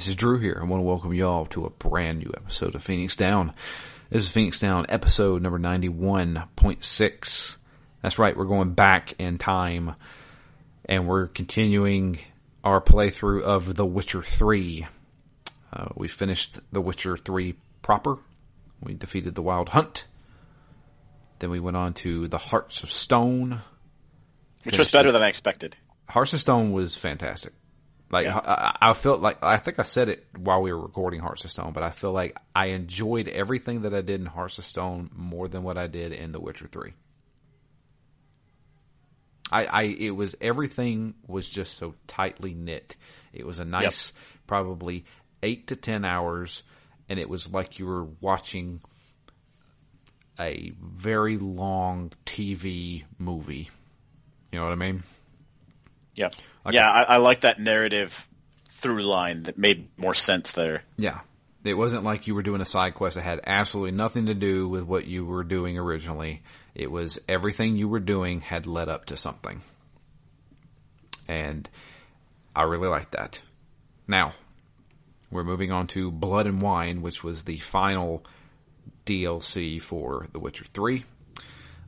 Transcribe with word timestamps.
This 0.00 0.08
is 0.08 0.14
Drew 0.14 0.38
here. 0.38 0.58
I 0.58 0.64
want 0.64 0.80
to 0.80 0.86
welcome 0.86 1.12
y'all 1.12 1.44
to 1.48 1.66
a 1.66 1.70
brand 1.70 2.20
new 2.20 2.32
episode 2.34 2.74
of 2.74 2.82
Phoenix 2.82 3.16
Down. 3.16 3.52
This 4.08 4.22
is 4.22 4.30
Phoenix 4.30 4.58
Down 4.58 4.86
episode 4.88 5.42
number 5.42 5.58
91.6. 5.58 7.56
That's 8.00 8.18
right, 8.18 8.34
we're 8.34 8.46
going 8.46 8.72
back 8.72 9.12
in 9.18 9.36
time 9.36 9.94
and 10.86 11.06
we're 11.06 11.26
continuing 11.26 12.18
our 12.64 12.80
playthrough 12.80 13.42
of 13.42 13.74
The 13.74 13.84
Witcher 13.84 14.22
3. 14.22 14.86
Uh, 15.70 15.88
we 15.94 16.08
finished 16.08 16.60
The 16.72 16.80
Witcher 16.80 17.18
3 17.18 17.56
proper. 17.82 18.16
We 18.82 18.94
defeated 18.94 19.34
the 19.34 19.42
Wild 19.42 19.68
Hunt. 19.68 20.06
Then 21.40 21.50
we 21.50 21.60
went 21.60 21.76
on 21.76 21.92
to 21.92 22.26
The 22.26 22.38
Hearts 22.38 22.82
of 22.82 22.90
Stone. 22.90 23.60
Which 24.62 24.78
was 24.78 24.90
better 24.90 25.12
than 25.12 25.20
I 25.20 25.28
expected. 25.28 25.76
Hearts 26.08 26.32
of 26.32 26.40
Stone 26.40 26.72
was 26.72 26.96
fantastic. 26.96 27.52
Like 28.10 28.26
Yeah. 28.26 28.38
I, 28.38 28.90
I 28.90 28.92
felt 28.94 29.20
like 29.20 29.42
I 29.42 29.56
think 29.58 29.78
I 29.78 29.82
said 29.84 30.08
it 30.08 30.26
while 30.36 30.62
we 30.62 30.72
were 30.72 30.80
recording 30.80 31.20
Hearts 31.20 31.44
of 31.44 31.50
Stone, 31.50 31.72
but 31.72 31.82
I 31.82 31.90
feel 31.90 32.12
like 32.12 32.36
I 32.54 32.66
enjoyed 32.66 33.28
everything 33.28 33.82
that 33.82 33.94
I 33.94 34.00
did 34.00 34.20
in 34.20 34.26
Hearts 34.26 34.58
of 34.58 34.64
Stone 34.64 35.10
more 35.14 35.48
than 35.48 35.62
what 35.62 35.78
I 35.78 35.86
did 35.86 36.12
in 36.12 36.32
The 36.32 36.40
Witcher 36.40 36.68
Three. 36.70 36.92
I, 39.52 39.64
I 39.64 39.82
it 39.82 40.10
was 40.10 40.36
everything 40.40 41.14
was 41.26 41.48
just 41.48 41.76
so 41.76 41.94
tightly 42.06 42.54
knit. 42.54 42.96
It 43.32 43.46
was 43.46 43.58
a 43.58 43.64
nice, 43.64 44.12
probably 44.46 45.04
eight 45.42 45.68
to 45.68 45.76
ten 45.76 46.04
hours, 46.04 46.62
and 47.08 47.18
it 47.18 47.28
was 47.28 47.50
like 47.50 47.78
you 47.78 47.86
were 47.86 48.04
watching 48.20 48.80
a 50.38 50.72
very 50.80 51.36
long 51.36 52.12
TV 52.26 53.04
movie. 53.18 53.70
You 54.52 54.58
know 54.58 54.64
what 54.64 54.72
I 54.72 54.76
mean? 54.76 55.02
Yeah. 56.20 56.28
Yeah, 56.70 56.90
I, 56.90 57.02
I 57.02 57.16
like 57.16 57.40
that 57.40 57.58
narrative 57.58 58.28
through 58.68 59.04
line 59.04 59.44
that 59.44 59.56
made 59.56 59.88
more 59.96 60.14
sense 60.14 60.52
there. 60.52 60.82
Yeah. 60.98 61.20
It 61.64 61.74
wasn't 61.74 62.04
like 62.04 62.26
you 62.26 62.34
were 62.34 62.42
doing 62.42 62.60
a 62.60 62.66
side 62.66 62.94
quest 62.94 63.16
that 63.16 63.22
had 63.22 63.40
absolutely 63.46 63.92
nothing 63.92 64.26
to 64.26 64.34
do 64.34 64.68
with 64.68 64.84
what 64.84 65.06
you 65.06 65.24
were 65.24 65.44
doing 65.44 65.78
originally. 65.78 66.42
It 66.74 66.90
was 66.90 67.18
everything 67.28 67.76
you 67.76 67.88
were 67.88 68.00
doing 68.00 68.42
had 68.42 68.66
led 68.66 68.88
up 68.88 69.06
to 69.06 69.16
something. 69.16 69.62
And 71.26 71.68
I 72.54 72.64
really 72.64 72.88
liked 72.88 73.12
that. 73.12 73.40
Now, 74.06 74.34
we're 75.30 75.44
moving 75.44 75.70
on 75.70 75.86
to 75.88 76.10
Blood 76.10 76.46
and 76.46 76.60
Wine, 76.60 77.00
which 77.00 77.24
was 77.24 77.44
the 77.44 77.58
final 77.58 78.24
DLC 79.06 79.80
for 79.80 80.26
The 80.32 80.38
Witcher 80.38 80.66
3. 80.72 81.04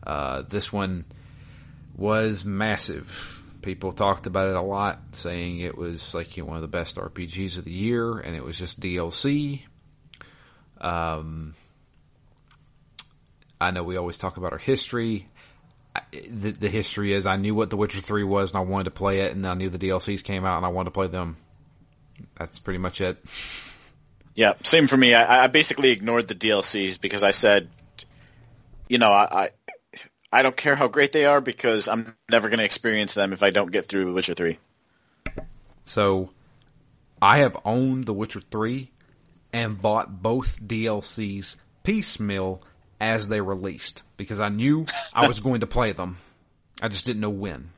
Uh, 0.06 0.42
this 0.42 0.72
one 0.72 1.04
was 1.96 2.44
massive. 2.44 3.41
People 3.62 3.92
talked 3.92 4.26
about 4.26 4.48
it 4.48 4.56
a 4.56 4.60
lot, 4.60 5.00
saying 5.12 5.60
it 5.60 5.78
was 5.78 6.14
like 6.14 6.36
you 6.36 6.42
know, 6.42 6.48
one 6.48 6.56
of 6.56 6.62
the 6.62 6.68
best 6.68 6.96
RPGs 6.96 7.58
of 7.58 7.64
the 7.64 7.72
year, 7.72 8.18
and 8.18 8.36
it 8.36 8.44
was 8.44 8.58
just 8.58 8.80
DLC. 8.80 9.62
Um, 10.80 11.54
I 13.60 13.70
know 13.70 13.84
we 13.84 13.96
always 13.96 14.18
talk 14.18 14.36
about 14.36 14.52
our 14.52 14.58
history. 14.58 15.26
The, 16.12 16.50
the 16.50 16.68
history 16.68 17.12
is 17.12 17.26
I 17.26 17.36
knew 17.36 17.54
what 17.54 17.70
The 17.70 17.76
Witcher 17.76 18.00
3 18.00 18.24
was, 18.24 18.52
and 18.52 18.58
I 18.58 18.64
wanted 18.64 18.84
to 18.84 18.90
play 18.90 19.20
it, 19.20 19.32
and 19.32 19.46
I 19.46 19.54
knew 19.54 19.70
the 19.70 19.78
DLCs 19.78 20.24
came 20.24 20.44
out, 20.44 20.56
and 20.56 20.66
I 20.66 20.70
wanted 20.70 20.86
to 20.86 20.94
play 20.94 21.06
them. 21.06 21.36
That's 22.36 22.58
pretty 22.58 22.78
much 22.78 23.00
it. 23.00 23.18
Yeah, 24.34 24.54
same 24.62 24.86
for 24.86 24.96
me. 24.96 25.12
I, 25.12 25.44
I 25.44 25.46
basically 25.48 25.90
ignored 25.90 26.26
the 26.26 26.34
DLCs 26.34 26.98
because 26.98 27.22
I 27.22 27.32
said, 27.32 27.68
you 28.88 28.96
know, 28.96 29.12
I, 29.12 29.44
I 29.44 29.50
I 30.32 30.42
don't 30.42 30.56
care 30.56 30.74
how 30.76 30.88
great 30.88 31.12
they 31.12 31.26
are 31.26 31.40
because 31.40 31.88
I'm 31.88 32.16
never 32.30 32.48
going 32.48 32.58
to 32.58 32.64
experience 32.64 33.14
them 33.14 33.32
if 33.32 33.42
I 33.42 33.50
don't 33.50 33.70
get 33.70 33.88
through 33.88 34.14
Witcher 34.14 34.34
3. 34.34 34.58
So 35.84 36.30
I 37.20 37.38
have 37.38 37.56
owned 37.64 38.04
The 38.04 38.14
Witcher 38.14 38.40
3 38.40 38.90
and 39.52 39.80
bought 39.80 40.22
both 40.22 40.62
DLCs 40.62 41.56
piecemeal 41.82 42.62
as 43.00 43.28
they 43.28 43.40
released 43.40 44.02
because 44.16 44.40
I 44.40 44.48
knew 44.48 44.86
I 45.14 45.26
was 45.28 45.40
going 45.40 45.60
to 45.60 45.66
play 45.66 45.92
them. 45.92 46.16
I 46.80 46.88
just 46.88 47.04
didn't 47.04 47.20
know 47.20 47.28
when. 47.30 47.70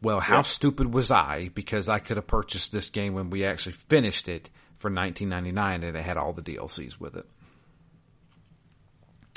Well, 0.00 0.20
how 0.20 0.36
Yeah. 0.36 0.42
stupid 0.42 0.94
was 0.94 1.10
I 1.10 1.48
because 1.54 1.88
I 1.88 1.98
could 1.98 2.18
have 2.18 2.26
purchased 2.28 2.70
this 2.70 2.88
game 2.88 3.14
when 3.14 3.30
we 3.30 3.44
actually 3.44 3.72
finished 3.72 4.28
it 4.28 4.48
for 4.76 4.90
19.99 4.90 5.74
and 5.74 5.84
it 5.84 5.96
had 5.96 6.16
all 6.16 6.32
the 6.32 6.42
DLCs 6.42 7.00
with 7.00 7.16
it. 7.16 7.26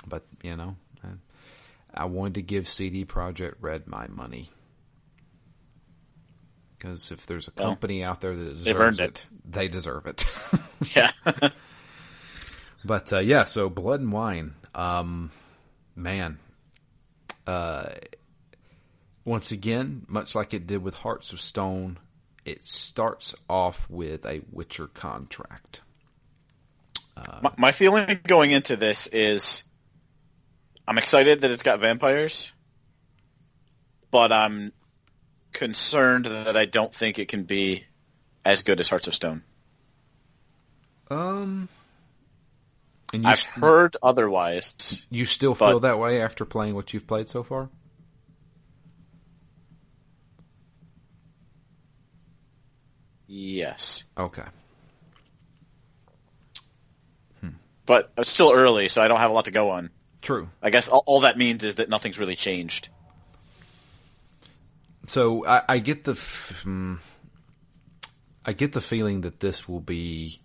But, 0.05 0.23
you 0.43 0.55
know, 0.55 0.75
I- 1.93 2.05
wanted 2.05 2.35
to 2.35 2.41
give 2.41 2.67
CD 2.67 3.05
Projekt 3.05 3.55
Red 3.61 3.87
my 3.87 4.07
money. 4.07 4.49
Because 6.77 7.11
if 7.11 7.25
there's 7.27 7.47
a 7.47 7.51
Well, 7.55 7.67
company 7.67 8.03
out 8.03 8.21
there 8.21 8.35
that 8.35 8.57
deserves 8.57 8.99
it, 8.99 9.03
it. 9.03 9.25
they 9.45 9.67
deserve 9.67 10.07
it. 10.07 10.25
Yeah. 10.95 11.11
but 12.83 13.13
uh, 13.13 13.19
yeah, 13.19 13.43
so 13.43 13.69
Blood 13.69 13.99
and 13.99 14.11
Wine, 14.11 14.55
um, 14.73 15.29
man. 15.95 16.39
Uh, 17.45 17.89
once 19.25 19.51
again, 19.51 20.05
much 20.07 20.33
like 20.33 20.55
it 20.55 20.65
did 20.65 20.81
with 20.81 20.95
Hearts 20.95 21.33
of 21.33 21.39
Stone, 21.39 21.99
it 22.45 22.65
starts 22.65 23.35
off 23.47 23.87
with 23.91 24.25
a 24.25 24.41
Witcher 24.51 24.87
contract. 24.87 25.81
my, 27.43 27.51
my 27.57 27.71
feeling 27.71 28.19
going 28.25 28.49
into 28.49 28.75
this 28.75 29.05
is 29.05 29.63
I'm 30.87 30.97
excited 30.97 31.41
that 31.41 31.51
it's 31.51 31.63
got 31.63 31.79
vampires, 31.79 32.51
but 34.09 34.31
I'm 34.31 34.73
concerned 35.53 36.25
that 36.25 36.57
I 36.57 36.65
don't 36.65 36.93
think 36.93 37.19
it 37.19 37.27
can 37.27 37.43
be 37.43 37.85
as 38.43 38.63
good 38.63 38.79
as 38.79 38.89
Hearts 38.89 39.07
of 39.07 39.15
Stone. 39.15 39.43
Um, 41.09 41.69
I've 43.13 43.39
st- 43.39 43.55
heard 43.55 43.97
otherwise. 44.01 45.03
you 45.09 45.25
still 45.25 45.53
but- 45.53 45.69
feel 45.69 45.79
that 45.81 45.99
way 45.99 46.21
after 46.21 46.45
playing 46.45 46.75
what 46.75 46.93
you've 46.93 47.07
played 47.07 47.29
so 47.29 47.43
far? 47.43 47.69
Yes. 53.27 54.03
Okay. 54.17 54.43
But 57.85 58.11
it's 58.17 58.29
still 58.29 58.51
early, 58.53 58.89
so 58.89 59.01
I 59.01 59.07
don't 59.07 59.17
have 59.19 59.31
a 59.31 59.33
lot 59.33 59.45
to 59.45 59.51
go 59.51 59.71
on. 59.71 59.89
True. 60.21 60.49
I 60.61 60.69
guess 60.69 60.87
all, 60.87 61.03
all 61.05 61.21
that 61.21 61.37
means 61.37 61.63
is 61.63 61.75
that 61.75 61.89
nothing's 61.89 62.19
really 62.19 62.35
changed. 62.35 62.89
So 65.07 65.45
I, 65.45 65.63
I 65.67 65.79
get 65.79 66.03
the, 66.03 66.11
f- 66.11 66.63
mm, 66.65 66.99
I 68.45 68.53
get 68.53 68.71
the 68.71 68.81
feeling 68.81 69.21
that 69.21 69.39
this 69.39 69.67
will 69.67 69.79
be, 69.79 70.39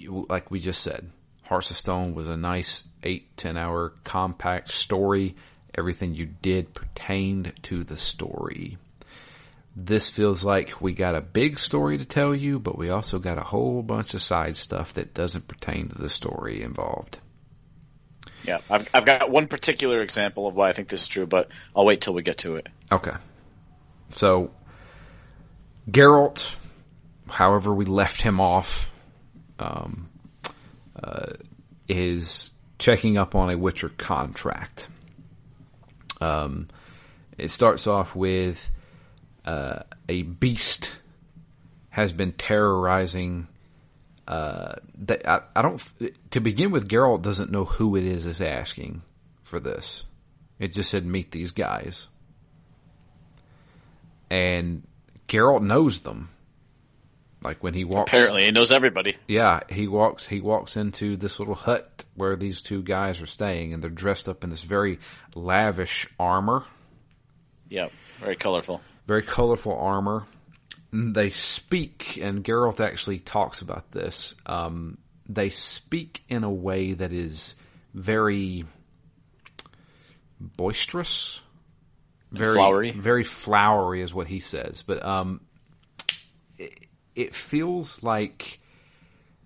like 0.00 0.50
we 0.50 0.60
just 0.60 0.82
said, 0.82 1.10
Hearts 1.44 1.70
of 1.70 1.76
Stone 1.76 2.14
was 2.14 2.28
a 2.28 2.36
nice 2.36 2.86
eight 3.02 3.36
ten 3.36 3.56
hour 3.56 3.94
compact 4.04 4.68
story. 4.68 5.34
Everything 5.74 6.14
you 6.14 6.26
did 6.26 6.74
pertained 6.74 7.52
to 7.62 7.84
the 7.84 7.96
story. 7.96 8.78
This 9.74 10.10
feels 10.10 10.44
like 10.44 10.80
we 10.80 10.92
got 10.92 11.14
a 11.14 11.20
big 11.20 11.58
story 11.58 11.98
to 11.98 12.04
tell 12.04 12.34
you, 12.34 12.58
but 12.58 12.76
we 12.76 12.90
also 12.90 13.18
got 13.18 13.38
a 13.38 13.44
whole 13.44 13.82
bunch 13.82 14.12
of 14.12 14.22
side 14.22 14.56
stuff 14.56 14.94
that 14.94 15.14
doesn't 15.14 15.48
pertain 15.48 15.88
to 15.88 15.96
the 15.96 16.08
story 16.08 16.62
involved. 16.62 17.18
Yeah, 18.44 18.58
I've 18.70 18.88
I've 18.94 19.04
got 19.04 19.30
one 19.30 19.46
particular 19.48 20.02
example 20.02 20.46
of 20.46 20.54
why 20.54 20.68
I 20.68 20.72
think 20.72 20.88
this 20.88 21.02
is 21.02 21.08
true, 21.08 21.26
but 21.26 21.48
I'll 21.74 21.84
wait 21.84 22.00
till 22.00 22.14
we 22.14 22.22
get 22.22 22.38
to 22.38 22.56
it. 22.56 22.68
Okay. 22.90 23.14
So, 24.10 24.50
Geralt, 25.90 26.54
however 27.28 27.74
we 27.74 27.84
left 27.84 28.22
him 28.22 28.40
off, 28.40 28.90
um, 29.58 30.08
uh, 31.02 31.32
is 31.88 32.52
checking 32.78 33.18
up 33.18 33.34
on 33.34 33.50
a 33.50 33.58
Witcher 33.58 33.90
contract. 33.90 34.88
Um, 36.20 36.68
it 37.36 37.50
starts 37.50 37.86
off 37.86 38.16
with 38.16 38.70
uh, 39.44 39.80
a 40.08 40.22
beast 40.22 40.96
has 41.90 42.12
been 42.12 42.32
terrorizing. 42.32 43.48
Uh, 44.28 44.74
that 44.98 45.26
I, 45.26 45.40
I 45.56 45.62
don't. 45.62 45.82
To 46.32 46.40
begin 46.40 46.70
with, 46.70 46.86
Geralt 46.88 47.22
doesn't 47.22 47.50
know 47.50 47.64
who 47.64 47.96
it 47.96 48.04
is 48.04 48.26
is 48.26 48.40
asking 48.42 49.00
for 49.42 49.58
this. 49.58 50.04
It 50.58 50.72
just 50.74 50.90
said 50.90 51.06
meet 51.06 51.30
these 51.32 51.52
guys 51.52 52.08
and 54.30 54.86
Geralt 55.28 55.62
knows 55.62 56.00
them. 56.00 56.30
Like 57.42 57.62
when 57.62 57.72
he 57.72 57.84
walks, 57.84 58.10
Apparently, 58.10 58.44
he 58.46 58.50
knows 58.50 58.72
everybody. 58.72 59.16
yeah, 59.28 59.60
he 59.68 59.86
walks. 59.86 60.26
He 60.26 60.40
walks 60.40 60.76
into 60.76 61.16
this 61.16 61.38
little 61.38 61.54
hut 61.54 62.04
where 62.16 62.34
these 62.34 62.62
two 62.62 62.82
guys 62.82 63.20
are 63.22 63.26
staying, 63.26 63.72
and 63.72 63.80
they're 63.82 63.90
dressed 63.90 64.28
up 64.28 64.42
in 64.42 64.50
this 64.50 64.64
very 64.64 64.98
lavish 65.36 66.08
armor, 66.18 66.64
Yeah, 67.68 67.88
very 68.20 68.34
colorful. 68.34 68.80
very 69.06 69.22
colorful 69.22 69.78
armor. 69.78 70.26
They 70.92 71.30
speak, 71.30 72.18
and 72.20 72.42
Geralt 72.42 72.80
actually 72.80 73.18
talks 73.18 73.60
about 73.60 73.90
this. 73.90 74.34
Um, 74.46 74.98
they 75.28 75.50
speak 75.50 76.22
in 76.28 76.44
a 76.44 76.50
way 76.50 76.94
that 76.94 77.12
is 77.12 77.54
very 77.92 78.64
boisterous, 80.40 81.42
very 82.32 82.54
flowery. 82.54 82.90
very 82.92 83.24
flowery 83.24 84.00
is 84.00 84.14
what 84.14 84.28
he 84.28 84.40
says. 84.40 84.82
But 84.82 85.04
um, 85.04 85.42
it, 86.56 86.86
it 87.14 87.34
feels 87.34 88.02
like 88.02 88.60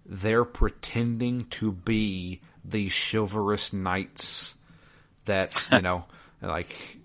they're 0.06 0.44
pretending 0.44 1.46
to 1.46 1.72
be 1.72 2.40
these 2.64 2.94
chivalrous 2.94 3.72
knights 3.72 4.54
that 5.24 5.68
you 5.72 5.80
know, 5.82 6.04
like 6.40 6.98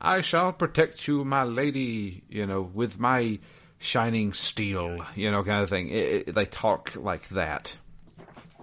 I 0.00 0.22
shall 0.22 0.52
protect 0.52 1.06
you, 1.06 1.24
my 1.24 1.44
lady, 1.44 2.22
you 2.28 2.46
know, 2.46 2.62
with 2.62 2.98
my 2.98 3.38
shining 3.78 4.32
steel, 4.32 5.04
you 5.14 5.30
know, 5.30 5.42
kind 5.42 5.62
of 5.62 5.68
thing. 5.68 5.88
It, 5.88 6.28
it, 6.28 6.34
they 6.34 6.46
talk 6.46 6.96
like 6.96 7.28
that. 7.30 7.76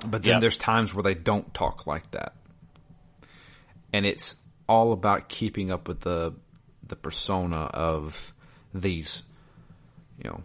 But 0.05 0.23
then 0.23 0.33
yep. 0.33 0.41
there's 0.41 0.57
times 0.57 0.93
where 0.93 1.03
they 1.03 1.15
don't 1.15 1.53
talk 1.53 1.87
like 1.87 2.09
that. 2.11 2.33
And 3.93 4.05
it's 4.05 4.35
all 4.67 4.91
about 4.93 5.29
keeping 5.29 5.71
up 5.71 5.87
with 5.87 6.01
the 6.01 6.33
the 6.85 6.95
persona 6.95 7.57
of 7.57 8.33
these, 8.73 9.23
you 10.23 10.29
know, 10.29 10.41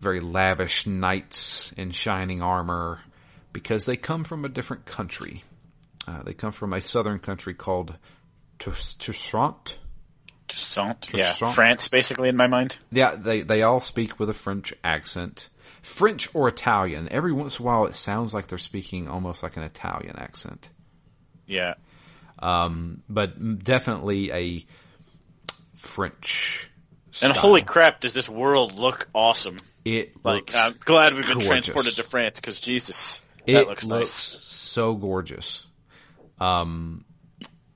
very 0.00 0.20
lavish 0.20 0.86
knights 0.86 1.72
in 1.76 1.90
shining 1.90 2.42
armor 2.42 3.00
because 3.52 3.86
they 3.86 3.96
come 3.96 4.24
from 4.24 4.44
a 4.44 4.48
different 4.48 4.84
country. 4.84 5.44
Uh, 6.06 6.22
they 6.22 6.34
come 6.34 6.52
from 6.52 6.72
a 6.72 6.80
southern 6.80 7.18
country 7.18 7.54
called 7.54 7.96
Toussaint. 8.58 9.78
Toussaint, 10.48 11.08
yeah, 11.12 11.32
France, 11.32 11.88
basically 11.88 12.28
in 12.28 12.36
my 12.36 12.46
mind. 12.46 12.78
Yeah, 12.90 13.14
they 13.16 13.42
they 13.42 13.62
all 13.62 13.80
speak 13.80 14.18
with 14.18 14.28
a 14.30 14.34
French 14.34 14.74
accent, 14.82 15.48
French 15.82 16.34
or 16.34 16.48
Italian. 16.48 17.08
Every 17.10 17.32
once 17.32 17.58
in 17.58 17.64
a 17.64 17.66
while, 17.66 17.86
it 17.86 17.94
sounds 17.94 18.34
like 18.34 18.46
they're 18.46 18.58
speaking 18.58 19.08
almost 19.08 19.42
like 19.42 19.56
an 19.56 19.62
Italian 19.62 20.16
accent. 20.18 20.70
Yeah, 21.46 21.74
um, 22.38 23.02
but 23.08 23.62
definitely 23.62 24.32
a 24.32 24.66
French. 25.76 26.70
Style. 27.10 27.30
And 27.30 27.38
holy 27.38 27.62
crap, 27.62 28.00
does 28.00 28.12
this 28.12 28.28
world 28.28 28.78
look 28.78 29.08
awesome! 29.14 29.56
It 29.84 30.24
like 30.24 30.54
I'm 30.54 30.74
glad 30.84 31.14
we've 31.14 31.26
been 31.26 31.34
gorgeous. 31.34 31.48
transported 31.48 31.94
to 31.94 32.02
France 32.02 32.40
because 32.40 32.60
Jesus, 32.60 33.22
it 33.46 33.54
that 33.54 33.68
looks, 33.68 33.84
looks 33.84 34.00
nice. 34.34 34.44
so 34.44 34.94
gorgeous. 34.94 35.66
Um, 36.38 37.04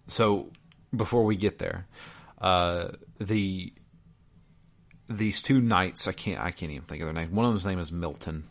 so 0.06 0.50
before 0.94 1.24
we 1.24 1.36
get 1.36 1.58
there, 1.58 1.86
uh, 2.42 2.88
the 3.18 3.72
these 5.08 5.42
two 5.42 5.60
knights, 5.60 6.08
I 6.08 6.12
can't 6.12 6.40
I 6.40 6.50
can't 6.50 6.72
even 6.72 6.86
think 6.86 7.00
of 7.00 7.06
their 7.06 7.14
name. 7.14 7.34
One 7.34 7.46
of 7.46 7.52
them's 7.52 7.64
name 7.64 7.78
is 7.78 7.92
Milton. 7.92 8.44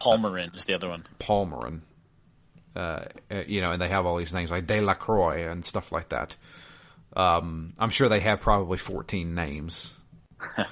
Palmerin 0.00 0.52
uh, 0.52 0.56
is 0.56 0.66
the 0.66 0.74
other 0.74 0.88
one. 0.88 1.04
Palmerin. 1.18 1.80
Uh, 2.74 3.04
uh, 3.30 3.42
you 3.46 3.60
know, 3.60 3.72
and 3.72 3.82
they 3.82 3.88
have 3.88 4.06
all 4.06 4.16
these 4.16 4.32
names 4.32 4.50
like 4.50 4.66
Delacroix 4.66 5.50
and 5.50 5.64
stuff 5.64 5.92
like 5.92 6.08
that. 6.10 6.36
Um, 7.14 7.74
I'm 7.78 7.90
sure 7.90 8.08
they 8.08 8.20
have 8.20 8.40
probably 8.40 8.78
14 8.78 9.34
names. 9.34 9.92
you 10.58 10.64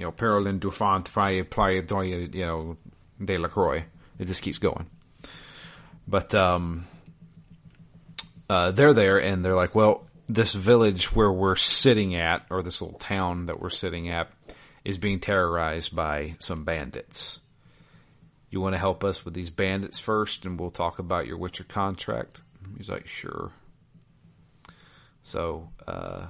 know, 0.00 0.10
Perlin, 0.10 0.58
Dufant, 0.58 1.06
Faye, 1.06 1.44
Playa, 1.44 1.82
you 2.32 2.44
know, 2.44 2.76
Delacroix. 3.24 3.84
It 4.18 4.24
just 4.24 4.42
keeps 4.42 4.58
going. 4.58 4.90
But, 6.08 6.34
um, 6.34 6.86
uh, 8.50 8.72
they're 8.72 8.92
there 8.92 9.20
and 9.20 9.44
they're 9.44 9.54
like, 9.54 9.76
well, 9.76 10.04
this 10.26 10.54
village 10.54 11.14
where 11.14 11.30
we're 11.30 11.56
sitting 11.56 12.16
at, 12.16 12.46
or 12.50 12.62
this 12.62 12.80
little 12.80 12.98
town 12.98 13.46
that 13.46 13.60
we're 13.60 13.70
sitting 13.70 14.08
at, 14.08 14.30
is 14.84 14.98
being 14.98 15.20
terrorized 15.20 15.94
by 15.94 16.36
some 16.38 16.64
bandits. 16.64 17.40
You 18.50 18.60
want 18.60 18.74
to 18.74 18.78
help 18.78 19.04
us 19.04 19.24
with 19.24 19.34
these 19.34 19.50
bandits 19.50 19.98
first, 19.98 20.46
and 20.46 20.58
we'll 20.58 20.70
talk 20.70 20.98
about 20.98 21.26
your 21.26 21.38
Witcher 21.38 21.64
contract? 21.64 22.40
He's 22.76 22.88
like, 22.88 23.06
sure. 23.06 23.50
So, 25.22 25.70
uh, 25.86 26.26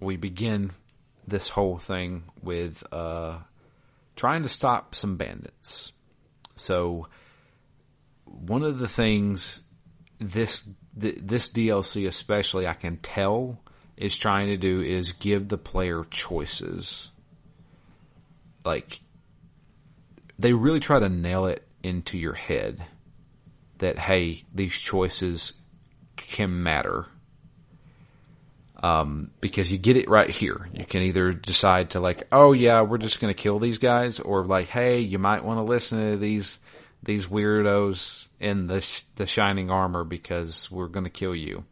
we 0.00 0.16
begin 0.16 0.72
this 1.26 1.48
whole 1.48 1.78
thing 1.78 2.24
with, 2.42 2.82
uh, 2.92 3.38
trying 4.16 4.42
to 4.42 4.48
stop 4.48 4.94
some 4.94 5.16
bandits. 5.16 5.92
So, 6.56 7.08
one 8.24 8.62
of 8.62 8.78
the 8.78 8.88
things 8.88 9.62
this 10.18 10.62
th- 10.98 11.18
this 11.20 11.50
DLC 11.50 12.06
especially 12.06 12.66
I 12.66 12.74
can 12.74 12.96
tell 12.98 13.60
is 13.96 14.16
trying 14.16 14.48
to 14.48 14.56
do 14.56 14.80
is 14.80 15.12
give 15.12 15.48
the 15.48 15.58
player 15.58 16.04
choices. 16.10 17.10
Like 18.64 19.00
they 20.38 20.52
really 20.52 20.80
try 20.80 20.98
to 20.98 21.08
nail 21.08 21.46
it 21.46 21.66
into 21.82 22.18
your 22.18 22.34
head 22.34 22.84
that 23.78 23.98
hey, 23.98 24.44
these 24.54 24.74
choices 24.74 25.54
can 26.16 26.62
matter. 26.62 27.06
Um, 28.82 29.30
because 29.40 29.70
you 29.70 29.78
get 29.78 29.96
it 29.96 30.08
right 30.10 30.28
here. 30.28 30.68
You 30.72 30.84
can 30.84 31.02
either 31.02 31.32
decide 31.32 31.90
to 31.90 32.00
like, 32.00 32.24
oh 32.32 32.52
yeah, 32.52 32.82
we're 32.82 32.98
just 32.98 33.20
going 33.20 33.32
to 33.32 33.40
kill 33.40 33.60
these 33.60 33.78
guys, 33.78 34.18
or 34.18 34.44
like, 34.44 34.66
hey, 34.66 34.98
you 34.98 35.20
might 35.20 35.44
want 35.44 35.58
to 35.58 35.62
listen 35.62 36.12
to 36.12 36.16
these 36.16 36.58
these 37.02 37.26
weirdos 37.26 38.28
in 38.38 38.66
the 38.66 38.86
the 39.16 39.26
shining 39.26 39.70
armor 39.70 40.04
because 40.04 40.70
we're 40.70 40.88
going 40.88 41.04
to 41.04 41.10
kill 41.10 41.34
you. 41.34 41.64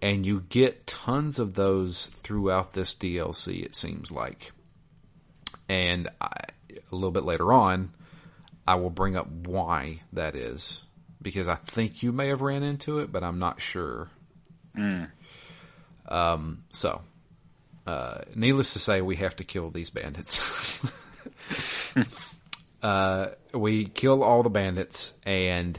And 0.00 0.24
you 0.24 0.44
get 0.48 0.86
tons 0.86 1.40
of 1.40 1.54
those 1.54 2.06
throughout 2.06 2.72
this 2.72 2.94
DLC. 2.94 3.64
It 3.64 3.74
seems 3.74 4.12
like, 4.12 4.52
and 5.68 6.08
I, 6.20 6.30
a 6.70 6.94
little 6.94 7.10
bit 7.10 7.24
later 7.24 7.52
on, 7.52 7.90
I 8.66 8.76
will 8.76 8.90
bring 8.90 9.18
up 9.18 9.28
why 9.28 10.02
that 10.12 10.36
is 10.36 10.82
because 11.20 11.48
I 11.48 11.56
think 11.56 12.02
you 12.02 12.12
may 12.12 12.28
have 12.28 12.42
ran 12.42 12.62
into 12.62 13.00
it, 13.00 13.10
but 13.10 13.24
I'm 13.24 13.38
not 13.38 13.60
sure. 13.60 14.08
Mm. 14.76 15.10
Um, 16.06 16.64
so, 16.72 17.02
uh, 17.86 18.20
needless 18.34 18.74
to 18.74 18.78
say, 18.78 19.00
we 19.00 19.16
have 19.16 19.36
to 19.36 19.44
kill 19.44 19.70
these 19.70 19.90
bandits. 19.90 20.80
uh, 22.82 23.28
we 23.52 23.86
kill 23.86 24.22
all 24.22 24.42
the 24.42 24.50
bandits, 24.50 25.14
and 25.24 25.78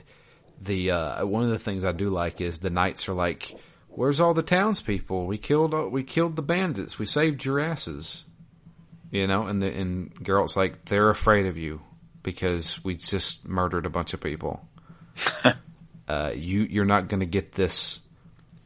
the 0.61 0.91
uh, 0.91 1.25
one 1.25 1.43
of 1.43 1.49
the 1.49 1.59
things 1.59 1.85
I 1.85 1.91
do 1.91 2.09
like 2.09 2.41
is 2.41 2.59
the 2.59 2.69
knights 2.69 3.07
are 3.07 3.13
like, 3.13 3.57
"Where's 3.89 4.19
all 4.19 4.33
the 4.33 4.43
townspeople? 4.43 5.25
We 5.25 5.37
killed 5.37 5.73
uh, 5.73 5.87
we 5.89 6.03
killed 6.03 6.35
the 6.35 6.41
bandits. 6.41 6.99
We 6.99 7.05
saved 7.05 7.45
your 7.45 7.59
asses." 7.59 8.25
You 9.11 9.25
know, 9.25 9.47
and 9.47 9.59
the, 9.61 9.67
and 9.67 10.13
Geralt's 10.23 10.57
like, 10.57 10.85
"They're 10.85 11.09
afraid 11.09 11.45
of 11.45 11.57
you 11.57 11.81
because 12.21 12.83
we 12.83 12.95
just 12.95 13.47
murdered 13.47 13.85
a 13.85 13.89
bunch 13.89 14.13
of 14.13 14.19
people. 14.19 14.67
uh, 16.07 16.31
you 16.35 16.61
you're 16.63 16.85
not 16.85 17.07
going 17.07 17.21
to 17.21 17.25
get 17.25 17.53
this." 17.53 18.01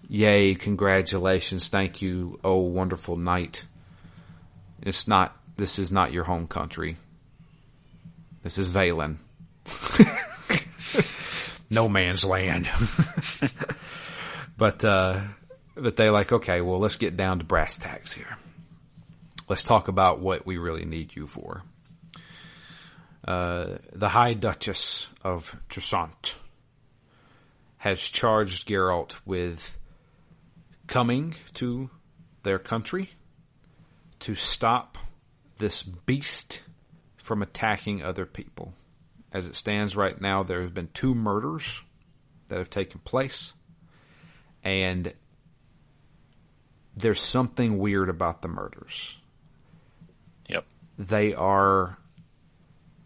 Yay! 0.09 0.53
Congratulations! 0.55 1.69
Thank 1.69 2.01
you, 2.01 2.39
oh 2.43 2.57
wonderful 2.57 3.15
knight. 3.15 3.65
It's 4.81 5.07
not. 5.07 5.37
This 5.55 5.77
is 5.77 5.91
not 5.91 6.11
your 6.11 6.23
home 6.23 6.47
country. 6.47 6.97
This 8.43 8.57
is 8.57 8.67
Velen. 8.67 9.17
no 11.69 11.87
man's 11.87 12.25
land. 12.25 12.69
but 14.57 14.83
uh, 14.83 15.21
but 15.75 15.95
they 15.95 16.09
like 16.09 16.33
okay, 16.33 16.59
well 16.59 16.79
let's 16.79 16.97
get 16.97 17.15
down 17.15 17.39
to 17.39 17.45
brass 17.45 17.77
tacks 17.77 18.11
here. 18.11 18.37
Let's 19.47 19.63
talk 19.63 19.87
about 19.87 20.19
what 20.19 20.45
we 20.45 20.57
really 20.57 20.85
need 20.85 21.15
you 21.15 21.25
for. 21.25 21.63
Uh, 23.25 23.77
the 23.93 24.09
High 24.09 24.33
Duchess 24.33 25.07
of 25.23 25.55
Toussaint 25.69 26.35
has 27.77 28.01
charged 28.01 28.67
Geralt 28.67 29.15
with 29.25 29.77
coming 30.87 31.35
to 31.53 31.89
their 32.43 32.59
country 32.59 33.11
to 34.19 34.35
stop 34.35 34.97
this 35.57 35.83
beast 35.83 36.61
from 37.23 37.41
attacking 37.41 38.03
other 38.03 38.25
people. 38.25 38.73
As 39.31 39.47
it 39.47 39.55
stands 39.55 39.95
right 39.95 40.19
now, 40.19 40.43
there 40.43 40.61
have 40.61 40.73
been 40.73 40.89
two 40.93 41.15
murders 41.15 41.81
that 42.49 42.57
have 42.57 42.69
taken 42.69 42.99
place, 42.99 43.53
and 44.61 45.11
there's 46.95 47.21
something 47.21 47.79
weird 47.79 48.09
about 48.09 48.41
the 48.41 48.49
murders. 48.49 49.17
Yep. 50.49 50.65
They 50.99 51.33
are 51.33 51.97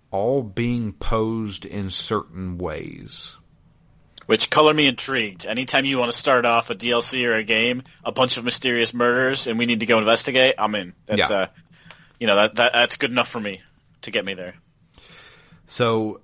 all 0.10 0.42
being 0.42 0.94
posed 0.94 1.66
in 1.66 1.92
certain 1.92 2.58
ways. 2.58 3.38
Which 4.26 4.50
color 4.50 4.74
me 4.74 4.88
intrigued. 4.88 5.46
Anytime 5.46 5.86
you 5.86 6.00
want 6.00 6.12
to 6.12 6.18
start 6.18 6.44
off 6.44 6.72
a 6.72 6.76
DLC 6.76 7.26
or 7.30 7.36
a 7.36 7.44
game, 7.44 7.84
a 8.04 8.12
bunch 8.12 8.38
of 8.38 8.44
mysterious 8.44 8.94
murders, 8.96 9.46
and 9.46 9.60
we 9.60 9.68
need 9.68 9.82
to 9.82 9.86
go 9.86 10.00
investigate, 10.00 10.56
I'm 10.58 10.74
in. 10.74 10.94
That's 11.06 11.30
yeah. 11.30 11.38
uh, 11.38 11.48
you 12.20 12.26
know 12.26 12.36
that, 12.36 12.56
that 12.56 12.74
that's 12.74 12.96
good 12.96 13.12
enough 13.12 13.30
for 13.30 13.40
me 13.40 13.62
to 14.01 14.12
get 14.12 14.25
me 14.25 14.34
there. 14.34 14.56
So 15.66 16.22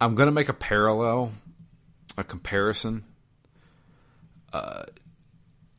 I'm 0.00 0.14
going 0.14 0.26
to 0.26 0.32
make 0.32 0.48
a 0.48 0.54
parallel, 0.54 1.32
a 2.16 2.24
comparison. 2.24 3.04
Uh, 4.52 4.84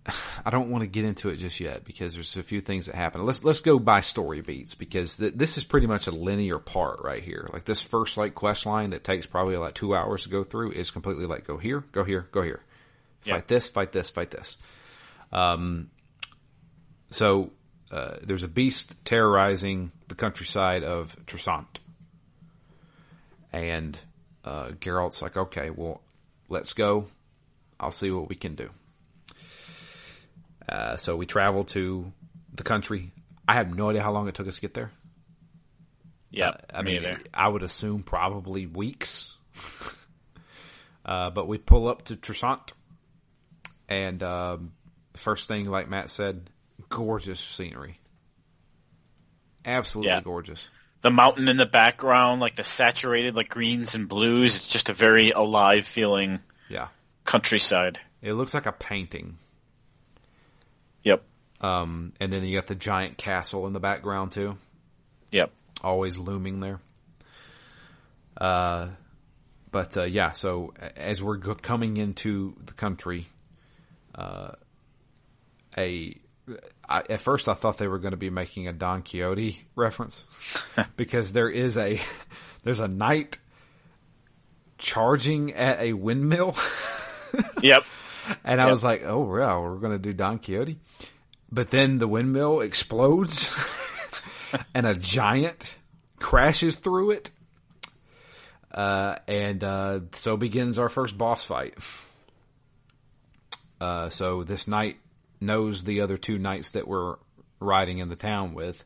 I 0.46 0.50
don't 0.50 0.70
want 0.70 0.82
to 0.82 0.88
get 0.88 1.06
into 1.06 1.30
it 1.30 1.38
just 1.38 1.60
yet 1.60 1.84
because 1.84 2.14
there's 2.14 2.38
a 2.38 2.44
few 2.44 2.62
things 2.62 2.88
that 2.88 2.96
happen. 2.96 3.26
Let's 3.26 3.44
let's 3.44 3.62
go 3.62 3.80
by 3.80 4.02
story 4.02 4.42
beats 4.42 4.76
because 4.76 5.18
th- 5.18 5.34
this 5.36 5.58
is 5.58 5.64
pretty 5.64 5.88
much 5.88 6.08
a 6.08 6.12
linear 6.12 6.60
part 6.60 7.02
right 7.04 7.24
here. 7.24 7.48
Like 7.52 7.66
this 7.66 7.82
first 7.82 8.18
like 8.18 8.36
quest 8.36 8.66
line 8.66 8.92
that 8.92 9.04
takes 9.04 9.26
probably 9.26 9.58
like 9.58 9.76
two 9.76 9.96
hours 9.96 10.24
to 10.24 10.30
go 10.30 10.44
through 10.44 10.72
is 10.72 10.92
completely 10.92 11.26
like 11.26 11.46
go 11.46 11.58
here, 11.58 11.84
go 11.92 12.04
here, 12.04 12.28
go 12.32 12.42
here, 12.42 12.62
fight 13.22 13.36
yeah. 13.36 13.42
this, 13.48 13.70
fight 13.70 13.92
this, 13.92 14.10
fight 14.10 14.32
this. 14.32 14.58
Um, 15.32 15.92
so 17.12 17.52
uh, 17.92 18.18
there's 18.22 18.44
a 18.44 18.48
beast 18.48 18.96
terrorizing 19.06 19.92
the 20.08 20.16
countryside 20.16 20.84
of 20.84 21.16
Toussaint, 21.26 21.80
and 23.52 23.98
uh, 24.44 24.72
Geralt's 24.80 25.22
like, 25.22 25.38
okay, 25.38 25.70
well, 25.70 26.02
let's 26.50 26.74
go. 26.74 27.08
I'll 27.80 27.92
see 27.92 28.12
what 28.12 28.30
we 28.30 28.36
can 28.36 28.56
do. 28.56 28.70
Uh, 30.68 30.98
so 30.98 31.16
we 31.16 31.26
travel 31.26 31.64
to 31.66 32.12
the 32.54 32.64
country. 32.64 33.12
I 33.48 33.54
have 33.54 33.76
no 33.76 33.90
idea 33.90 34.04
how 34.04 34.12
long 34.12 34.28
it 34.28 34.36
took 34.36 34.48
us 34.48 34.56
to 34.56 34.62
get 34.62 34.74
there. 34.74 34.92
Yeah, 36.30 36.50
uh, 36.50 36.56
I 36.74 36.82
mean, 36.84 36.98
either. 36.98 37.20
I 37.34 37.48
would 37.48 37.64
assume 37.64 38.04
probably 38.04 38.68
weeks. 38.68 39.36
uh, 41.06 41.32
but 41.32 41.48
we 41.48 41.58
pull 41.58 41.88
up 41.88 42.04
to 42.06 42.16
Toussaint, 42.16 42.74
and 43.88 44.22
um, 44.22 44.74
the 45.14 45.20
first 45.20 45.48
thing, 45.48 45.68
like 45.68 45.90
Matt 45.90 46.10
said, 46.12 46.50
gorgeous 46.90 47.40
scenery, 47.40 48.00
absolutely 49.66 50.10
yeah. 50.10 50.22
gorgeous. 50.22 50.68
The 51.02 51.12
mountain 51.12 51.48
in 51.48 51.56
the 51.56 51.66
background, 51.66 52.42
like 52.42 52.58
the 52.58 52.64
saturated, 52.64 53.36
like 53.36 53.48
greens 53.48 53.96
and 53.96 54.10
blues. 54.10 54.58
It's 54.58 54.68
just 54.68 54.90
a 54.90 54.94
very 54.94 55.32
alive 55.32 55.86
feeling. 55.86 56.40
Yeah. 56.68 56.90
Countryside. 57.24 58.00
It 58.22 58.34
looks 58.34 58.54
like 58.54 58.66
a 58.66 58.74
painting. 58.74 59.38
Yep. 61.04 61.24
Um, 61.62 62.12
and 62.20 62.34
then 62.34 62.44
you 62.44 62.58
got 62.58 62.68
the 62.68 62.76
giant 62.76 63.18
castle 63.18 63.66
in 63.66 63.72
the 63.72 63.80
background 63.80 64.34
too. 64.34 64.58
Yep. 65.32 65.52
Always 65.82 66.18
looming 66.18 66.60
there. 66.60 66.82
Uh, 68.36 68.88
but 69.72 69.96
uh, 69.96 70.04
yeah, 70.04 70.32
so 70.32 70.74
as 70.98 71.22
we're 71.22 71.38
coming 71.38 71.98
into 71.98 72.56
the 72.66 72.74
country, 72.74 73.28
uh, 74.16 74.52
a 75.78 76.18
I, 76.90 77.04
at 77.10 77.22
first 77.22 77.48
I 77.48 77.54
thought 77.54 77.78
they 77.78 77.88
were 77.88 78.00
going 78.00 78.12
to 78.12 78.18
be 78.18 78.32
making 78.32 78.68
a 78.68 78.74
Don 78.74 79.04
Quixote 79.04 79.64
reference 79.76 80.26
because 80.98 81.32
there 81.32 81.50
is 81.50 81.78
a 81.78 82.02
there's 82.64 82.80
a 82.80 82.88
knight 82.88 83.38
charging 84.80 85.54
at 85.54 85.80
a 85.80 85.94
windmill. 85.94 86.56
yep. 87.62 87.84
And 88.44 88.60
I 88.60 88.66
yep. 88.66 88.72
was 88.72 88.84
like, 88.84 89.04
"Oh, 89.04 89.38
yeah, 89.38 89.60
we're 89.60 89.78
going 89.78 89.94
to 89.94 90.00
do 90.00 90.14
Don 90.14 90.40
Quixote." 90.40 90.80
But 91.52 91.72
then 91.72 91.98
the 91.98 92.08
windmill 92.08 92.62
explodes 92.62 93.52
and 94.74 94.86
a 94.86 94.94
giant 94.94 95.78
crashes 96.20 96.76
through 96.76 97.12
it. 97.12 97.32
Uh, 98.72 99.16
and 99.28 99.64
uh, 99.64 100.00
so 100.14 100.38
begins 100.38 100.78
our 100.78 100.90
first 100.90 101.18
boss 101.18 101.44
fight. 101.44 101.76
Uh, 103.82 104.10
so 104.10 104.44
this 104.44 104.68
knight 104.68 104.98
knows 105.42 105.84
the 105.84 106.02
other 106.02 106.18
two 106.18 106.38
knights 106.38 106.72
that 106.72 106.88
we're 106.88 107.16
riding 107.60 108.00
in 108.00 108.10
the 108.10 108.16
town 108.16 108.54
with, 108.54 108.86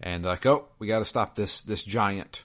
and 0.00 0.24
like, 0.24 0.46
oh, 0.46 0.68
we 0.78 0.86
got 0.86 0.98
to 0.98 1.04
stop 1.04 1.34
this 1.34 1.62
this 1.62 1.82
giant. 1.82 2.44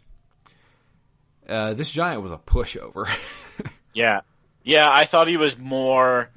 Uh, 1.48 1.74
this 1.74 1.92
giant 1.92 2.22
was 2.22 2.32
a 2.32 2.38
pushover. 2.38 3.08
yeah, 3.94 4.22
yeah. 4.64 4.90
I 4.90 5.06
thought 5.06 5.28
he 5.28 5.38
was 5.38 5.58
more 5.58 6.30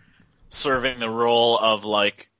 serving 0.49 0.99
the 0.99 1.11
role 1.11 1.59
of 1.59 1.85
like 1.85 2.31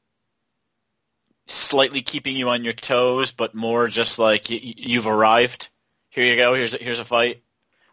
slightly 1.47 2.03
keeping 2.03 2.37
you 2.37 2.49
on 2.49 2.65
your 2.65 2.73
toes, 2.73 3.33
but 3.33 3.55
more 3.55 3.89
just 3.89 4.19
like 4.19 4.47
you've 4.49 5.07
arrived. 5.07 5.71
Here 6.11 6.25
you 6.25 6.37
go. 6.37 6.55
Here's 6.55 6.75
a, 6.75 6.79
here's 6.79 6.99
a 7.01 7.05
fight. 7.05 7.43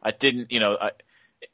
I 0.02 0.12
didn't, 0.12 0.52
you 0.52 0.60
know, 0.60 0.78
I, 0.80 0.92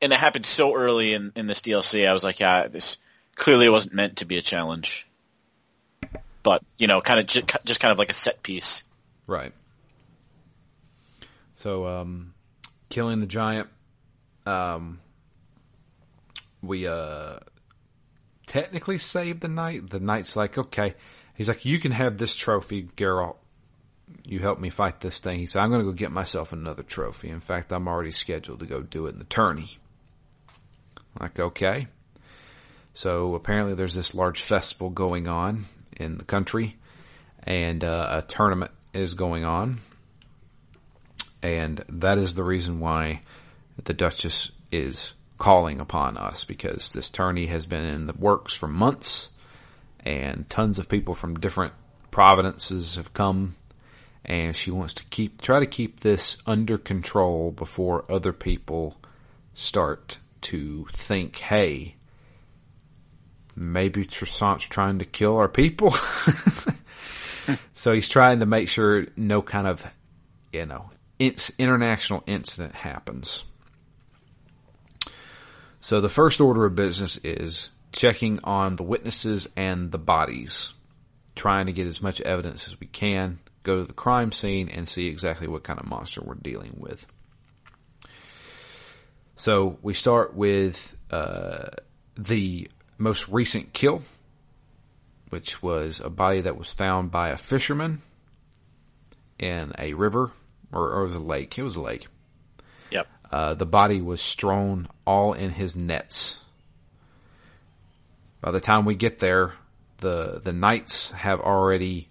and 0.02 0.14
it 0.14 0.20
happened 0.20 0.46
so 0.46 0.76
early 0.76 1.14
in, 1.14 1.32
in 1.36 1.48
this 1.48 1.62
DLC. 1.62 2.08
I 2.08 2.14
was 2.14 2.24
like, 2.24 2.40
yeah, 2.40 2.68
this 2.68 2.98
clearly 3.36 3.70
wasn't 3.70 3.94
meant 3.94 4.18
to 4.18 4.26
be 4.26 4.38
a 4.38 4.42
challenge. 4.42 5.07
But 6.48 6.64
you 6.78 6.88
know, 6.88 7.02
kind 7.02 7.20
of 7.20 7.26
just, 7.26 7.52
just 7.66 7.82
kind 7.82 7.92
of 7.92 8.00
like 8.00 8.10
a 8.10 8.14
set 8.14 8.42
piece. 8.42 8.84
Right. 9.28 9.52
So, 11.56 11.86
um, 11.86 12.36
killing 12.88 13.20
the 13.20 13.26
giant, 13.26 13.68
um, 14.46 15.02
we 16.62 16.88
uh, 16.88 17.40
technically 18.46 18.98
saved 18.98 19.42
the 19.42 19.50
knight. 19.50 19.90
The 19.90 20.00
knight's 20.00 20.38
like, 20.38 20.58
okay, 20.58 20.96
He's 21.36 21.50
like, 21.50 21.66
you 21.66 21.80
can 21.80 21.92
have 21.92 22.18
this 22.18 22.34
trophy, 22.34 22.84
Geralt. 22.96 23.36
You 24.24 24.40
helped 24.40 24.62
me 24.62 24.70
fight 24.70 25.02
this 25.02 25.20
thing. 25.20 25.40
He 25.40 25.48
said, 25.48 25.62
I'm 25.62 25.70
going 25.70 25.82
to 25.82 25.92
go 25.92 25.92
get 25.92 26.14
myself 26.14 26.54
another 26.54 26.84
trophy. 26.84 27.30
In 27.30 27.42
fact, 27.42 27.74
I'm 27.74 27.90
already 27.90 28.12
scheduled 28.12 28.62
to 28.62 28.66
go 28.66 28.82
do 28.82 29.08
it 29.08 29.10
in 29.16 29.20
the 29.20 29.26
tourney. 29.26 29.80
Like, 31.20 31.38
okay. 31.38 31.88
So 32.94 33.36
apparently 33.36 33.74
there's 33.74 33.96
this 33.96 34.16
large 34.16 34.42
festival 34.42 34.90
going 34.90 35.28
on 35.28 35.66
in 36.00 36.18
the 36.18 36.26
country 36.26 36.78
and 37.44 37.84
uh, 37.84 38.08
a 38.12 38.22
tournament 38.24 38.72
is 38.94 39.14
going 39.14 39.46
on. 39.46 39.80
And 41.42 41.84
that 41.90 42.18
is 42.18 42.36
the 42.36 42.44
reason 42.44 42.80
why 42.80 43.22
the 43.84 43.94
Duchess 43.94 44.52
is 44.72 45.14
calling 45.38 45.80
upon 45.80 46.18
us 46.18 46.44
because 46.44 46.92
this 46.92 47.10
tourney 47.10 47.46
has 47.46 47.66
been 47.66 47.86
in 47.86 48.06
the 48.06 48.14
works 48.14 48.54
for 48.54 48.68
months 48.68 49.30
and 50.00 50.50
tons 50.50 50.80
of 50.80 50.90
people 50.90 51.14
from 51.14 51.40
different 51.40 51.74
provinces 52.10 52.96
have 52.96 53.14
come 53.14 53.56
and 54.26 54.56
she 54.56 54.72
wants 54.72 54.96
to 54.96 55.06
keep 55.06 55.42
try 55.42 55.60
to 55.60 55.66
keep 55.66 56.00
this 56.00 56.38
under 56.46 56.78
control 56.78 57.52
before 57.52 58.12
other 58.12 58.34
people 58.34 58.98
start 59.54 60.20
to 60.42 60.88
think, 60.92 61.38
hey, 61.38 61.96
maybe 63.58 64.06
Toussaint's 64.06 64.66
trying 64.66 65.00
to 65.00 65.06
kill 65.06 65.38
our 65.38 65.50
people. 65.50 65.92
so 67.74 67.94
he's 67.94 68.08
trying 68.08 68.40
to 68.40 68.46
make 68.46 68.70
sure 68.70 69.08
no 69.18 69.42
kind 69.42 69.68
of, 69.68 69.84
you 70.54 70.66
know, 70.66 70.92
international 71.20 72.24
incident 72.28 72.76
happens. 72.76 73.44
So 75.80 76.02
the 76.02 76.10
first 76.10 76.40
order 76.40 76.66
of 76.66 76.76
business 76.76 77.18
is 77.18 77.70
checking 77.92 78.40
on 78.44 78.76
the 78.76 78.84
witnesses 78.84 79.48
and 79.56 79.92
the 79.92 79.98
bodies, 79.98 80.74
trying 81.36 81.66
to 81.66 81.74
get 81.74 81.88
as 81.88 82.02
much 82.02 82.22
evidence 82.22 82.68
as 82.68 82.80
we 82.80 82.88
can, 82.88 83.40
go 83.64 83.78
to 83.78 83.84
the 83.84 83.94
crime 83.94 84.32
scene 84.32 84.70
and 84.70 84.88
see 84.88 85.08
exactly 85.08 85.48
what 85.48 85.64
kind 85.64 85.80
of 85.80 85.88
monster 85.88 86.22
we're 86.24 86.36
dealing 86.36 86.76
with. 86.78 87.08
So 89.36 89.78
we 89.82 89.94
start 89.94 90.36
with 90.36 90.96
uh, 91.12 91.70
the 92.18 92.70
most 92.98 93.28
recent 93.28 93.74
kill, 93.74 94.04
which 95.30 95.62
was 95.62 96.00
a 96.00 96.10
body 96.10 96.42
that 96.42 96.58
was 96.58 96.72
found 96.72 97.12
by 97.12 97.30
a 97.30 97.38
fisherman 97.38 98.02
in 99.40 99.74
a 99.78 99.94
river, 99.94 100.32
or, 100.72 100.92
or 100.92 101.04
it 101.04 101.08
was 101.08 101.16
a 101.16 101.20
lake. 101.20 101.58
It 101.58 101.64
was 101.64 101.76
a 101.76 101.82
lake. 101.82 102.08
Yep. 102.92 103.08
Uh, 103.32 103.54
the 103.54 103.66
body 103.66 104.02
was 104.02 104.22
strewn 104.22 104.88
all 105.06 105.34
in 105.34 105.52
his 105.52 105.76
nets 105.76 106.44
by 108.42 108.52
the 108.52 108.60
time 108.62 108.86
we 108.86 108.96
get 108.96 109.20
there, 109.20 109.54
the 109.98 110.40
the 110.44 110.54
knights 110.54 111.12
have 111.12 111.42
already 111.42 112.10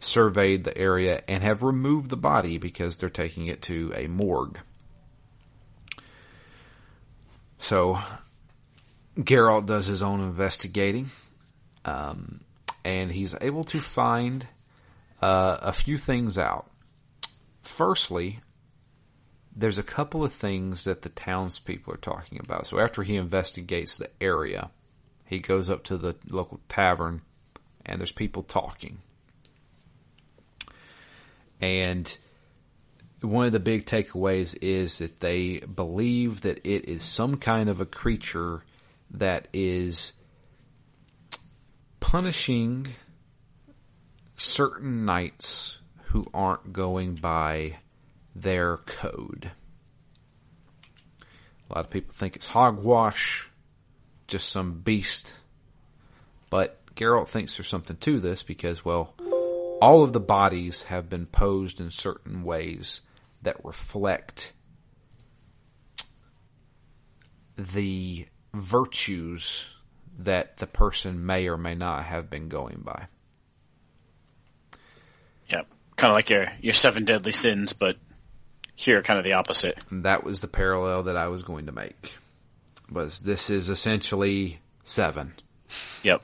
surveyed 0.00 0.64
the 0.64 0.76
area 0.76 1.22
and 1.26 1.42
have 1.42 1.62
removed 1.62 2.10
the 2.10 2.16
body 2.16 2.58
because 2.58 2.96
they're 2.96 3.08
taking 3.08 3.46
it 3.46 3.62
to 3.62 3.92
a 3.96 4.06
morgue. 4.06 4.58
So 7.60 8.00
Geralt 9.18 9.66
does 9.66 9.86
his 9.86 10.02
own 10.02 10.20
investigating, 10.20 11.10
um, 11.84 12.40
and 12.84 13.10
he's 13.10 13.34
able 13.40 13.64
to 13.64 13.80
find 13.80 14.46
uh, 15.20 15.58
a 15.60 15.72
few 15.72 15.98
things 15.98 16.38
out. 16.38 16.70
Firstly, 17.62 18.40
there's 19.54 19.78
a 19.78 19.82
couple 19.82 20.22
of 20.22 20.32
things 20.32 20.84
that 20.84 21.02
the 21.02 21.08
townspeople 21.08 21.92
are 21.92 21.98
talking 21.98 22.38
about. 22.38 22.68
So 22.68 22.78
after 22.78 23.02
he 23.02 23.16
investigates 23.16 23.96
the 23.96 24.08
area, 24.20 24.70
he 25.24 25.40
goes 25.40 25.68
up 25.68 25.82
to 25.84 25.98
the 25.98 26.14
local 26.30 26.60
tavern 26.68 27.22
and 27.84 27.98
there's 27.98 28.12
people 28.12 28.44
talking. 28.44 28.98
And 31.60 32.16
one 33.20 33.46
of 33.46 33.52
the 33.52 33.58
big 33.58 33.84
takeaways 33.84 34.56
is 34.62 34.98
that 34.98 35.18
they 35.18 35.58
believe 35.58 36.42
that 36.42 36.60
it 36.64 36.88
is 36.88 37.02
some 37.02 37.36
kind 37.36 37.68
of 37.68 37.80
a 37.80 37.86
creature 37.86 38.62
that 39.10 39.48
is 39.52 40.12
punishing 42.00 42.88
certain 44.36 45.04
knights 45.04 45.80
who 46.04 46.26
aren't 46.32 46.72
going 46.72 47.14
by 47.14 47.76
their 48.34 48.78
code. 48.78 49.50
A 51.68 51.74
lot 51.74 51.84
of 51.84 51.90
people 51.90 52.14
think 52.14 52.36
it's 52.36 52.46
hogwash 52.46 53.50
just 54.28 54.50
some 54.50 54.80
beast. 54.80 55.34
But 56.50 56.78
Geralt 56.94 57.28
thinks 57.28 57.56
there's 57.56 57.68
something 57.68 57.96
to 57.96 58.20
this 58.20 58.42
because, 58.42 58.84
well, 58.84 59.14
all 59.80 60.04
of 60.04 60.12
the 60.12 60.20
bodies 60.20 60.84
have 60.84 61.08
been 61.08 61.26
posed 61.26 61.80
in 61.80 61.90
certain 61.90 62.42
ways 62.44 63.00
that 63.42 63.64
reflect 63.64 64.52
the 67.56 68.26
virtues 68.58 69.74
that 70.18 70.56
the 70.56 70.66
person 70.66 71.24
may 71.24 71.48
or 71.48 71.56
may 71.56 71.74
not 71.74 72.04
have 72.04 72.28
been 72.28 72.48
going 72.48 72.82
by. 72.84 73.06
Yeah, 75.48 75.62
kind 75.96 76.10
of 76.10 76.14
like 76.14 76.30
your 76.30 76.46
your 76.60 76.74
seven 76.74 77.04
deadly 77.04 77.32
sins, 77.32 77.72
but 77.72 77.96
here 78.74 79.02
kind 79.02 79.18
of 79.18 79.24
the 79.24 79.32
opposite. 79.34 79.84
And 79.90 80.04
that 80.04 80.24
was 80.24 80.40
the 80.40 80.48
parallel 80.48 81.04
that 81.04 81.16
I 81.16 81.28
was 81.28 81.42
going 81.42 81.66
to 81.66 81.72
make. 81.72 82.16
Was 82.90 83.20
this 83.20 83.50
is 83.50 83.68
essentially 83.68 84.60
seven. 84.84 85.34
Yep. 86.02 86.22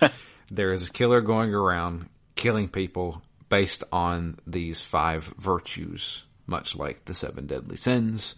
there 0.50 0.72
is 0.72 0.86
a 0.86 0.90
killer 0.90 1.20
going 1.20 1.54
around 1.54 2.08
killing 2.34 2.68
people 2.68 3.22
based 3.48 3.84
on 3.92 4.38
these 4.46 4.80
five 4.80 5.24
virtues, 5.38 6.24
much 6.46 6.74
like 6.74 7.04
the 7.04 7.14
seven 7.14 7.46
deadly 7.46 7.76
sins. 7.76 8.34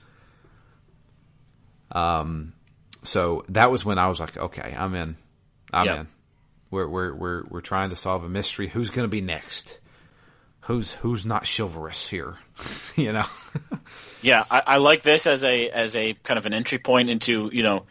Um, 1.91 2.53
so 3.09 3.43
that 3.49 3.71
was 3.71 3.85
when 3.85 3.99
I 3.99 4.09
was 4.09 4.21
like, 4.21 4.37
okay, 4.37 4.75
I'm 4.77 4.95
in. 4.95 5.17
I'm 5.73 5.87
yep. 5.87 5.99
in. 6.01 6.09
We're 6.71 6.87
we're 6.87 7.15
we're 7.15 7.45
we're 7.49 7.61
trying 7.63 7.91
to 7.91 7.97
solve 7.97 8.23
a 8.23 8.29
mystery. 8.29 8.69
Who's 8.69 8.91
going 8.91 9.05
to 9.05 9.09
be 9.09 9.23
next? 9.23 9.79
Who's 10.63 10.93
who's 10.93 11.25
not 11.25 11.49
chivalrous 11.49 12.07
here? 12.07 12.37
you 12.97 13.13
know. 13.13 13.25
yeah, 14.21 14.45
I, 14.51 14.63
I, 14.67 14.77
like 14.77 15.03
this 15.03 15.27
as 15.27 15.43
a 15.43 15.71
as 15.71 15.97
a 15.97 16.13
kind 16.13 16.37
of 16.37 16.45
an 16.45 16.53
entry 16.53 16.79
point 16.79 17.09
into 17.09 17.49
you 17.51 17.63
know, 17.63 17.87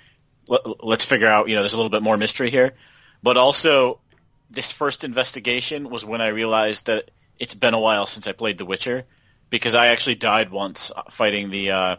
let, 0.48 0.86
let's 0.86 1.04
figure 1.04 1.28
out 1.28 1.50
you 1.50 1.56
know 1.56 1.64
there's 1.64 1.74
a 1.74 1.78
little 1.78 1.90
bit 1.90 2.04
more 2.04 2.18
mystery 2.18 2.52
here, 2.52 2.74
but 3.24 3.38
also 3.38 4.00
this 4.52 4.72
first 4.72 5.04
investigation 5.04 5.90
was 5.90 6.06
when 6.06 6.22
I 6.22 6.28
realized 6.28 6.86
that 6.86 7.10
it's 7.40 7.56
been 7.56 7.74
a 7.74 7.80
while 7.80 8.06
since 8.06 8.28
I 8.28 8.34
played 8.34 8.60
The 8.60 8.66
Witcher 8.66 9.06
because 9.50 9.74
I 9.74 9.88
actually 9.88 10.16
died 10.16 10.52
once 10.52 10.92
fighting 11.10 11.50
the 11.50 11.72
uh, 11.72 11.96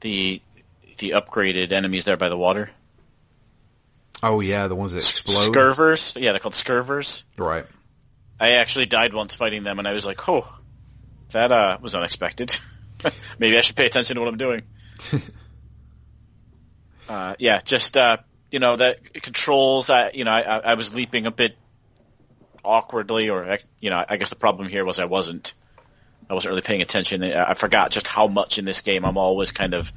the 0.00 0.42
the 0.98 1.10
upgraded 1.10 1.72
enemies 1.72 2.04
there 2.04 2.16
by 2.16 2.28
the 2.28 2.36
water. 2.36 2.70
Oh 4.22 4.40
yeah, 4.40 4.68
the 4.68 4.74
ones 4.74 4.92
that 4.92 4.98
explode. 4.98 5.52
Scurvers. 5.52 6.14
Yeah, 6.16 6.32
they're 6.32 6.40
called 6.40 6.54
scurvers. 6.54 7.24
Right. 7.36 7.66
I 8.38 8.52
actually 8.52 8.86
died 8.86 9.14
once 9.14 9.34
fighting 9.34 9.64
them, 9.64 9.78
and 9.78 9.88
I 9.88 9.92
was 9.92 10.06
like, 10.06 10.28
"Oh, 10.28 10.46
that 11.32 11.50
uh, 11.50 11.78
was 11.80 11.94
unexpected. 11.94 12.56
Maybe 13.38 13.58
I 13.58 13.62
should 13.62 13.76
pay 13.76 13.86
attention 13.86 14.14
to 14.14 14.20
what 14.20 14.28
I'm 14.28 14.38
doing." 14.38 14.62
uh, 17.08 17.34
yeah, 17.38 17.60
just 17.62 17.96
uh, 17.96 18.18
you 18.50 18.60
know 18.60 18.76
that 18.76 19.12
controls. 19.22 19.90
I 19.90 20.10
you 20.12 20.24
know 20.24 20.32
I, 20.32 20.58
I 20.58 20.74
was 20.74 20.94
leaping 20.94 21.26
a 21.26 21.32
bit 21.32 21.56
awkwardly, 22.64 23.28
or 23.28 23.58
you 23.80 23.90
know 23.90 24.04
I 24.08 24.16
guess 24.18 24.30
the 24.30 24.36
problem 24.36 24.68
here 24.68 24.84
was 24.84 25.00
I 25.00 25.06
wasn't 25.06 25.54
I 26.30 26.34
wasn't 26.34 26.50
really 26.50 26.62
paying 26.62 26.82
attention. 26.82 27.24
I 27.24 27.54
forgot 27.54 27.90
just 27.90 28.06
how 28.06 28.28
much 28.28 28.58
in 28.58 28.64
this 28.64 28.82
game 28.82 29.04
I'm 29.04 29.18
always 29.18 29.50
kind 29.50 29.74
of 29.74 29.92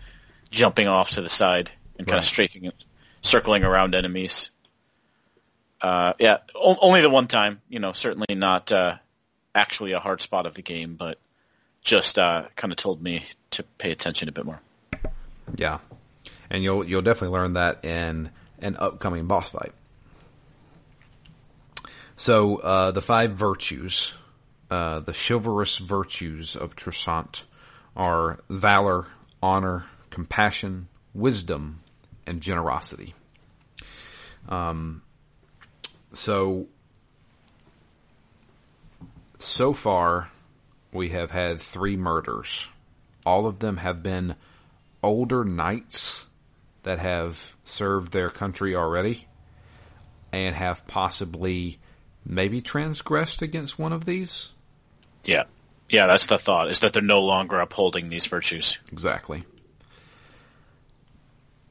jumping 0.52 0.88
off 0.88 1.12
to 1.12 1.22
the 1.22 1.30
side 1.30 1.72
and 1.98 2.08
kind 2.08 2.18
right. 2.18 2.24
of 2.24 2.26
strafing 2.26 2.66
it 2.66 2.76
circling 3.26 3.64
around 3.64 3.96
enemies. 3.96 4.52
Uh, 5.82 6.14
yeah, 6.20 6.38
o- 6.54 6.78
only 6.82 7.02
the 7.02 7.10
one 7.10 7.28
time. 7.28 7.62
You 7.68 7.80
know, 7.80 7.92
certainly 7.92 8.36
not 8.36 8.72
uh, 8.72 8.98
actually 9.54 9.92
a 9.92 10.00
hard 10.00 10.22
spot 10.22 10.46
of 10.46 10.54
the 10.54 10.62
game, 10.62 10.96
but 10.96 11.18
just 11.82 12.18
uh, 12.18 12.46
kind 12.56 12.72
of 12.72 12.78
told 12.78 13.02
me 13.02 13.26
to 13.52 13.64
pay 13.78 13.92
attention 13.92 14.30
a 14.30 14.32
bit 14.32 14.46
more. 14.46 14.62
Yeah, 15.56 15.80
and 16.50 16.64
you'll 16.64 16.86
you'll 16.86 17.02
definitely 17.02 17.38
learn 17.38 17.54
that 17.54 17.84
in 17.84 18.30
an 18.60 18.78
upcoming 18.80 19.28
boss 19.28 19.50
fight. 19.50 19.74
So 22.16 22.58
uh, 22.58 22.92
the 22.92 23.02
five 23.02 23.32
virtues, 23.32 24.14
uh, 24.72 25.02
the 25.02 25.14
chivalrous 25.14 25.78
virtues 25.78 26.56
of 26.56 26.76
Toussaint 26.76 27.44
are 27.96 28.40
valor, 28.50 29.08
honor, 29.44 29.86
compassion, 30.16 30.88
wisdom, 31.14 31.82
and 32.26 32.40
generosity. 32.40 33.14
Um, 34.48 35.02
so, 36.14 36.68
so 39.40 39.74
far, 39.74 40.32
we 40.94 41.10
have 41.10 41.32
had 41.32 41.60
three 41.60 41.98
murders. 41.98 42.70
All 43.26 43.46
of 43.46 43.60
them 43.60 43.76
have 43.76 44.02
been 44.02 44.36
older 45.04 45.44
knights 45.44 46.28
that 46.84 47.00
have 47.00 47.58
served 47.66 48.14
their 48.14 48.30
country 48.30 48.74
already 48.74 49.28
and 50.32 50.56
have 50.56 50.88
possibly 50.88 51.78
maybe 52.26 52.62
transgressed 52.62 53.42
against 53.42 53.78
one 53.78 53.92
of 53.92 54.06
these. 54.06 54.54
Yeah. 55.26 55.44
Yeah, 55.90 56.08
that's 56.08 56.28
the 56.28 56.38
thought, 56.38 56.72
is 56.72 56.80
that 56.80 56.94
they're 56.94 57.02
no 57.02 57.22
longer 57.22 57.60
upholding 57.60 58.08
these 58.08 58.28
virtues. 58.28 58.80
Exactly. 58.94 59.44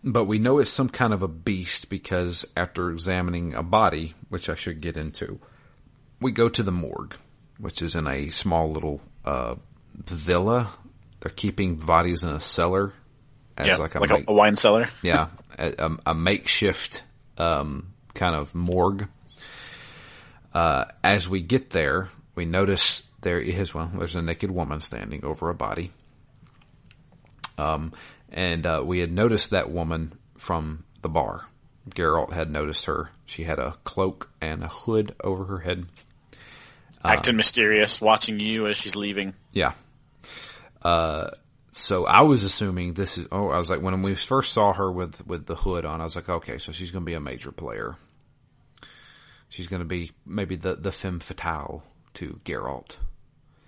But 0.07 0.27
we 0.27 0.38
know 0.38 0.59
it's 0.59 0.71
some 0.71 0.90
kind 0.90 1.14
of 1.14 1.23
a 1.23 1.29
beast 1.29 1.88
because 1.88 2.45
after 2.55 2.90
examining 2.90 3.55
a 3.55 3.62
body, 3.62 4.14
which 4.29 4.51
I 4.51 4.55
should 4.55 4.83
get 4.83 4.99
into, 4.99 5.40
we 6.21 6.31
go 6.31 6.51
to 6.51 6.62
the 6.62 6.71
morgue, 6.71 7.17
which 7.59 7.81
is 7.81 7.95
in 7.95 8.07
a 8.07 8.29
small 8.29 8.71
little 8.71 9.01
uh, 9.25 9.55
villa. 9.95 10.69
They're 11.21 11.33
keeping 11.33 11.77
bodies 11.77 12.23
in 12.23 12.29
a 12.29 12.40
cellar 12.40 12.93
as 13.57 13.67
yeah, 13.67 13.77
like, 13.77 13.95
a, 13.95 14.01
like 14.01 14.11
make- 14.11 14.29
a, 14.29 14.33
wine 14.33 14.57
cellar. 14.57 14.90
yeah, 15.03 15.29
a, 15.59 15.93
a 16.05 16.14
makeshift 16.14 17.03
um, 17.38 17.95
kind 18.12 18.35
of 18.35 18.55
morgue. 18.55 19.09
Uh, 20.53 20.85
as 21.03 21.29
we 21.29 21.40
get 21.40 21.71
there, 21.71 22.11
we 22.35 22.45
notice 22.45 23.03
there 23.23 23.40
is 23.40 23.75
well, 23.75 23.90
there's 23.97 24.14
a 24.14 24.23
naked 24.23 24.51
woman 24.51 24.81
standing 24.81 25.25
over 25.25 25.49
a 25.51 25.55
body. 25.55 25.93
Um, 27.57 27.93
and 28.35 28.66
uh, 28.66 28.83
we 28.85 28.99
had 28.99 29.12
noticed 29.12 29.51
that 29.51 29.70
woman 29.70 30.12
from 30.37 30.85
the 31.01 31.09
bar. 31.09 31.47
Geralt 31.88 32.33
had 32.33 32.51
noticed 32.51 32.87
her. 32.87 33.11
She 33.25 33.44
had 33.44 33.59
a 33.59 33.77
cloak 33.85 34.31
and 34.40 34.64
a 34.64 34.68
hood 34.68 35.14
over 35.23 35.44
her 35.44 35.61
head. 35.61 35.87
Uh, 37.05 37.09
Acting 37.09 37.37
mysterious, 37.37 38.01
watching 38.01 38.40
you 38.40 38.66
as 38.66 38.77
she's 38.77 38.97
leaving. 38.97 39.35
Yeah. 39.53 39.75
Uh, 40.83 41.31
so 41.70 42.07
I 42.07 42.23
was 42.23 42.42
assuming 42.42 42.94
this 42.94 43.18
is. 43.18 43.29
Oh, 43.31 43.49
I 43.51 43.59
was 43.59 43.70
like 43.70 43.81
when 43.81 44.03
we 44.03 44.14
first 44.14 44.53
saw 44.53 44.73
her 44.73 44.90
with 44.90 45.25
with 45.27 45.47
the 45.47 45.55
hood 45.55 45.85
on, 45.85 46.01
I 46.01 46.05
was 46.05 46.16
like, 46.16 46.29
okay, 46.29 46.59
so 46.59 46.73
she's 46.73 46.90
going 46.90 47.05
to 47.05 47.07
be 47.07 47.14
a 47.14 47.20
major 47.20 47.53
player. 47.53 47.97
She's 49.49 49.68
going 49.68 49.81
to 49.81 49.87
be 49.87 50.11
maybe 50.27 50.57
the 50.57 50.75
the 50.75 50.90
femme 50.90 51.20
fatale 51.20 51.85
to 52.14 52.40
Geralt. 52.44 52.97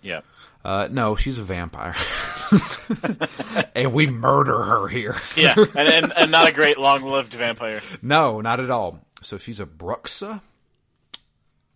Yeah. 0.03 0.21
Uh, 0.67 0.89
no, 0.91 1.15
she's 1.15 1.39
a 1.39 1.45
vampire. 1.45 1.95
and 3.77 3.93
we 3.93 4.09
murder 4.09 4.65
her 4.65 4.89
here. 4.89 5.17
yeah, 5.37 5.55
and, 5.57 5.77
and, 5.77 6.13
and 6.19 6.31
not 6.33 6.49
a 6.49 6.53
great 6.53 6.77
long-lived 6.77 7.33
vampire. 7.35 7.81
No, 8.03 8.41
not 8.41 8.59
at 8.59 8.69
all. 8.69 8.99
So 9.23 9.39
she's 9.39 9.61
a 9.61 9.65
Bruxa, 9.65 10.43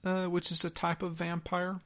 uh, 0.03 0.25
which 0.25 0.51
is 0.51 0.65
a 0.65 0.71
type 0.71 1.05
of 1.05 1.13
vampire. 1.13 1.79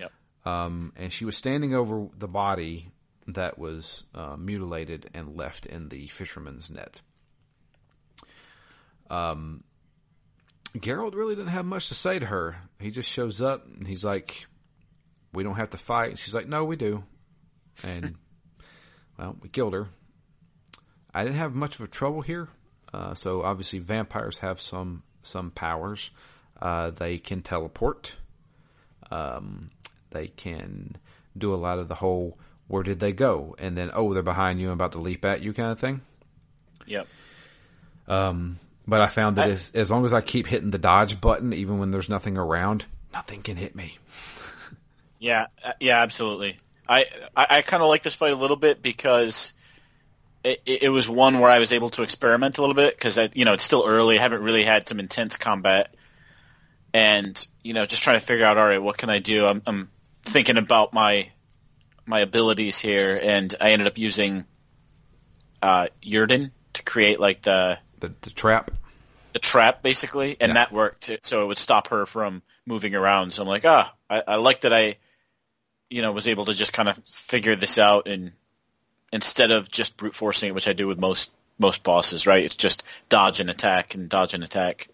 Yep. 0.00 0.10
Um, 0.44 0.94
and 0.96 1.12
she 1.12 1.24
was 1.24 1.36
standing 1.36 1.76
over 1.76 2.08
the 2.18 2.26
body 2.26 2.90
that 3.28 3.56
was 3.56 4.02
uh, 4.16 4.36
mutilated 4.36 5.08
and 5.14 5.36
left 5.36 5.64
in 5.64 5.90
the 5.90 6.08
fisherman's 6.08 6.70
net. 6.70 7.00
Um, 9.08 9.62
Geralt 10.76 11.14
really 11.14 11.36
didn't 11.36 11.52
have 11.52 11.66
much 11.66 11.86
to 11.90 11.94
say 11.94 12.18
to 12.18 12.26
her. 12.26 12.56
He 12.80 12.90
just 12.90 13.08
shows 13.08 13.40
up 13.40 13.64
and 13.64 13.86
he's 13.86 14.04
like, 14.04 14.48
we 15.32 15.42
don't 15.42 15.56
have 15.56 15.70
to 15.70 15.78
fight. 15.78 16.18
She's 16.18 16.34
like, 16.34 16.48
no, 16.48 16.64
we 16.64 16.76
do. 16.76 17.04
And, 17.82 18.14
well, 19.18 19.36
we 19.40 19.48
killed 19.48 19.74
her. 19.74 19.88
I 21.14 21.24
didn't 21.24 21.36
have 21.36 21.54
much 21.54 21.76
of 21.76 21.82
a 21.82 21.88
trouble 21.88 22.20
here. 22.20 22.48
Uh, 22.92 23.14
so 23.14 23.42
obviously 23.42 23.78
vampires 23.80 24.38
have 24.38 24.60
some, 24.60 25.02
some 25.22 25.50
powers. 25.50 26.10
Uh, 26.60 26.90
they 26.90 27.18
can 27.18 27.42
teleport. 27.42 28.16
Um, 29.10 29.70
they 30.10 30.28
can 30.28 30.96
do 31.36 31.54
a 31.54 31.56
lot 31.56 31.78
of 31.78 31.88
the 31.88 31.94
whole, 31.94 32.38
where 32.66 32.82
did 32.82 33.00
they 33.00 33.12
go? 33.12 33.54
And 33.58 33.76
then, 33.76 33.90
oh, 33.94 34.12
they're 34.14 34.22
behind 34.22 34.60
you 34.60 34.66
and 34.66 34.74
about 34.74 34.92
to 34.92 34.98
leap 34.98 35.24
at 35.24 35.42
you 35.42 35.52
kind 35.52 35.70
of 35.70 35.78
thing. 35.78 36.00
Yep. 36.86 37.06
Um, 38.06 38.58
but 38.86 39.00
I 39.02 39.06
found 39.06 39.36
that 39.36 39.48
I, 39.48 39.52
as, 39.52 39.70
as 39.74 39.90
long 39.90 40.06
as 40.06 40.14
I 40.14 40.22
keep 40.22 40.46
hitting 40.46 40.70
the 40.70 40.78
dodge 40.78 41.20
button, 41.20 41.52
even 41.52 41.78
when 41.78 41.90
there's 41.90 42.08
nothing 42.08 42.38
around, 42.38 42.86
nothing 43.12 43.42
can 43.42 43.56
hit 43.56 43.76
me. 43.76 43.98
Yeah, 45.18 45.46
uh, 45.64 45.72
yeah, 45.80 46.00
absolutely. 46.00 46.56
I 46.88 47.06
I, 47.36 47.46
I 47.50 47.62
kind 47.62 47.82
of 47.82 47.88
like 47.88 48.02
this 48.02 48.14
fight 48.14 48.32
a 48.32 48.36
little 48.36 48.56
bit 48.56 48.82
because 48.82 49.52
it, 50.44 50.62
it 50.66 50.88
was 50.90 51.08
one 51.08 51.40
where 51.40 51.50
I 51.50 51.58
was 51.58 51.72
able 51.72 51.90
to 51.90 52.02
experiment 52.02 52.58
a 52.58 52.60
little 52.60 52.74
bit 52.74 52.96
because 52.96 53.18
you 53.34 53.44
know 53.44 53.54
it's 53.54 53.64
still 53.64 53.84
early. 53.86 54.18
I 54.18 54.22
haven't 54.22 54.42
really 54.42 54.64
had 54.64 54.88
some 54.88 55.00
intense 55.00 55.36
combat, 55.36 55.94
and 56.92 57.46
you 57.62 57.74
know 57.74 57.86
just 57.86 58.02
trying 58.02 58.20
to 58.20 58.24
figure 58.24 58.44
out 58.44 58.56
all 58.56 58.66
right, 58.66 58.82
what 58.82 58.96
can 58.96 59.10
I 59.10 59.18
do? 59.18 59.46
I'm, 59.46 59.62
I'm 59.66 59.90
thinking 60.22 60.56
about 60.56 60.92
my 60.92 61.30
my 62.06 62.20
abilities 62.20 62.78
here, 62.78 63.18
and 63.22 63.54
I 63.60 63.72
ended 63.72 63.88
up 63.88 63.98
using 63.98 64.44
uh, 65.62 65.88
Yrden 66.02 66.52
to 66.74 66.82
create 66.82 67.20
like 67.20 67.42
the 67.42 67.78
the, 68.00 68.12
the 68.22 68.30
trap, 68.30 68.70
the 69.32 69.38
trap 69.38 69.82
basically, 69.82 70.36
and 70.40 70.50
yeah. 70.50 70.54
that 70.54 70.72
worked. 70.72 71.10
So 71.22 71.42
it 71.42 71.46
would 71.46 71.58
stop 71.58 71.88
her 71.88 72.06
from 72.06 72.42
moving 72.64 72.94
around. 72.94 73.34
So 73.34 73.42
I'm 73.42 73.48
like, 73.48 73.64
ah, 73.64 73.92
I, 74.08 74.22
I 74.26 74.36
like 74.36 74.62
that 74.62 74.72
I 74.72 74.96
you 75.90 76.02
know, 76.02 76.12
was 76.12 76.26
able 76.26 76.44
to 76.46 76.54
just 76.54 76.72
kind 76.72 76.88
of 76.88 76.98
figure 77.10 77.56
this 77.56 77.78
out 77.78 78.08
and 78.08 78.32
instead 79.12 79.50
of 79.50 79.70
just 79.70 79.96
brute 79.96 80.14
forcing 80.14 80.50
it, 80.50 80.54
which 80.54 80.68
I 80.68 80.72
do 80.72 80.86
with 80.86 80.98
most 80.98 81.32
most 81.58 81.82
bosses, 81.82 82.26
right? 82.26 82.44
It's 82.44 82.56
just 82.56 82.82
dodge 83.08 83.40
and 83.40 83.50
attack 83.50 83.94
and 83.94 84.08
dodge 84.08 84.34
and 84.34 84.44
attack. 84.44 84.88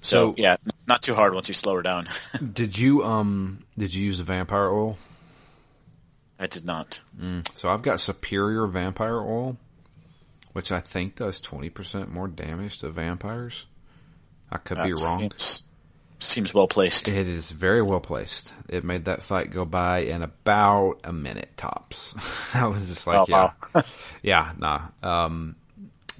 So, 0.00 0.30
so, 0.30 0.34
yeah, 0.36 0.56
not 0.86 1.02
too 1.02 1.14
hard 1.14 1.34
once 1.34 1.48
you 1.48 1.54
slow 1.54 1.74
her 1.74 1.82
down. 1.82 2.08
did 2.52 2.78
you 2.78 3.04
um 3.04 3.64
did 3.76 3.94
you 3.94 4.04
use 4.04 4.18
the 4.18 4.24
vampire 4.24 4.68
oil? 4.68 4.98
I 6.38 6.46
did 6.46 6.64
not. 6.64 7.00
Mm. 7.18 7.48
So 7.54 7.70
I've 7.70 7.82
got 7.82 7.98
superior 8.00 8.66
vampire 8.66 9.18
oil, 9.18 9.56
which 10.52 10.70
I 10.70 10.80
think 10.80 11.16
does 11.16 11.40
twenty 11.40 11.70
percent 11.70 12.12
more 12.12 12.28
damage 12.28 12.78
to 12.78 12.90
vampires. 12.90 13.66
I 14.50 14.58
could 14.58 14.78
that 14.78 14.86
be 14.86 14.92
wrong. 14.92 15.20
Seems, 15.20 15.62
seems 16.18 16.54
well 16.54 16.68
placed. 16.68 17.08
It 17.08 17.28
is 17.28 17.50
very 17.50 17.82
well 17.82 18.00
placed. 18.00 18.52
It 18.68 18.84
made 18.84 19.06
that 19.06 19.22
fight 19.22 19.50
go 19.50 19.64
by 19.64 20.00
in 20.00 20.22
about 20.22 21.00
a 21.04 21.12
minute 21.12 21.50
tops. 21.56 22.14
I 22.54 22.66
was 22.66 22.88
just 22.88 23.06
like, 23.06 23.18
oh, 23.18 23.26
yeah, 23.28 23.50
wow. 23.74 23.82
yeah, 24.22 24.52
nah. 24.58 24.88
Um, 25.02 25.56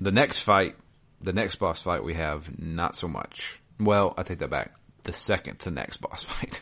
the 0.01 0.13
next 0.13 0.41
fight, 0.41 0.77
the 1.21 1.33
next 1.33 1.57
boss 1.57 1.83
fight 1.83 2.05
we 2.05 2.15
have, 2.15 2.59
not 2.59 2.95
so 2.95 3.09
much. 3.09 3.61
Well, 3.81 4.15
I 4.17 4.23
take 4.23 4.41
that 4.41 4.51
back. 4.51 4.75
The 5.05 5.13
second 5.13 5.61
to 5.61 5.71
next 5.71 5.97
boss 6.01 6.25
fight. 6.25 6.61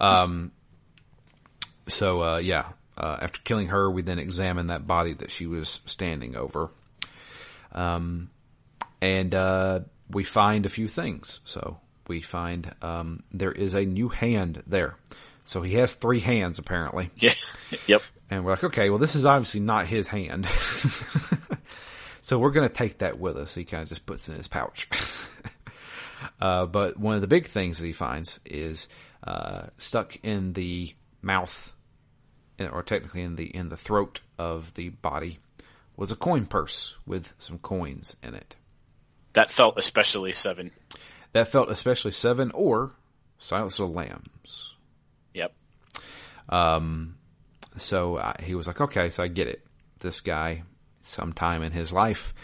um, 0.00 0.52
so, 1.86 2.22
uh, 2.22 2.38
yeah, 2.38 2.66
uh, 2.96 3.18
after 3.20 3.40
killing 3.42 3.68
her, 3.68 3.90
we 3.90 4.02
then 4.02 4.18
examine 4.18 4.68
that 4.68 4.86
body 4.86 5.14
that 5.14 5.30
she 5.30 5.46
was 5.46 5.80
standing 5.86 6.36
over. 6.36 6.70
Um, 7.72 8.30
and, 9.00 9.34
uh, 9.34 9.80
we 10.10 10.24
find 10.24 10.66
a 10.66 10.68
few 10.68 10.88
things. 10.88 11.40
So 11.44 11.78
we 12.10 12.20
find, 12.20 12.74
um, 12.82 13.22
there 13.32 13.52
is 13.52 13.72
a 13.72 13.84
new 13.84 14.08
hand 14.08 14.62
there. 14.66 14.96
So 15.44 15.62
he 15.62 15.74
has 15.74 15.94
three 15.94 16.20
hands 16.20 16.58
apparently. 16.58 17.10
Yeah. 17.16 17.34
yep. 17.86 18.02
And 18.28 18.44
we're 18.44 18.50
like, 18.52 18.64
okay, 18.64 18.90
well, 18.90 18.98
this 18.98 19.14
is 19.14 19.24
obviously 19.24 19.60
not 19.60 19.86
his 19.86 20.06
hand. 20.06 20.46
so 22.20 22.38
we're 22.38 22.50
going 22.50 22.68
to 22.68 22.74
take 22.74 22.98
that 22.98 23.18
with 23.18 23.36
us. 23.36 23.54
He 23.54 23.64
kind 23.64 23.82
of 23.82 23.88
just 23.88 24.06
puts 24.06 24.28
it 24.28 24.32
in 24.32 24.38
his 24.38 24.48
pouch. 24.48 24.88
uh, 26.40 26.66
but 26.66 26.98
one 26.98 27.14
of 27.14 27.20
the 27.20 27.26
big 27.26 27.46
things 27.46 27.78
that 27.78 27.86
he 27.86 27.92
finds 27.92 28.40
is, 28.44 28.88
uh, 29.24 29.66
stuck 29.78 30.16
in 30.24 30.52
the 30.52 30.92
mouth 31.22 31.72
or 32.58 32.82
technically 32.82 33.22
in 33.22 33.36
the 33.36 33.44
in 33.44 33.68
the 33.68 33.76
throat 33.76 34.20
of 34.38 34.74
the 34.74 34.90
body, 34.90 35.38
was 35.96 36.12
a 36.12 36.16
coin 36.16 36.46
purse 36.46 36.96
with 37.06 37.34
some 37.38 37.58
coins 37.58 38.16
in 38.22 38.34
it. 38.34 38.56
That 39.32 39.50
felt 39.50 39.78
especially 39.78 40.32
seven. 40.32 40.70
That 41.32 41.48
felt 41.48 41.70
especially 41.70 42.12
seven 42.12 42.50
or 42.52 42.92
Silence 43.38 43.78
of 43.78 43.88
the 43.88 43.94
Lambs. 43.94 44.74
Yep. 45.34 45.54
Um, 46.48 47.16
so 47.76 48.16
uh, 48.16 48.34
he 48.42 48.54
was 48.54 48.66
like, 48.66 48.80
okay, 48.80 49.10
so 49.10 49.22
I 49.22 49.28
get 49.28 49.46
it. 49.46 49.64
This 49.98 50.20
guy, 50.20 50.64
sometime 51.02 51.62
in 51.62 51.72
his 51.72 51.92
life, 51.92 52.34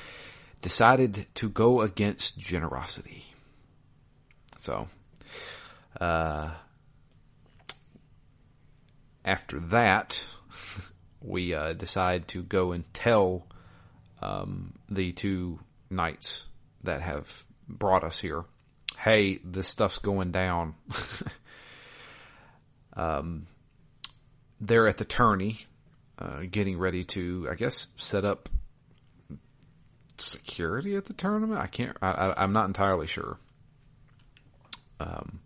decided 0.63 1.27
to 1.35 1.49
go 1.49 1.81
against 1.81 2.39
generosity. 2.39 3.25
So, 4.59 4.89
uh, 6.01 6.51
after 9.25 9.61
that, 9.61 10.25
we 11.21 11.55
uh, 11.55 11.73
decide 11.73 12.29
to 12.29 12.43
go 12.43 12.73
and 12.73 12.85
tell 12.95 13.47
um, 14.23 14.75
the 14.89 15.13
two 15.13 15.59
knights 15.91 16.47
that 16.85 17.03
have 17.03 17.45
brought 17.69 18.05
us 18.05 18.19
here, 18.19 18.45
"Hey, 18.97 19.39
this 19.45 19.69
stuff's 19.69 19.99
going 19.99 20.31
down." 20.31 20.75
um, 22.95 23.47
they're 24.61 24.89
at 24.89 24.99
the 24.99 25.05
tourney, 25.05 25.67
uh, 26.19 26.41
getting 26.51 26.79
ready 26.79 27.05
to, 27.05 27.49
I 27.51 27.55
guess, 27.55 27.89
set 27.97 28.25
up 28.25 28.49
security 30.19 30.97
at 30.97 31.07
the 31.07 31.13
tournament. 31.13 31.61
I 31.61 31.67
can't. 31.67 31.97
I, 32.01 32.35
am 32.37 32.53
not 32.53 32.67
entirely 32.67 33.07
sure. 33.07 33.39
Um, 34.99 35.41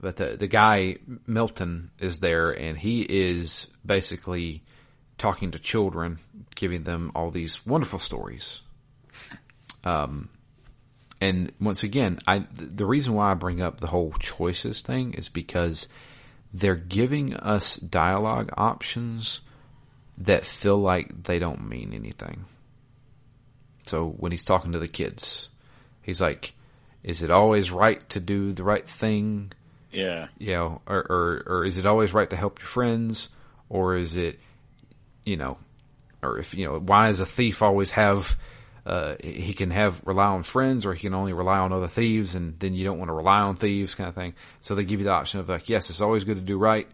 but 0.00 0.16
the 0.16 0.36
the 0.36 0.48
guy 0.48 0.96
Milton 1.26 1.90
is 1.98 2.18
there, 2.18 2.50
and 2.50 2.76
he 2.78 3.02
is 3.02 3.68
basically 3.84 4.62
talking 5.18 5.50
to 5.50 5.58
children, 5.58 6.18
giving 6.54 6.84
them 6.84 7.12
all 7.14 7.30
these 7.30 7.64
wonderful 7.66 7.98
stories. 7.98 8.62
Um, 9.84 10.30
and 11.20 11.52
once 11.60 11.82
again, 11.82 12.18
I 12.26 12.46
the 12.52 12.86
reason 12.86 13.14
why 13.14 13.30
I 13.30 13.34
bring 13.34 13.60
up 13.60 13.80
the 13.80 13.88
whole 13.88 14.12
choices 14.18 14.82
thing 14.82 15.14
is 15.14 15.28
because 15.28 15.88
they're 16.52 16.74
giving 16.74 17.34
us 17.34 17.76
dialogue 17.76 18.50
options 18.56 19.40
that 20.18 20.44
feel 20.44 20.78
like 20.78 21.24
they 21.24 21.38
don't 21.38 21.68
mean 21.68 21.92
anything. 21.94 22.44
So 23.86 24.08
when 24.08 24.32
he's 24.32 24.44
talking 24.44 24.72
to 24.72 24.78
the 24.78 24.88
kids, 24.88 25.48
he's 26.02 26.20
like, 26.20 26.54
"Is 27.02 27.22
it 27.22 27.30
always 27.30 27.70
right 27.70 28.06
to 28.10 28.20
do 28.20 28.52
the 28.52 28.64
right 28.64 28.88
thing?" 28.88 29.52
Yeah. 29.92 30.28
You 30.38 30.52
know, 30.52 30.80
or, 30.86 30.98
or, 30.98 31.42
or 31.46 31.64
is 31.64 31.78
it 31.78 31.86
always 31.86 32.14
right 32.14 32.30
to 32.30 32.36
help 32.36 32.60
your 32.60 32.68
friends? 32.68 33.28
Or 33.68 33.96
is 33.96 34.16
it, 34.16 34.40
you 35.24 35.36
know, 35.36 35.58
or 36.22 36.38
if, 36.38 36.54
you 36.54 36.66
know, 36.66 36.78
why 36.78 37.06
does 37.06 37.20
a 37.20 37.26
thief 37.26 37.62
always 37.62 37.92
have, 37.92 38.36
uh, 38.86 39.16
he 39.22 39.52
can 39.52 39.70
have 39.70 40.00
rely 40.04 40.26
on 40.26 40.42
friends 40.42 40.86
or 40.86 40.94
he 40.94 41.00
can 41.00 41.14
only 41.14 41.32
rely 41.32 41.58
on 41.58 41.72
other 41.72 41.88
thieves 41.88 42.34
and 42.34 42.58
then 42.58 42.74
you 42.74 42.84
don't 42.84 42.98
want 42.98 43.08
to 43.08 43.14
rely 43.14 43.40
on 43.40 43.56
thieves 43.56 43.94
kind 43.94 44.08
of 44.08 44.14
thing. 44.14 44.34
So 44.60 44.74
they 44.74 44.84
give 44.84 45.00
you 45.00 45.04
the 45.04 45.12
option 45.12 45.40
of 45.40 45.48
like, 45.48 45.68
yes, 45.68 45.90
it's 45.90 46.00
always 46.00 46.24
good 46.24 46.36
to 46.36 46.42
do 46.42 46.58
right. 46.58 46.88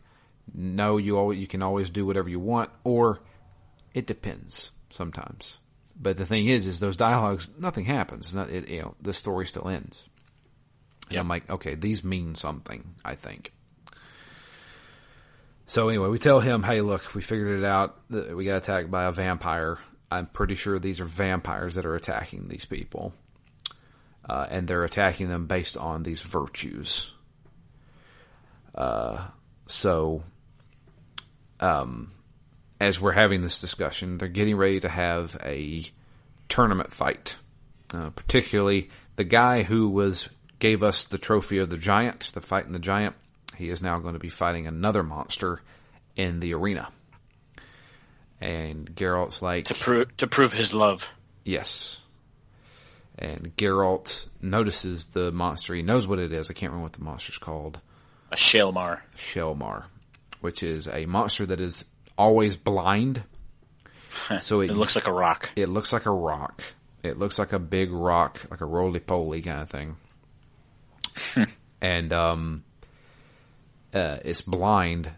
No, 0.54 0.96
you 0.96 1.16
always, 1.18 1.38
you 1.38 1.46
can 1.46 1.62
always 1.62 1.90
do 1.90 2.06
whatever 2.06 2.28
you 2.28 2.40
want 2.40 2.70
or 2.84 3.20
it 3.94 4.06
depends 4.06 4.72
sometimes. 4.90 5.58
But 5.98 6.16
the 6.16 6.26
thing 6.26 6.46
is, 6.46 6.66
is 6.66 6.80
those 6.80 6.96
dialogues, 6.96 7.48
nothing 7.58 7.86
happens. 7.86 8.34
Not, 8.34 8.50
it, 8.50 8.68
you 8.68 8.82
know, 8.82 8.94
the 9.00 9.12
story 9.12 9.46
still 9.46 9.68
ends. 9.68 10.06
And 11.08 11.20
I'm 11.20 11.28
like, 11.28 11.48
okay, 11.48 11.74
these 11.74 12.04
mean 12.04 12.34
something, 12.34 12.94
I 13.04 13.14
think. 13.14 13.52
So 15.66 15.88
anyway, 15.88 16.08
we 16.08 16.18
tell 16.18 16.40
him, 16.40 16.62
hey, 16.62 16.80
look, 16.80 17.14
we 17.14 17.22
figured 17.22 17.58
it 17.58 17.64
out. 17.64 17.98
We 18.08 18.44
got 18.44 18.58
attacked 18.58 18.90
by 18.90 19.04
a 19.04 19.12
vampire. 19.12 19.78
I'm 20.10 20.26
pretty 20.26 20.54
sure 20.54 20.78
these 20.78 21.00
are 21.00 21.04
vampires 21.04 21.74
that 21.74 21.86
are 21.86 21.94
attacking 21.94 22.48
these 22.48 22.64
people. 22.64 23.12
Uh, 24.28 24.46
and 24.50 24.66
they're 24.66 24.84
attacking 24.84 25.28
them 25.28 25.46
based 25.46 25.76
on 25.76 26.02
these 26.02 26.20
virtues. 26.20 27.12
Uh, 28.74 29.28
so, 29.66 30.24
um, 31.60 32.12
as 32.80 33.00
we're 33.00 33.12
having 33.12 33.40
this 33.40 33.60
discussion, 33.60 34.18
they're 34.18 34.28
getting 34.28 34.56
ready 34.56 34.80
to 34.80 34.88
have 34.88 35.36
a 35.44 35.84
tournament 36.48 36.92
fight. 36.92 37.36
Uh, 37.94 38.10
particularly 38.10 38.90
the 39.14 39.24
guy 39.24 39.62
who 39.62 39.88
was 39.88 40.28
gave 40.58 40.82
us 40.82 41.06
the 41.06 41.18
trophy 41.18 41.58
of 41.58 41.70
the 41.70 41.76
giant, 41.76 42.30
the 42.34 42.40
fight 42.40 42.66
in 42.66 42.72
the 42.72 42.78
giant. 42.78 43.14
He 43.56 43.70
is 43.70 43.80
now 43.80 43.98
going 43.98 44.14
to 44.14 44.20
be 44.20 44.28
fighting 44.28 44.66
another 44.66 45.02
monster 45.02 45.60
in 46.16 46.40
the 46.40 46.54
arena. 46.54 46.88
And 48.46 48.94
Geralt's 48.94 49.42
like 49.42 49.64
to 49.64 49.74
prove 49.74 50.16
to 50.18 50.28
prove 50.28 50.52
his 50.52 50.72
love. 50.72 51.12
Yes. 51.44 52.00
And 53.18 53.56
Geralt 53.56 54.26
notices 54.40 55.06
the 55.06 55.32
monster. 55.32 55.74
He 55.74 55.82
knows 55.82 56.06
what 56.06 56.20
it 56.20 56.32
is. 56.32 56.48
I 56.48 56.52
can't 56.52 56.70
remember 56.70 56.84
what 56.84 56.92
the 56.92 57.02
monster's 57.02 57.38
called. 57.38 57.80
A 58.30 58.36
Shaelmaar. 58.36 59.00
Shaelmaar, 59.16 59.86
which 60.42 60.62
is 60.62 60.86
a 60.86 61.06
monster 61.06 61.44
that 61.46 61.58
is 61.58 61.86
always 62.16 62.54
blind. 62.54 63.24
so 64.38 64.60
it, 64.60 64.70
it, 64.70 64.74
looks 64.74 64.94
like 64.94 65.08
a 65.08 65.12
rock. 65.12 65.50
It 65.56 65.68
looks 65.68 65.92
like 65.92 66.06
a 66.06 66.12
rock. 66.12 66.62
It 67.02 67.18
looks 67.18 67.40
like 67.40 67.52
a 67.52 67.58
big 67.58 67.90
rock, 67.90 68.40
like 68.48 68.60
a 68.60 68.66
roly 68.66 69.00
poly 69.00 69.42
kind 69.42 69.62
of 69.62 69.70
thing. 69.70 69.96
and 71.80 72.12
um, 72.12 72.62
uh, 73.92 74.18
it's 74.24 74.42
blind, 74.42 75.10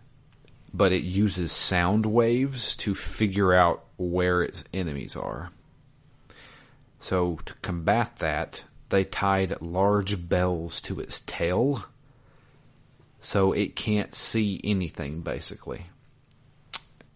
but 0.72 0.92
it 0.92 1.02
uses 1.02 1.52
sound 1.52 2.06
waves 2.06 2.76
to 2.76 2.94
figure 2.94 3.54
out 3.54 3.84
where 3.96 4.42
its 4.42 4.64
enemies 4.72 5.16
are. 5.16 5.50
So 7.00 7.38
to 7.44 7.54
combat 7.62 8.16
that, 8.18 8.64
they 8.88 9.04
tied 9.04 9.60
large 9.60 10.28
bells 10.28 10.80
to 10.82 11.00
its 11.00 11.20
tail, 11.20 11.84
so 13.20 13.52
it 13.52 13.76
can't 13.76 14.14
see 14.14 14.60
anything 14.64 15.20
basically. 15.20 15.86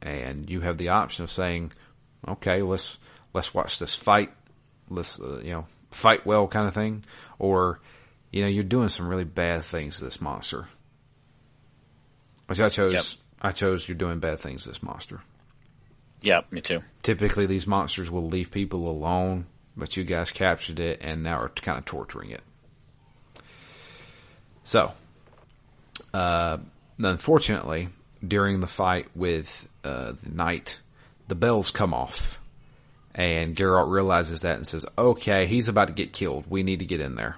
And 0.01 0.49
you 0.51 0.61
have 0.61 0.79
the 0.79 0.89
option 0.89 1.25
of 1.25 1.31
saying, 1.31 1.73
"Okay, 2.27 2.63
let's 2.63 2.99
let's 3.33 3.55
watch 3.55 3.79
this 3.79 3.95
fight. 3.95 4.33
Let's 4.89 5.19
uh, 5.19 5.41
you 5.43 5.53
know 5.53 5.67
fight 5.91 6.27
well, 6.27 6.49
kind 6.49 6.67
of 6.67 6.75
thing," 6.75 7.05
or 7.39 7.81
you 8.33 8.41
know, 8.43 8.49
you're 8.49 8.65
doing 8.65 8.89
some 8.89 9.07
really 9.07 9.25
bad 9.25 9.63
things 9.63 9.99
to 9.99 10.05
this 10.05 10.21
monster. 10.21 10.69
Which 12.47 12.59
I 12.59 12.71
chose. 12.71 12.93
Yep. 12.93 13.05
I 13.43 13.51
chose 13.51 13.89
you're 13.89 13.97
doing 13.97 14.21
bad 14.21 14.39
things 14.39 14.65
this 14.65 14.83
monster. 14.83 15.21
Yeah, 16.23 16.43
me 16.53 16.61
too. 16.61 16.83
Typically, 17.03 17.47
these 17.47 17.67
monsters 17.67 18.11
will 18.11 18.27
leave 18.27 18.53
people 18.53 18.89
alone, 18.89 19.47
but 19.77 19.97
you 19.97 20.05
guys 20.05 20.31
captured 20.31 20.79
it 20.79 21.01
and 21.03 21.25
now 21.25 21.39
are 21.41 21.49
kind 21.49 21.79
of 21.79 21.85
torturing 21.85 22.31
it. 22.31 22.43
So, 24.63 24.93
uh, 26.15 26.59
unfortunately, 26.99 27.89
during 28.27 28.61
the 28.61 28.69
fight 28.69 29.09
with 29.17 29.69
uh, 29.83 30.13
the 30.23 30.31
knight, 30.31 30.81
the 31.27 31.35
bells 31.35 31.73
come 31.73 31.93
off, 31.93 32.39
and 33.13 33.57
Geralt 33.57 33.91
realizes 33.91 34.43
that 34.43 34.57
and 34.57 34.67
says, 34.67 34.87
"Okay, 34.97 35.47
he's 35.47 35.67
about 35.67 35.89
to 35.89 35.95
get 35.95 36.13
killed. 36.13 36.45
We 36.49 36.63
need 36.63 36.79
to 36.79 36.85
get 36.85 37.01
in 37.01 37.17
there." 37.17 37.37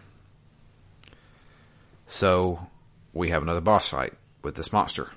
So 2.06 2.66
we 3.14 3.30
have 3.30 3.42
another 3.42 3.62
boss 3.62 3.88
fight 3.88 4.12
with 4.42 4.54
this 4.56 4.70
monster. 4.70 5.10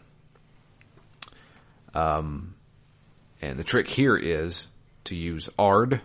Um, 1.98 2.54
and 3.42 3.58
the 3.58 3.64
trick 3.64 3.88
here 3.88 4.16
is 4.16 4.68
to 5.06 5.16
use 5.16 5.50
Ard 5.58 6.00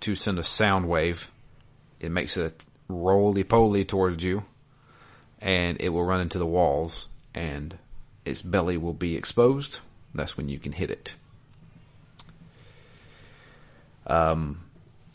to 0.00 0.16
send 0.16 0.40
a 0.40 0.42
sound 0.42 0.88
wave. 0.88 1.30
It 2.00 2.10
makes 2.10 2.36
it 2.36 2.66
roly 2.88 3.44
poly 3.44 3.84
towards 3.84 4.24
you, 4.24 4.44
and 5.40 5.80
it 5.80 5.90
will 5.90 6.04
run 6.04 6.20
into 6.20 6.38
the 6.38 6.46
walls, 6.46 7.06
and 7.32 7.78
its 8.24 8.42
belly 8.42 8.76
will 8.76 8.92
be 8.92 9.14
exposed. 9.14 9.78
That's 10.14 10.36
when 10.36 10.48
you 10.48 10.58
can 10.58 10.72
hit 10.72 10.90
it. 10.90 11.14
Um, 14.04 14.60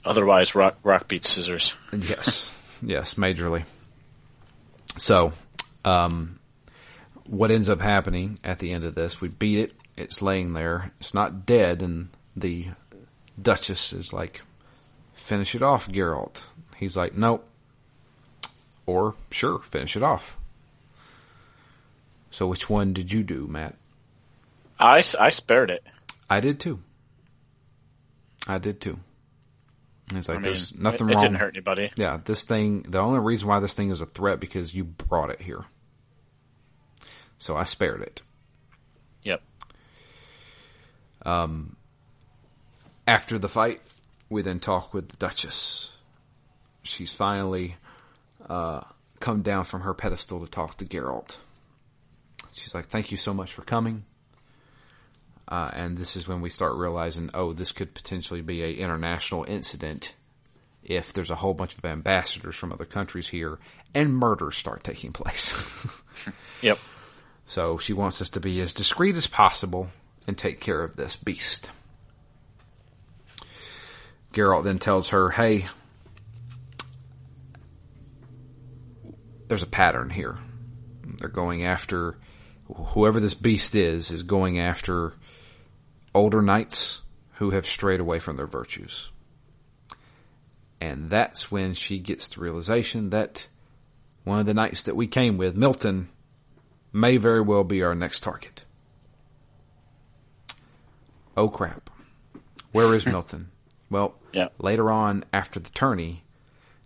Otherwise, 0.06 0.56
rock 0.56 0.78
rock 0.84 1.10
beats 1.10 1.30
scissors. 1.30 1.74
Yes, 1.92 2.64
yes, 2.82 3.16
majorly. 3.16 3.66
So, 4.98 5.34
um, 5.84 6.40
what 7.28 7.52
ends 7.52 7.70
up 7.70 7.82
happening 7.82 8.40
at 8.44 8.60
the 8.60 8.72
end 8.72 8.84
of 8.84 8.96
this? 8.96 9.22
We 9.22 9.28
beat 9.28 9.60
it. 9.60 9.74
It's 9.96 10.22
laying 10.22 10.54
there. 10.54 10.92
It's 11.00 11.14
not 11.14 11.46
dead, 11.46 11.82
and 11.82 12.10
the 12.36 12.70
Duchess 13.42 13.94
is 13.94 14.14
like, 14.14 14.42
"Finish 15.14 15.56
it 15.56 15.62
off, 15.62 15.88
Geralt." 15.88 16.44
He's 16.78 16.98
like, 16.98 17.16
"Nope." 17.16 17.48
Or 18.86 19.16
sure, 19.32 19.60
finish 19.60 19.96
it 19.96 20.04
off. 20.04 20.38
So, 22.32 22.48
which 22.48 22.70
one 22.70 22.94
did 22.94 23.12
you 23.12 23.24
do, 23.24 23.48
Matt? 23.48 23.76
I 24.80 25.04
I 25.20 25.30
spared 25.30 25.72
it. 25.72 25.86
I 26.30 26.40
did 26.40 26.60
too. 26.60 26.80
I 28.48 28.58
did 28.58 28.82
too. 28.82 29.00
It's 30.14 30.28
like 30.28 30.38
I 30.38 30.42
mean, 30.42 30.44
there's 30.44 30.76
nothing 30.76 31.10
it, 31.10 31.14
wrong. 31.14 31.24
It 31.24 31.28
didn't 31.28 31.40
hurt 31.40 31.56
anybody. 31.56 31.92
Yeah, 31.96 32.20
this 32.24 32.44
thing. 32.44 32.84
The 32.84 33.00
only 33.00 33.20
reason 33.20 33.48
why 33.48 33.60
this 33.60 33.74
thing 33.74 33.92
is 33.92 34.02
a 34.02 34.06
threat 34.06 34.40
because 34.40 34.74
you 34.74 34.84
brought 34.84 35.30
it 35.30 35.42
here. 35.42 35.64
So 37.44 37.58
I 37.58 37.66
spared 37.66 38.02
it. 38.02 38.22
Yep. 39.24 39.42
Um. 41.26 41.76
After 43.06 43.38
the 43.38 43.50
fight, 43.50 43.82
we 44.30 44.44
then 44.44 44.62
talk 44.62 44.94
with 44.94 45.10
the 45.10 45.18
Duchess. 45.18 45.92
She's 46.84 47.14
finally 47.14 47.76
uh, 48.48 48.82
come 49.20 49.42
down 49.42 49.66
from 49.66 49.82
her 49.82 49.94
pedestal 49.94 50.40
to 50.40 50.50
talk 50.50 50.78
to 50.78 50.86
Geralt. 50.86 51.36
She's 52.54 52.74
like, 52.74 52.86
"Thank 52.86 53.12
you 53.12 53.18
so 53.18 53.34
much 53.34 53.52
for 53.54 53.64
coming." 53.64 54.06
Uh, 55.50 55.70
and 55.74 55.98
this 55.98 56.16
is 56.16 56.30
when 56.30 56.40
we 56.40 56.50
start 56.50 56.76
realizing, 56.76 57.30
oh, 57.34 57.52
this 57.52 57.74
could 57.74 57.94
potentially 57.94 58.42
be 58.42 58.64
a 58.64 58.72
international 58.76 59.44
incident 59.44 60.16
if 60.82 61.12
there's 61.12 61.30
a 61.30 61.36
whole 61.36 61.54
bunch 61.54 61.78
of 61.78 61.84
ambassadors 61.84 62.56
from 62.56 62.72
other 62.72 62.86
countries 62.86 63.28
here 63.28 63.60
and 63.94 64.16
murders 64.16 64.56
start 64.56 64.82
taking 64.86 65.12
place. 65.12 65.54
yep. 66.62 66.80
So 67.46 67.78
she 67.78 67.94
wants 67.94 68.22
us 68.22 68.30
to 68.30 68.40
be 68.40 68.62
as 68.62 68.74
discreet 68.74 69.16
as 69.16 69.28
possible 69.28 69.90
and 70.28 70.38
take 70.38 70.60
care 70.60 70.82
of 70.82 70.96
this 70.96 71.16
beast. 71.16 71.70
Geralt 74.34 74.64
then 74.64 74.80
tells 74.80 75.10
her, 75.10 75.30
hey, 75.30 75.68
there's 79.48 79.64
a 79.64 79.68
pattern 79.68 80.10
here. 80.10 80.38
They're 81.06 81.30
going 81.30 81.64
after 81.64 82.18
whoever 82.74 83.20
this 83.20 83.34
beast 83.34 83.76
is, 83.76 84.10
is 84.10 84.24
going 84.24 84.58
after 84.58 85.14
older 86.16 86.42
knights 86.42 87.02
who 87.34 87.52
have 87.52 87.66
strayed 87.66 88.00
away 88.00 88.20
from 88.20 88.38
their 88.38 88.48
virtues. 88.48 89.10
And 90.82 91.10
that's 91.10 91.52
when 91.52 91.74
she 91.76 92.00
gets 92.00 92.30
the 92.30 92.42
realization 92.42 93.12
that 93.12 93.48
one 94.24 94.40
of 94.40 94.46
the 94.46 94.54
knights 94.54 94.84
that 94.84 94.96
we 94.96 95.08
came 95.08 95.38
with, 95.38 95.56
Milton, 95.56 96.10
may 96.94 97.18
very 97.18 97.42
well 97.42 97.64
be 97.64 97.84
our 97.84 97.96
next 97.96 98.22
target. 98.22 98.64
Oh 101.36 101.50
crap. 101.50 101.90
Where 102.72 102.94
is 102.94 103.06
Milton? 103.08 103.50
Well, 103.90 104.16
yeah. 104.32 104.50
later 104.60 104.92
on 104.92 105.26
after 105.34 105.60
the 105.60 105.70
tourney, 105.72 106.24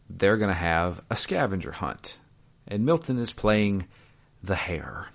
they're 0.10 0.38
going 0.38 0.50
to 0.50 0.60
have 0.60 1.02
a 1.10 1.16
scavenger 1.16 1.74
hunt. 1.74 2.18
And 2.68 2.86
Milton 2.86 3.20
is 3.20 3.32
playing 3.32 3.88
the 4.44 4.56
hare. 4.56 5.08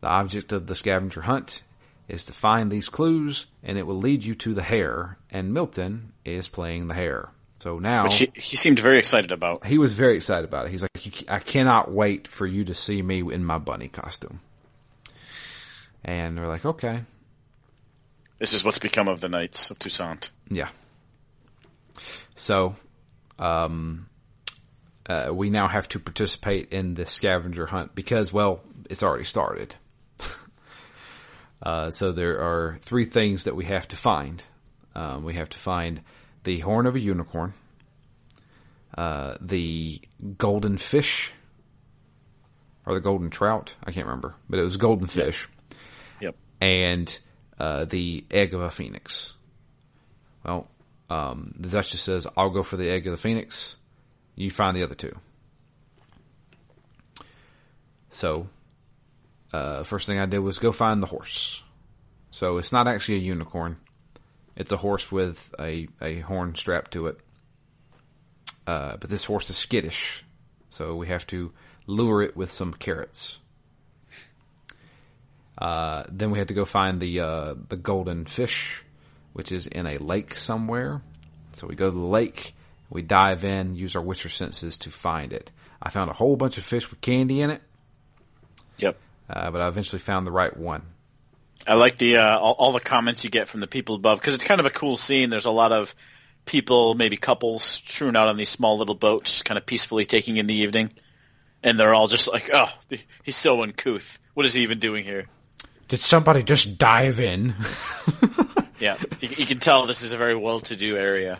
The 0.00 0.08
object 0.08 0.52
of 0.52 0.66
the 0.66 0.74
scavenger 0.74 1.22
hunt 1.22 1.62
is 2.08 2.24
to 2.26 2.32
find 2.32 2.70
these 2.70 2.88
clues 2.88 3.46
and 3.62 3.78
it 3.78 3.86
will 3.86 3.98
lead 3.98 4.24
you 4.24 4.34
to 4.36 4.54
the 4.54 4.62
hare 4.62 5.18
and 5.30 5.52
Milton 5.52 6.12
is 6.24 6.48
playing 6.48 6.86
the 6.86 6.94
hare. 6.94 7.30
So 7.60 7.78
now 7.78 8.04
Which 8.04 8.18
he, 8.18 8.30
he 8.34 8.56
seemed 8.56 8.78
very 8.78 8.98
excited 8.98 9.32
about. 9.32 9.64
He 9.64 9.78
was 9.78 9.92
very 9.92 10.16
excited 10.16 10.44
about 10.44 10.66
it. 10.66 10.70
He's 10.70 10.82
like 10.82 11.24
I 11.28 11.38
cannot 11.38 11.90
wait 11.90 12.28
for 12.28 12.46
you 12.46 12.64
to 12.64 12.74
see 12.74 13.00
me 13.00 13.20
in 13.20 13.44
my 13.44 13.58
bunny 13.58 13.88
costume. 13.88 14.40
And 16.04 16.38
we're 16.38 16.46
like, 16.46 16.64
"Okay. 16.64 17.02
This 18.38 18.52
is 18.52 18.64
what's 18.64 18.78
become 18.78 19.08
of 19.08 19.20
the 19.20 19.28
Knights 19.28 19.70
of 19.70 19.78
Toussaint." 19.78 20.30
Yeah. 20.50 20.68
So, 22.34 22.76
um 23.38 24.06
uh, 25.08 25.30
we 25.32 25.50
now 25.50 25.68
have 25.68 25.88
to 25.88 26.00
participate 26.00 26.72
in 26.72 26.94
the 26.94 27.06
scavenger 27.06 27.66
hunt 27.66 27.94
because, 27.94 28.32
well, 28.32 28.60
it's 28.90 29.02
already 29.02 29.24
started. 29.24 29.74
Uh, 31.62 31.90
so 31.90 32.12
there 32.12 32.38
are 32.38 32.78
three 32.82 33.06
things 33.06 33.44
that 33.44 33.56
we 33.56 33.64
have 33.64 33.88
to 33.88 33.96
find. 33.96 34.44
Um, 34.94 35.24
we 35.24 35.34
have 35.34 35.48
to 35.48 35.56
find 35.56 36.02
the 36.46 36.60
horn 36.60 36.86
of 36.86 36.94
a 36.94 37.00
unicorn, 37.00 37.52
uh, 38.96 39.36
the 39.40 40.00
golden 40.38 40.78
fish, 40.78 41.34
or 42.86 42.94
the 42.94 43.00
golden 43.00 43.30
trout. 43.30 43.74
I 43.84 43.90
can't 43.90 44.06
remember, 44.06 44.36
but 44.48 44.60
it 44.60 44.62
was 44.62 44.76
golden 44.76 45.08
fish. 45.08 45.48
Yep. 46.20 46.36
And 46.60 47.18
uh, 47.58 47.84
the 47.86 48.24
egg 48.30 48.54
of 48.54 48.60
a 48.60 48.70
phoenix. 48.70 49.32
Well, 50.44 50.68
um, 51.10 51.52
the 51.58 51.68
Duchess 51.68 52.00
says, 52.00 52.28
"I'll 52.36 52.50
go 52.50 52.62
for 52.62 52.76
the 52.76 52.88
egg 52.88 53.08
of 53.08 53.10
the 53.10 53.18
phoenix. 53.18 53.74
You 54.36 54.50
find 54.52 54.76
the 54.76 54.84
other 54.84 54.94
two. 54.94 55.16
So 58.10 58.46
uh, 59.52 59.82
first 59.82 60.06
thing 60.06 60.20
I 60.20 60.26
did 60.26 60.38
was 60.38 60.58
go 60.58 60.70
find 60.70 61.02
the 61.02 61.08
horse. 61.08 61.64
So 62.30 62.58
it's 62.58 62.70
not 62.70 62.86
actually 62.86 63.16
a 63.16 63.22
unicorn. 63.34 63.78
It's 64.56 64.72
a 64.72 64.76
horse 64.76 65.12
with 65.12 65.54
a, 65.58 65.88
a 66.00 66.20
horn 66.20 66.54
strapped 66.54 66.92
to 66.92 67.08
it. 67.08 67.20
Uh, 68.66 68.96
but 68.96 69.10
this 69.10 69.24
horse 69.24 69.50
is 69.50 69.56
skittish. 69.56 70.24
So 70.70 70.96
we 70.96 71.08
have 71.08 71.26
to 71.28 71.52
lure 71.86 72.22
it 72.22 72.36
with 72.36 72.50
some 72.50 72.72
carrots. 72.72 73.38
Uh, 75.56 76.04
then 76.08 76.30
we 76.30 76.38
had 76.38 76.48
to 76.48 76.54
go 76.54 76.64
find 76.64 77.00
the, 77.00 77.20
uh, 77.20 77.54
the 77.68 77.76
golden 77.76 78.26
fish, 78.26 78.82
which 79.32 79.52
is 79.52 79.66
in 79.66 79.86
a 79.86 79.96
lake 79.96 80.36
somewhere. 80.36 81.02
So 81.52 81.66
we 81.66 81.74
go 81.74 81.90
to 81.90 81.96
the 81.96 81.98
lake, 81.98 82.54
we 82.90 83.02
dive 83.02 83.44
in, 83.44 83.76
use 83.76 83.96
our 83.96 84.02
witcher 84.02 84.28
senses 84.28 84.76
to 84.78 84.90
find 84.90 85.32
it. 85.32 85.52
I 85.80 85.90
found 85.90 86.10
a 86.10 86.14
whole 86.14 86.36
bunch 86.36 86.58
of 86.58 86.64
fish 86.64 86.90
with 86.90 87.00
candy 87.00 87.40
in 87.40 87.50
it. 87.50 87.62
Yep 88.78 88.98
uh, 89.28 89.50
but 89.50 89.60
I 89.60 89.68
eventually 89.68 89.98
found 89.98 90.26
the 90.26 90.32
right 90.32 90.56
one. 90.56 90.82
I 91.66 91.74
like 91.74 91.98
the 91.98 92.18
uh, 92.18 92.38
all, 92.38 92.52
all, 92.52 92.72
the 92.72 92.80
comments 92.80 93.24
you 93.24 93.30
get 93.30 93.48
from 93.48 93.60
the 93.60 93.66
people 93.66 93.94
above 93.94 94.20
because 94.20 94.34
it's 94.34 94.44
kind 94.44 94.60
of 94.60 94.66
a 94.66 94.70
cool 94.70 94.96
scene. 94.96 95.30
There's 95.30 95.46
a 95.46 95.50
lot 95.50 95.72
of 95.72 95.94
people, 96.44 96.94
maybe 96.94 97.16
couples, 97.16 97.62
strewn 97.62 98.16
out 98.16 98.28
on 98.28 98.36
these 98.36 98.48
small 98.48 98.78
little 98.78 98.94
boats, 98.94 99.42
kind 99.42 99.58
of 99.58 99.66
peacefully 99.66 100.04
taking 100.04 100.36
in 100.36 100.46
the 100.46 100.54
evening, 100.54 100.90
and 101.62 101.78
they're 101.78 101.94
all 101.94 102.08
just 102.08 102.28
like, 102.28 102.50
"Oh, 102.52 102.70
he's 103.22 103.36
so 103.36 103.62
uncouth. 103.62 104.18
What 104.34 104.46
is 104.46 104.54
he 104.54 104.62
even 104.62 104.78
doing 104.78 105.04
here?" 105.04 105.26
Did 105.88 106.00
somebody 106.00 106.42
just 106.42 106.78
dive 106.78 107.20
in? 107.20 107.54
yeah, 108.80 108.96
you, 109.20 109.28
you, 109.38 109.46
can 109.46 109.60
tell 109.60 109.86
this 109.86 110.02
is 110.02 110.12
a 110.12 110.16
very 110.16 110.34
well-to-do 110.34 110.96
area. 110.96 111.38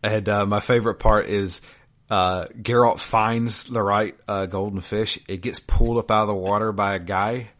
And 0.00 0.28
uh, 0.28 0.46
my 0.46 0.60
favorite 0.60 0.96
part 0.96 1.28
is 1.28 1.60
uh, 2.08 2.46
Geralt 2.60 3.00
finds 3.00 3.66
the 3.66 3.82
right 3.82 4.16
uh, 4.28 4.46
golden 4.46 4.80
fish. 4.80 5.18
It 5.26 5.40
gets 5.40 5.58
pulled 5.58 5.98
up 5.98 6.10
out 6.10 6.22
of 6.22 6.28
the 6.28 6.34
water 6.34 6.70
by 6.70 6.94
a 6.94 6.98
guy, 7.00 7.50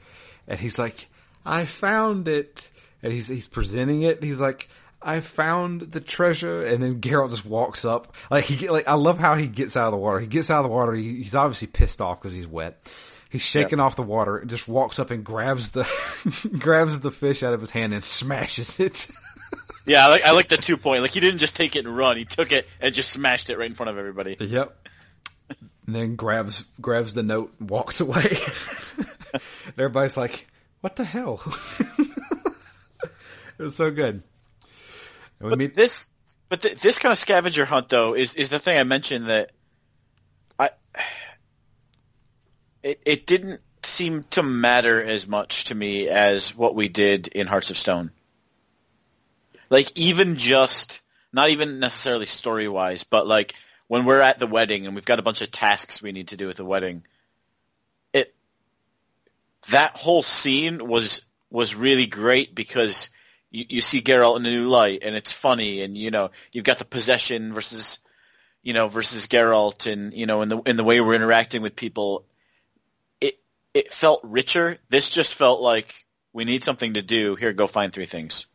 and 0.47 0.59
he's 0.59 0.79
like, 0.79 1.09
"I 1.45 1.65
found 1.65 2.29
it," 2.29 2.71
and 3.03 3.13
he's 3.13 3.29
he's 3.29 3.49
presenting 3.49 4.03
it. 4.03 4.23
he's 4.23 4.41
like, 4.41 4.69
"I 5.01 5.21
found 5.21 5.93
the 5.93 6.01
treasure," 6.01 6.65
and 6.65 6.83
then 6.83 7.01
Geralt 7.01 7.31
just 7.31 7.45
walks 7.45 7.85
up. 7.85 8.15
Like 8.31 8.45
he 8.45 8.69
like 8.69 8.89
I 8.89 8.95
love 8.95 9.19
how 9.19 9.35
he 9.35 9.47
gets 9.47 9.77
out 9.77 9.87
of 9.87 9.93
the 9.93 9.99
water. 9.99 10.21
He 10.21 10.27
gets 10.27 10.51
out 10.51 10.65
of 10.65 10.71
the 10.71 10.75
water. 10.75 10.95
He, 10.95 11.23
he's 11.23 11.35
obviously 11.35 11.69
pissed 11.69 12.01
off 12.01 12.21
because 12.21 12.33
he's 12.33 12.47
wet. 12.47 12.83
He's 13.31 13.45
shaking 13.47 13.79
yep. 13.79 13.87
off 13.87 13.97
the 13.97 14.03
water 14.03 14.37
and 14.37 14.51
just 14.51 14.69
walks 14.69 14.99
up 14.99 15.11
and 15.11 15.25
grabs 15.25 15.71
the 15.71 15.89
grabs 16.59 17.01
the 17.01 17.11
fish 17.11 17.43
out 17.43 17.55
of 17.55 17.61
his 17.61 17.71
hand 17.71 17.95
and 17.95 18.05
smashes 18.05 18.79
it. 18.79 19.09
Yeah, 19.85 20.07
I 20.07 20.11
like, 20.11 20.25
I 20.25 20.31
like 20.31 20.49
the 20.49 20.57
two 20.57 20.77
point. 20.77 21.03
Like 21.03 21.11
he 21.11 21.21
didn't 21.21 21.39
just 21.39 21.57
take 21.57 21.75
it 21.75 21.85
and 21.85 21.97
run; 21.97 22.17
he 22.17 22.25
took 22.25 22.53
it 22.53 22.69
and 22.81 22.95
just 22.95 23.11
smashed 23.11 23.51
it 23.51 23.59
right 23.59 23.67
in 23.67 23.75
front 23.75 23.91
of 23.91 23.99
everybody. 23.99 24.37
Yep. 24.39 24.89
And 25.87 25.97
then 25.97 26.15
grabs 26.17 26.65
grabs 26.81 27.15
the 27.15 27.23
note 27.23 27.53
and 27.59 27.69
walks 27.69 28.01
away. 28.01 28.37
everybody's 29.77 30.17
like, 30.17 30.47
"What 30.83 30.97
the 30.97 31.05
hell?" 31.05 31.41
it 33.59 33.59
was 33.59 33.75
so 33.75 33.91
good. 33.91 34.23
But 35.41 35.59
meet- 35.59 35.75
this, 35.75 36.11
but 36.49 36.61
th- 36.61 36.81
this 36.81 36.99
kind 36.99 37.13
of 37.13 37.19
scavenger 37.19 37.65
hunt 37.65 37.89
though 37.89 38.15
is 38.15 38.35
is 38.35 38.51
the 38.51 38.59
thing 38.59 38.79
I 38.79 38.85
mentioned 38.85 39.29
that 39.29 39.53
I 40.59 40.71
it, 42.83 43.01
it 43.07 43.27
didn't 43.27 43.61
seem 43.85 44.25
to 44.31 44.43
matter 44.43 45.03
as 45.03 45.27
much 45.27 45.65
to 45.65 45.75
me 45.75 46.09
as 46.09 46.55
what 46.55 46.75
we 46.75 46.89
did 46.89 47.29
in 47.29 47.47
Hearts 47.47 47.71
of 47.71 47.79
Stone. 47.79 48.11
Like 49.71 49.97
even 49.97 50.37
just 50.37 51.01
not 51.33 51.51
even 51.51 51.81
necessarily 51.81 52.27
story 52.27 52.69
wise, 52.69 53.05
but 53.05 53.27
like 53.27 53.55
when 53.89 54.05
we're 54.05 54.21
at 54.21 54.39
the 54.39 54.47
wedding 54.47 54.87
and 54.87 54.95
we've 54.95 55.05
got 55.05 55.19
a 55.19 55.23
bunch 55.23 55.41
of 55.41 55.51
tasks 55.51 56.03
we 56.03 56.13
need 56.13 56.29
to 56.29 56.37
do 56.37 56.51
at 56.51 56.57
the 56.57 56.65
wedding, 56.65 57.05
that 59.71 59.93
whole 59.93 60.23
scene 60.23 60.87
was 60.87 61.25
was 61.51 61.75
really 61.75 62.07
great 62.07 62.55
because 62.55 63.11
you, 63.51 63.65
you 63.69 63.81
see 63.81 64.03
Geralt 64.03 64.37
in 64.37 64.47
a 64.47 64.51
new 64.51 64.69
light 64.69 65.01
and 65.03 65.15
it's 65.15 65.33
funny 65.33 65.83
and 65.83 65.97
you 65.97 66.11
know 66.11 66.31
you've 66.53 66.65
got 66.65 66.79
the 66.79 66.85
possession 66.85 67.53
versus 67.53 67.99
you 68.63 68.73
know 68.73 68.89
versus 68.89 69.27
Geralt 69.27 69.91
and 69.91 70.13
you 70.13 70.27
know 70.27 70.43
in 70.43 70.49
the 70.49 70.59
in 70.63 70.77
the 70.77 70.85
way 70.85 71.01
we're 71.01 71.15
interacting 71.15 71.63
with 71.63 71.77
people 71.77 72.25
it 73.21 73.39
it 73.75 73.93
felt 73.93 74.21
richer 74.25 74.79
this 74.89 75.11
just 75.11 75.35
felt 75.35 75.61
like 75.61 76.07
we 76.33 76.45
need 76.45 76.65
something 76.65 76.95
to 76.95 77.03
do 77.03 77.37
here 77.37 77.53
go 77.53 77.67
find 77.67 77.93
three 77.93 78.07
things 78.07 78.47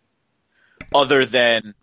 other 0.94 1.26
than, 1.26 1.74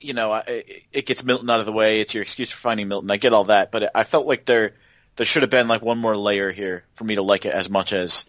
you 0.00 0.14
know, 0.14 0.42
it 0.46 1.06
gets 1.06 1.24
Milton 1.24 1.50
out 1.50 1.60
of 1.60 1.66
the 1.66 1.72
way. 1.72 2.00
It's 2.00 2.14
your 2.14 2.22
excuse 2.22 2.50
for 2.50 2.58
finding 2.58 2.88
Milton. 2.88 3.10
I 3.10 3.16
get 3.16 3.32
all 3.32 3.44
that, 3.44 3.70
but 3.70 3.90
I 3.94 4.04
felt 4.04 4.26
like 4.26 4.44
there 4.44 4.74
there 5.16 5.26
should 5.26 5.42
have 5.42 5.50
been 5.50 5.68
like 5.68 5.82
one 5.82 5.98
more 5.98 6.16
layer 6.16 6.50
here 6.50 6.84
for 6.94 7.04
me 7.04 7.16
to 7.16 7.22
like 7.22 7.44
it 7.44 7.52
as 7.52 7.68
much 7.68 7.92
as 7.92 8.28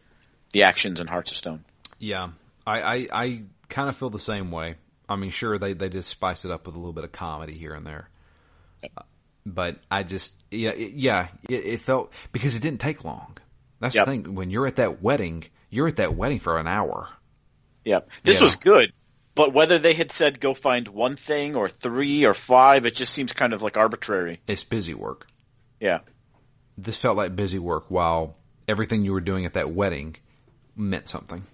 the 0.52 0.64
actions 0.64 1.00
in 1.00 1.08
Hearts 1.08 1.32
of 1.32 1.38
Stone. 1.38 1.64
Yeah, 2.00 2.30
I 2.66 2.82
I, 2.82 3.08
I 3.12 3.42
kind 3.70 3.90
of 3.90 3.96
feel 3.96 4.10
the 4.10 4.20
same 4.20 4.52
way. 4.52 4.76
I 5.08 5.16
mean, 5.16 5.30
sure 5.30 5.58
they 5.58 5.74
they 5.74 5.90
just 5.90 6.10
spice 6.10 6.46
it 6.46 6.52
up 6.52 6.66
with 6.66 6.76
a 6.76 6.80
little 6.80 6.94
bit 6.94 7.04
of 7.04 7.12
comedy 7.12 7.54
here 7.54 7.74
and 7.74 7.86
there, 7.86 8.10
uh, 8.84 9.04
but 9.46 9.80
I 9.90 10.04
just 10.04 10.34
yeah 10.50 10.72
it, 10.72 10.94
yeah 10.94 11.28
it, 11.50 11.66
it, 11.66 11.82
felt 11.82 12.12
because 12.32 12.56
it 12.56 12.62
didn't 12.62 12.82
take 12.82 13.04
long. 13.04 13.38
That's 13.80 13.96
yep. 13.96 14.06
the 14.06 14.12
thing. 14.12 14.36
When 14.36 14.50
you're 14.50 14.68
at 14.68 14.76
that 14.78 15.02
wedding, 15.02 15.46
you're 15.70 15.88
at 15.88 15.98
that 15.98 16.16
wedding 16.16 16.40
for 16.40 16.60
an 16.60 16.68
hour. 16.68 17.10
Yep. 17.84 18.10
This 18.24 18.40
was 18.40 18.56
good 18.56 18.94
but 19.36 19.54
whether 19.54 19.80
they 19.80 19.94
had 19.94 20.12
said 20.12 20.40
go 20.40 20.54
find 20.54 20.88
one 20.88 21.16
thing 21.16 21.56
or 21.56 21.70
three 21.70 22.26
or 22.26 22.34
five, 22.34 22.86
it 22.86 22.96
just 22.96 23.14
seems 23.14 23.34
kind 23.34 23.54
of 23.54 23.62
like 23.62 23.78
arbitrary. 23.78 24.42
It's 24.48 24.64
busy 24.64 24.94
work. 24.94 25.28
Yeah. 25.80 26.00
This 26.82 26.98
felt 26.98 27.18
like 27.18 27.36
busy 27.36 27.60
work 27.60 27.86
while 27.90 28.36
everything 28.68 29.04
you 29.04 29.14
were 29.14 29.22
doing 29.22 29.46
at 29.46 29.54
that 29.54 29.72
wedding 29.72 30.16
meant 30.76 31.08
something. 31.08 31.46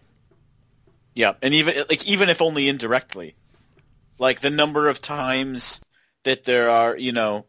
Yeah, 1.13 1.34
and 1.42 1.54
even 1.54 1.86
like 1.90 2.06
even 2.06 2.30
if 2.30 2.42
only 2.42 2.70
indirectly. 2.70 3.36
Like 4.20 4.40
the 4.40 4.50
number 4.50 4.90
of 4.90 5.02
times 5.02 5.82
that 6.24 6.44
there 6.44 6.70
are, 6.70 6.98
you 6.98 7.12
know, 7.12 7.46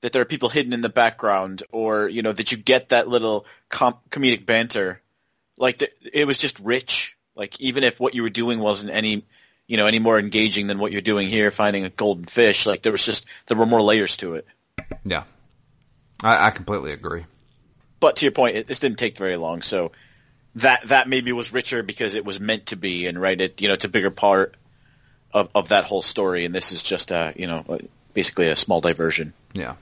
that 0.00 0.12
there 0.12 0.22
are 0.22 0.26
people 0.26 0.48
hidden 0.48 0.72
in 0.72 0.82
the 0.82 0.88
background 0.88 1.62
or, 1.72 2.08
you 2.08 2.22
know, 2.22 2.32
that 2.32 2.52
you 2.52 2.58
get 2.58 2.90
that 2.90 3.08
little 3.08 3.46
com- 3.68 3.98
comedic 4.10 4.44
banter. 4.44 5.00
Like 5.56 5.78
the, 5.78 5.90
it 6.12 6.26
was 6.26 6.36
just 6.36 6.60
rich. 6.60 7.16
Like 7.34 7.58
even 7.60 7.84
if 7.84 7.98
what 7.98 8.14
you 8.14 8.22
were 8.22 8.30
doing 8.30 8.58
wasn't 8.58 8.92
any 8.92 9.24
you 9.68 9.76
know, 9.76 9.86
any 9.86 9.98
more 9.98 10.18
engaging 10.18 10.66
than 10.66 10.78
what 10.78 10.92
you're 10.92 11.02
doing 11.02 11.28
here, 11.28 11.50
finding 11.50 11.84
a 11.84 11.90
golden 11.90 12.24
fish. 12.24 12.66
Like 12.66 12.82
there 12.82 12.90
was 12.90 13.04
just 13.04 13.26
there 13.46 13.56
were 13.56 13.66
more 13.66 13.82
layers 13.82 14.16
to 14.18 14.34
it. 14.34 14.46
Yeah, 15.04 15.24
I, 16.22 16.46
I 16.46 16.50
completely 16.50 16.92
agree. 16.92 17.24
But 18.00 18.16
to 18.16 18.24
your 18.24 18.32
point, 18.32 18.56
it, 18.56 18.66
this 18.66 18.80
didn't 18.80 18.98
take 18.98 19.16
very 19.16 19.36
long, 19.36 19.62
so 19.62 19.92
that 20.56 20.88
that 20.88 21.08
maybe 21.08 21.32
was 21.32 21.52
richer 21.52 21.82
because 21.82 22.14
it 22.14 22.24
was 22.24 22.40
meant 22.40 22.66
to 22.66 22.76
be, 22.76 23.06
and 23.06 23.20
right, 23.20 23.40
it 23.40 23.60
you 23.60 23.68
know, 23.68 23.74
it's 23.74 23.84
a 23.84 23.88
bigger 23.88 24.10
part 24.10 24.54
of 25.32 25.48
of 25.54 25.68
that 25.68 25.84
whole 25.84 26.02
story, 26.02 26.44
and 26.44 26.54
this 26.54 26.72
is 26.72 26.82
just 26.82 27.10
a 27.10 27.32
you 27.36 27.46
know 27.46 27.78
basically 28.14 28.48
a 28.48 28.56
small 28.56 28.80
diversion. 28.80 29.32
Yeah. 29.52 29.74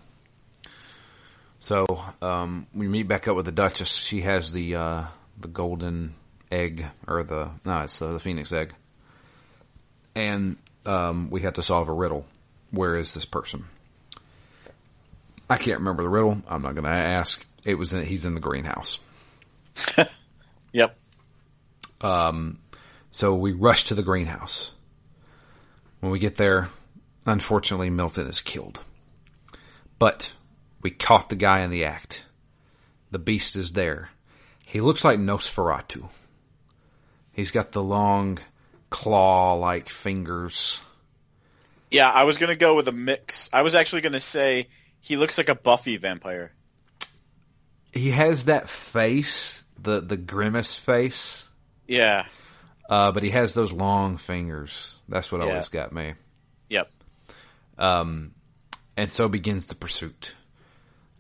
So 1.59 1.87
um, 2.23 2.67
we 2.75 2.87
meet 2.87 3.09
back 3.09 3.29
up 3.29 3.37
with 3.37 3.47
the 3.47 3.53
Duchess. 3.53 3.91
She 3.91 4.23
has 4.23 4.53
the 4.53 4.77
uh, 4.77 5.05
the 5.39 5.49
golden 5.49 6.15
egg, 6.51 6.87
or 7.07 7.23
the 7.23 7.51
no, 7.65 7.81
it's 7.81 7.99
the, 7.99 8.13
the 8.13 8.21
phoenix 8.21 8.53
egg 8.53 8.73
and 10.17 10.57
um, 10.87 11.31
we 11.31 11.43
have 11.43 11.55
to 11.55 11.63
solve 11.63 11.89
a 11.89 11.93
riddle. 11.93 12.27
Where 12.73 12.97
is 12.97 13.15
this 13.15 13.27
person? 13.27 13.67
I 15.49 15.57
can't 15.57 15.79
remember 15.79 16.03
the 16.03 16.09
riddle. 16.09 16.43
I'm 16.49 16.63
not 16.63 16.75
going 16.75 16.85
to 16.85 16.91
ask. 16.91 17.45
It 17.65 17.75
was 17.75 17.95
in, 17.95 18.05
he's 18.05 18.25
in 18.25 18.35
the 18.35 18.41
greenhouse. 18.41 18.99
yep. 20.73 20.97
Um, 22.01 22.59
so 23.11 23.35
we 23.35 23.53
rush 23.53 23.85
to 23.85 23.95
the 23.95 24.03
greenhouse. 24.03 24.73
When 26.01 26.13
we 26.13 26.19
get 26.19 26.37
there, 26.37 26.71
unfortunately, 27.25 27.91
Milton 27.91 28.29
is 28.29 28.41
killed. 28.41 28.81
But 29.99 30.33
we 30.83 30.91
caught 30.91 31.29
the 31.29 31.37
guy 31.37 31.61
in 31.61 31.71
the 31.71 31.85
act. 31.85 32.27
The 33.11 33.19
beast 33.19 33.57
is 33.57 33.73
there. 33.73 34.11
He 34.67 34.81
looks 34.81 35.05
like 35.05 35.19
Nosferatu. 35.19 36.09
He's 37.33 37.51
got 37.51 37.73
the 37.73 37.83
long 37.83 38.39
claw-like 38.91 39.89
fingers. 39.89 40.83
Yeah, 41.91 42.11
I 42.11 42.25
was 42.25 42.39
gonna 42.39 42.57
go 42.57 42.75
with 42.75 42.89
a 42.89 42.93
mix. 42.93 43.49
I 43.53 43.63
was 43.63 43.75
actually 43.75 44.03
gonna 44.03 44.21
say 44.21 44.69
he 45.07 45.17
looks 45.17 45.39
like 45.39 45.49
a 45.49 45.55
Buffy 45.55 45.99
vampire. 45.99 46.51
He 47.93 48.11
has 48.11 48.47
that 48.47 48.69
face, 48.69 49.65
the 49.81 50.01
the 50.01 50.17
grimace 50.17 50.75
face. 50.75 51.49
Yeah. 51.87 52.27
Uh, 52.91 53.13
but 53.13 53.23
he 53.23 53.31
has 53.31 53.55
those 53.55 53.71
long 53.71 54.17
fingers. 54.17 54.97
That's 55.09 55.31
what 55.31 55.41
yeah. 55.41 55.47
always 55.47 55.69
got 55.69 55.93
me. 55.93 56.15
Yep. 56.71 56.91
Um, 57.79 58.33
and 58.97 59.09
so 59.09 59.29
begins 59.29 59.67
the 59.67 59.77
pursuit. 59.77 60.35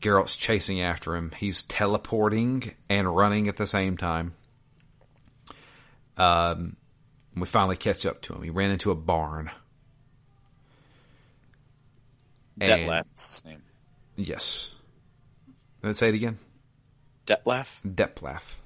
Geralt's 0.00 0.36
chasing 0.36 0.80
after 0.80 1.14
him. 1.14 1.30
He's 1.36 1.62
teleporting 1.62 2.74
and 2.88 3.16
running 3.16 3.46
at 3.46 3.56
the 3.56 3.68
same 3.68 3.96
time. 3.96 4.34
Um, 6.16 6.76
we 7.36 7.46
finally 7.46 7.76
catch 7.76 8.04
up 8.04 8.20
to 8.22 8.34
him. 8.34 8.42
He 8.42 8.50
ran 8.50 8.72
into 8.72 8.90
a 8.90 8.96
barn. 8.96 9.50
Dettlaff 12.58 13.04
his 13.16 13.44
name. 13.44 13.62
Yes. 14.16 14.74
Let's 15.82 15.98
say 15.98 16.08
it 16.08 16.14
again. 16.14 16.38
Dettlaff? 17.26 17.80
Dettlaff. 17.86 18.56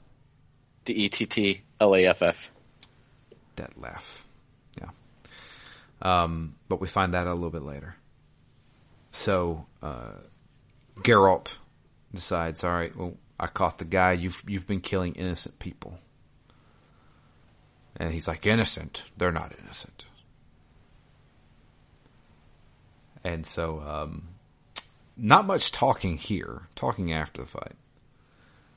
D 0.84 0.92
E 0.92 1.08
T 1.08 1.26
T 1.26 1.60
L 1.80 1.94
A 1.94 2.06
F 2.06 2.22
F. 2.22 2.50
Dettlaff. 3.56 4.22
Yeah. 4.80 4.90
Um, 6.00 6.54
but 6.68 6.80
we 6.80 6.86
find 6.86 7.14
that 7.14 7.26
a 7.26 7.34
little 7.34 7.50
bit 7.50 7.62
later. 7.62 7.96
So, 9.10 9.66
uh, 9.82 10.12
Geralt 11.00 11.54
decides, 12.14 12.62
all 12.64 12.72
right, 12.72 12.94
well, 12.96 13.14
I 13.38 13.48
caught 13.48 13.78
the 13.78 13.84
guy. 13.84 14.12
You've, 14.12 14.42
you've 14.46 14.66
been 14.66 14.80
killing 14.80 15.14
innocent 15.14 15.58
people. 15.58 15.98
And 17.96 18.12
he's 18.12 18.28
like, 18.28 18.46
innocent. 18.46 19.02
They're 19.16 19.32
not 19.32 19.52
innocent. 19.60 20.06
And 23.24 23.44
so, 23.44 23.80
um, 23.80 24.28
not 25.20 25.46
much 25.46 25.72
talking 25.72 26.16
here. 26.16 26.68
Talking 26.74 27.12
after 27.12 27.42
the 27.42 27.48
fight. 27.48 27.74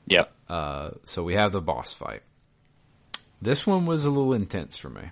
Yep. 0.06 0.32
Uh, 0.48 0.90
so 1.04 1.22
we 1.22 1.34
have 1.34 1.52
the 1.52 1.62
boss 1.62 1.92
fight. 1.92 2.22
This 3.40 3.66
one 3.66 3.86
was 3.86 4.04
a 4.04 4.10
little 4.10 4.34
intense 4.34 4.76
for 4.76 4.90
me. 4.90 5.10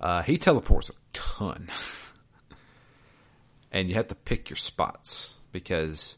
Uh, 0.00 0.22
he 0.22 0.38
teleports 0.38 0.90
a 0.90 0.92
ton. 1.12 1.68
and 3.72 3.88
you 3.88 3.94
have 3.94 4.08
to 4.08 4.14
pick 4.14 4.50
your 4.50 4.56
spots 4.56 5.36
because 5.52 6.16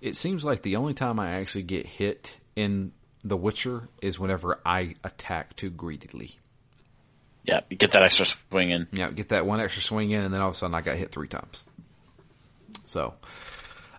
it 0.00 0.16
seems 0.16 0.44
like 0.44 0.62
the 0.62 0.76
only 0.76 0.94
time 0.94 1.20
I 1.20 1.34
actually 1.40 1.62
get 1.62 1.86
hit 1.86 2.38
in 2.56 2.92
the 3.24 3.36
Witcher 3.36 3.88
is 4.00 4.18
whenever 4.18 4.60
I 4.66 4.94
attack 5.04 5.54
too 5.54 5.70
greedily. 5.70 6.38
Yeah, 7.44 7.60
you 7.70 7.76
get 7.76 7.92
that 7.92 8.02
extra 8.02 8.26
swing 8.26 8.70
in. 8.70 8.86
Yeah, 8.92 9.10
get 9.10 9.30
that 9.30 9.46
one 9.46 9.60
extra 9.60 9.82
swing 9.82 10.10
in, 10.10 10.22
and 10.22 10.32
then 10.32 10.40
all 10.40 10.48
of 10.48 10.54
a 10.54 10.58
sudden 10.58 10.74
I 10.74 10.80
got 10.80 10.96
hit 10.96 11.10
three 11.10 11.28
times. 11.28 11.64
So, 12.92 13.14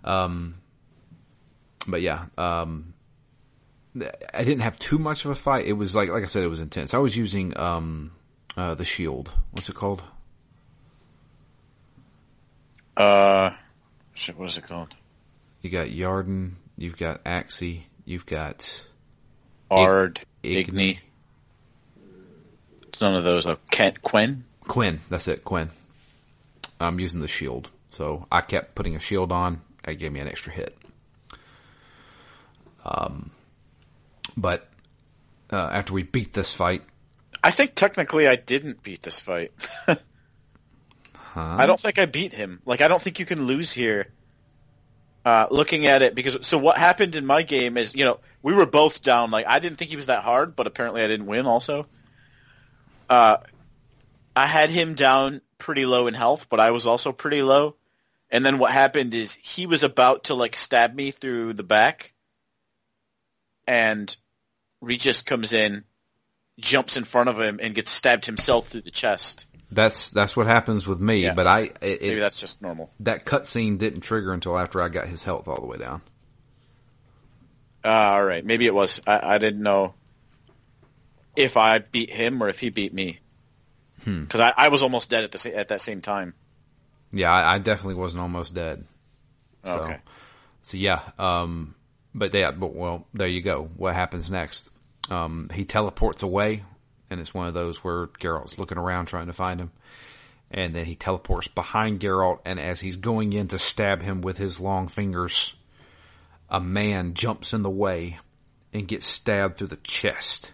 um, 0.03 0.53
but 1.87 2.03
yeah, 2.03 2.25
um, 2.37 2.93
I 4.33 4.43
didn't 4.43 4.59
have 4.59 4.77
too 4.77 4.99
much 4.99 5.25
of 5.25 5.31
a 5.31 5.35
fight. 5.35 5.65
It 5.65 5.73
was 5.73 5.95
like, 5.95 6.09
like 6.09 6.21
I 6.21 6.27
said, 6.27 6.43
it 6.43 6.47
was 6.47 6.59
intense. 6.59 6.93
I 6.93 6.99
was 6.99 7.17
using 7.17 7.57
um, 7.57 8.11
uh, 8.55 8.75
the 8.75 8.85
shield. 8.85 9.31
What's 9.49 9.67
it 9.67 9.75
called? 9.75 10.03
Uh, 12.95 13.49
shit, 14.13 14.37
what 14.37 14.49
is 14.49 14.57
it 14.59 14.67
called? 14.67 14.93
You 15.63 15.71
got 15.71 15.87
Yrden. 15.87 16.51
You've 16.77 16.97
got 16.97 17.23
Axii. 17.23 17.81
You've 18.05 18.27
got 18.27 18.85
Ard, 19.71 20.19
Igni. 20.43 20.99
None 23.01 23.15
of 23.15 23.23
those. 23.23 23.47
Oh, 23.47 23.57
Kent, 23.71 24.03
Quinn? 24.03 24.43
Quen, 24.67 25.01
that's 25.09 25.27
it, 25.27 25.43
Quen. 25.43 25.71
I'm 26.79 26.99
using 26.99 27.21
the 27.21 27.27
shield. 27.27 27.71
So 27.93 28.25
I 28.31 28.41
kept 28.41 28.75
putting 28.75 28.95
a 28.95 28.99
shield 28.99 29.31
on. 29.31 29.61
It 29.87 29.95
gave 29.95 30.11
me 30.11 30.19
an 30.19 30.27
extra 30.27 30.51
hit. 30.51 30.75
Um, 32.83 33.31
but 34.35 34.67
uh, 35.51 35.69
after 35.71 35.93
we 35.93 36.03
beat 36.03 36.33
this 36.33 36.53
fight, 36.53 36.83
I 37.43 37.51
think 37.51 37.75
technically 37.75 38.27
I 38.27 38.35
didn't 38.35 38.81
beat 38.81 39.03
this 39.03 39.19
fight. 39.19 39.51
huh? 39.87 39.95
I 41.35 41.65
don't 41.65 41.79
think 41.79 41.99
I 41.99 42.05
beat 42.05 42.33
him. 42.33 42.61
Like 42.65 42.81
I 42.81 42.87
don't 42.87 43.01
think 43.01 43.19
you 43.19 43.25
can 43.25 43.45
lose 43.45 43.71
here 43.71 44.07
uh, 45.25 45.47
looking 45.51 45.85
at 45.85 46.01
it 46.01 46.15
because 46.15 46.45
so 46.45 46.57
what 46.57 46.77
happened 46.77 47.15
in 47.15 47.25
my 47.25 47.43
game 47.43 47.77
is 47.77 47.95
you 47.95 48.05
know 48.05 48.19
we 48.41 48.53
were 48.53 48.65
both 48.65 49.01
down. 49.01 49.29
Like 49.31 49.45
I 49.47 49.59
didn't 49.59 49.77
think 49.77 49.91
he 49.91 49.97
was 49.97 50.07
that 50.07 50.23
hard, 50.23 50.55
but 50.55 50.67
apparently 50.67 51.03
I 51.03 51.07
didn't 51.07 51.27
win. 51.27 51.45
Also, 51.45 51.87
uh, 53.09 53.37
I 54.35 54.47
had 54.47 54.69
him 54.69 54.95
down 54.95 55.41
pretty 55.59 55.85
low 55.85 56.07
in 56.07 56.13
health, 56.13 56.47
but 56.49 56.59
I 56.59 56.71
was 56.71 56.85
also 56.85 57.11
pretty 57.11 57.43
low. 57.43 57.75
And 58.33 58.43
then 58.43 58.57
what 58.57 58.71
happened 58.71 59.13
is 59.13 59.31
he 59.31 59.67
was 59.67 59.83
about 59.83 60.23
to 60.25 60.33
like 60.33 60.55
stab 60.55 60.95
me 60.95 61.11
through 61.11 61.53
the 61.53 61.63
back, 61.63 62.13
and 63.67 64.13
Regis 64.81 65.21
comes 65.21 65.53
in, 65.53 65.83
jumps 66.59 66.97
in 66.97 67.03
front 67.03 67.29
of 67.29 67.39
him, 67.39 67.59
and 67.61 67.75
gets 67.75 67.91
stabbed 67.91 68.25
himself 68.25 68.69
through 68.69 68.81
the 68.81 68.91
chest. 68.91 69.45
That's 69.71 70.09
that's 70.09 70.35
what 70.35 70.47
happens 70.47 70.87
with 70.87 70.99
me. 70.99 71.21
Yeah. 71.21 71.35
But 71.35 71.45
I 71.45 71.59
it, 71.79 72.01
maybe 72.01 72.19
that's 72.19 72.39
just 72.39 72.59
normal. 72.59 72.91
That 73.01 73.23
cutscene 73.23 73.77
didn't 73.77 74.01
trigger 74.01 74.33
until 74.33 74.57
after 74.57 74.81
I 74.81 74.89
got 74.89 75.07
his 75.07 75.21
health 75.21 75.47
all 75.47 75.61
the 75.61 75.67
way 75.67 75.77
down. 75.77 76.01
Uh, 77.85 77.89
all 77.89 78.25
right, 78.25 78.43
maybe 78.43 78.65
it 78.65 78.73
was. 78.73 78.99
I, 79.05 79.35
I 79.35 79.37
didn't 79.37 79.61
know 79.61 79.93
if 81.35 81.55
I 81.55 81.77
beat 81.77 82.09
him 82.09 82.41
or 82.41 82.49
if 82.49 82.59
he 82.59 82.71
beat 82.71 82.95
me. 82.95 83.19
Because 84.03 84.39
hmm. 84.39 84.41
I, 84.41 84.53
I 84.57 84.67
was 84.69 84.81
almost 84.81 85.11
dead 85.11 85.23
at 85.23 85.31
the 85.31 85.55
at 85.55 85.67
that 85.67 85.81
same 85.81 86.01
time. 86.01 86.33
Yeah, 87.13 87.31
I, 87.31 87.55
I 87.55 87.57
definitely 87.59 87.95
wasn't 87.95 88.21
almost 88.21 88.53
dead. 88.53 88.85
So, 89.65 89.79
okay. 89.79 89.99
So 90.61 90.77
yeah, 90.77 91.01
um, 91.17 91.75
but 92.13 92.33
yeah, 92.33 92.51
but 92.51 92.73
well, 92.73 93.07
there 93.13 93.27
you 93.27 93.41
go. 93.41 93.69
What 93.77 93.93
happens 93.93 94.29
next? 94.29 94.69
Um, 95.09 95.49
he 95.53 95.65
teleports 95.65 96.23
away 96.23 96.63
and 97.13 97.21
it's 97.21 97.33
one 97.33 97.47
of 97.47 97.53
those 97.53 97.83
where 97.83 98.07
Geralt's 98.07 98.57
looking 98.57 98.77
around 98.77 99.05
trying 99.05 99.27
to 99.27 99.33
find 99.33 99.59
him. 99.59 99.71
And 100.51 100.73
then 100.75 100.85
he 100.85 100.95
teleports 100.95 101.47
behind 101.47 101.99
Geralt, 101.99 102.39
and 102.45 102.59
as 102.59 102.79
he's 102.79 102.95
going 102.95 103.33
in 103.33 103.47
to 103.49 103.59
stab 103.59 104.01
him 104.01 104.21
with 104.21 104.37
his 104.37 104.59
long 104.59 104.87
fingers, 104.87 105.55
a 106.49 106.59
man 106.59 107.13
jumps 107.13 107.53
in 107.53 107.61
the 107.61 107.69
way 107.69 108.19
and 108.73 108.87
gets 108.87 109.07
stabbed 109.07 109.57
through 109.57 109.67
the 109.67 109.77
chest. 109.77 110.51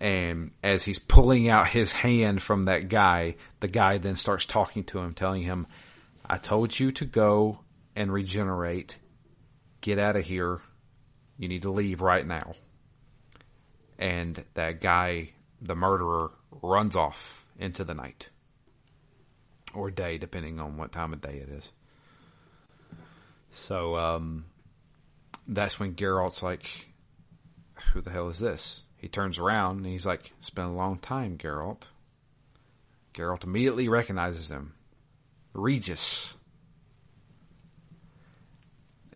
And 0.00 0.52
as 0.62 0.84
he's 0.84 0.98
pulling 0.98 1.48
out 1.48 1.68
his 1.68 1.92
hand 1.92 2.40
from 2.40 2.64
that 2.64 2.88
guy, 2.88 3.36
the 3.60 3.68
guy 3.68 3.98
then 3.98 4.16
starts 4.16 4.44
talking 4.44 4.84
to 4.84 4.98
him, 4.98 5.14
telling 5.14 5.42
him, 5.42 5.66
I 6.24 6.38
told 6.38 6.78
you 6.78 6.92
to 6.92 7.04
go 7.04 7.60
and 7.96 8.12
regenerate. 8.12 8.98
Get 9.80 9.98
out 9.98 10.16
of 10.16 10.24
here. 10.24 10.60
You 11.36 11.48
need 11.48 11.62
to 11.62 11.70
leave 11.70 12.00
right 12.00 12.26
now 12.26 12.54
and 13.98 14.44
that 14.54 14.80
guy, 14.80 15.30
the 15.60 15.74
murderer, 15.74 16.30
runs 16.62 16.94
off 16.94 17.46
into 17.58 17.84
the 17.84 17.94
night 17.94 18.28
or 19.74 19.90
day, 19.90 20.18
depending 20.18 20.60
on 20.60 20.76
what 20.76 20.92
time 20.92 21.12
of 21.12 21.20
day 21.20 21.42
it 21.42 21.48
is. 21.48 21.72
So 23.50 23.96
um, 23.96 24.44
that's 25.46 25.80
when 25.80 25.96
Geralt's 25.96 26.42
like, 26.42 26.88
"Who 27.92 28.00
the 28.00 28.10
hell 28.10 28.28
is 28.28 28.38
this?" 28.38 28.84
He 28.98 29.08
turns 29.08 29.38
around 29.38 29.78
and 29.78 29.86
he's 29.86 30.06
like, 30.06 30.32
"It's 30.38 30.50
been 30.50 30.66
a 30.66 30.74
long 30.74 30.98
time, 30.98 31.38
Geralt." 31.38 31.84
Geralt 33.14 33.44
immediately 33.44 33.88
recognizes 33.88 34.50
him, 34.50 34.74
Regis 35.54 36.36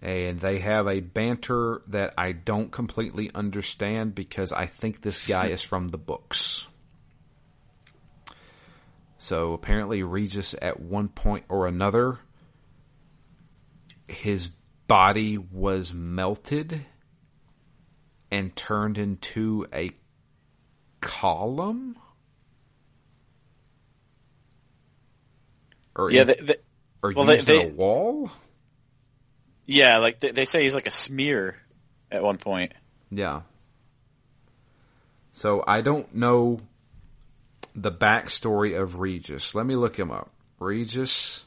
and 0.03 0.41
they 0.41 0.59
have 0.59 0.89
a 0.89 0.99
banter 0.99 1.80
that 1.87 2.12
I 2.18 2.33
don't 2.33 2.72
completely 2.72 3.30
understand 3.35 4.16
because 4.16 4.53
I 4.53 4.66
think 4.66 5.01
this 5.01 5.24
guy 5.24 5.47
is 5.47 5.62
from 5.62 5.89
the 5.89 5.99
books. 5.99 6.66
So 9.16 9.53
apparently, 9.53 10.03
Regis 10.03 10.57
at 10.61 10.80
one 10.80 11.09
point 11.09 11.45
or 11.49 11.68
another, 11.68 12.18
his 14.09 14.51
body 14.89 15.39
was 15.39 15.95
melted 15.95 16.85
and 18.33 18.57
turned 18.57 18.97
into 18.97 19.66
a 19.74 19.91
column. 21.01 21.97
Or 25.95 26.11
yeah, 26.11 26.22
in, 26.22 26.26
they, 26.28 26.35
they, 26.41 26.57
or 27.03 27.12
well, 27.14 27.26
they, 27.26 27.41
they, 27.41 27.66
a 27.66 27.68
wall. 27.68 28.30
Yeah, 29.66 29.99
like 29.99 30.18
they, 30.18 30.30
they 30.30 30.47
say 30.47 30.62
he's 30.62 30.74
like 30.74 30.87
a 30.87 30.93
smear 30.93 31.59
at 32.11 32.22
one 32.22 32.39
point. 32.39 32.72
Yeah. 33.11 33.43
So 35.33 35.62
I 35.66 35.83
don't 35.83 36.14
know 36.14 36.61
the 37.74 37.93
backstory 37.93 38.80
of 38.80 38.99
Regis. 38.99 39.55
Let 39.55 39.66
me 39.66 39.76
look 39.76 39.99
him 39.99 40.11
up. 40.11 40.30
Regis, 40.59 41.45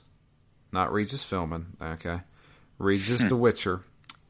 not 0.71 0.93
Regis 0.93 1.25
Philbin, 1.25 1.65
okay. 1.81 2.21
Regis 2.77 3.23
the 3.27 3.35
Witcher. 3.35 3.81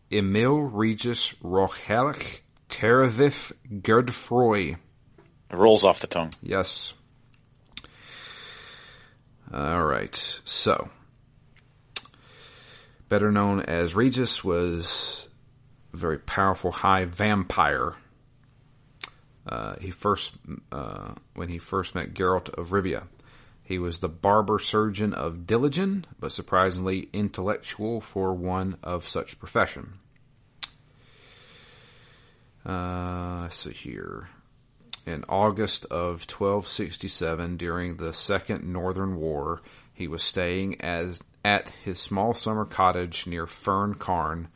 Emiel 0.09 0.69
Regis 0.71 1.33
Rohellec 1.43 2.39
Teravif 2.75 3.53
Gerdfroy. 3.81 4.73
It 4.73 5.55
rolls 5.55 5.85
off 5.85 6.01
the 6.01 6.07
tongue. 6.07 6.33
Yes. 6.41 6.93
All 9.53 9.85
right. 9.85 10.41
So, 10.43 10.89
better 13.07 13.31
known 13.31 13.61
as 13.61 13.95
Regis, 13.95 14.43
was 14.43 15.25
a 15.93 15.97
very 15.97 16.19
powerful 16.19 16.73
high 16.73 17.05
vampire. 17.05 17.95
Uh, 19.47 19.75
he 19.79 19.91
first, 19.91 20.33
uh, 20.69 21.13
when 21.33 21.47
he 21.47 21.59
first 21.59 21.95
met 21.95 22.13
Geralt 22.13 22.49
of 22.55 22.71
Rivia, 22.71 23.03
he 23.63 23.79
was 23.79 23.99
the 23.99 24.09
barber 24.09 24.59
surgeon 24.59 25.13
of 25.13 25.45
Dillingen, 25.45 26.03
but 26.19 26.33
surprisingly 26.33 27.07
intellectual 27.13 28.01
for 28.01 28.33
one 28.33 28.75
of 28.83 29.07
such 29.07 29.39
profession. 29.39 29.99
Uh, 32.65 33.47
see 33.49 33.71
here. 33.71 34.29
In 35.05 35.23
August 35.29 35.85
of 35.85 36.21
1267, 36.27 37.57
during 37.57 37.97
the 37.97 38.11
Second 38.11 38.63
Northern 38.63 39.17
War, 39.17 39.61
he 39.93 40.07
was 40.07 40.23
staying 40.23 40.81
as 40.81 41.21
at 41.43 41.69
his 41.83 41.99
small 41.99 42.33
summer 42.33 42.65
cottage 42.65 43.27
near 43.27 43.45
Fen 43.45 43.93
Carn, 43.93 44.47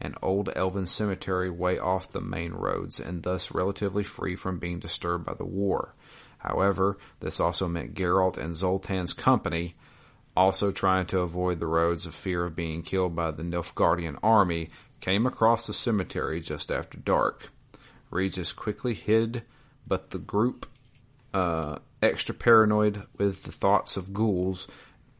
an 0.00 0.14
old 0.22 0.48
elven 0.56 0.86
cemetery 0.86 1.50
way 1.50 1.78
off 1.78 2.10
the 2.10 2.22
main 2.22 2.52
roads, 2.52 2.98
and 2.98 3.22
thus 3.22 3.52
relatively 3.52 4.02
free 4.02 4.34
from 4.34 4.58
being 4.58 4.78
disturbed 4.78 5.26
by 5.26 5.34
the 5.34 5.44
war. 5.44 5.94
However, 6.38 6.96
this 7.20 7.38
also 7.38 7.68
meant 7.68 7.94
Geralt 7.94 8.38
and 8.38 8.54
Zoltan's 8.54 9.12
company, 9.12 9.76
also 10.34 10.72
trying 10.72 11.04
to 11.06 11.20
avoid 11.20 11.60
the 11.60 11.66
roads 11.66 12.06
of 12.06 12.14
fear 12.14 12.46
of 12.46 12.56
being 12.56 12.82
killed 12.82 13.14
by 13.14 13.30
the 13.30 13.42
Nilfgaardian 13.42 14.18
army, 14.22 14.70
came 15.00 15.26
across 15.26 15.66
the 15.66 15.74
cemetery 15.74 16.40
just 16.40 16.70
after 16.70 16.96
dark. 16.96 17.50
Regis 18.10 18.52
quickly 18.52 18.94
hid, 18.94 19.42
but 19.86 20.10
the 20.10 20.18
group, 20.18 20.66
uh, 21.34 21.78
extra 22.02 22.34
paranoid 22.34 23.02
with 23.16 23.42
the 23.42 23.52
thoughts 23.52 23.96
of 23.96 24.12
ghouls, 24.12 24.68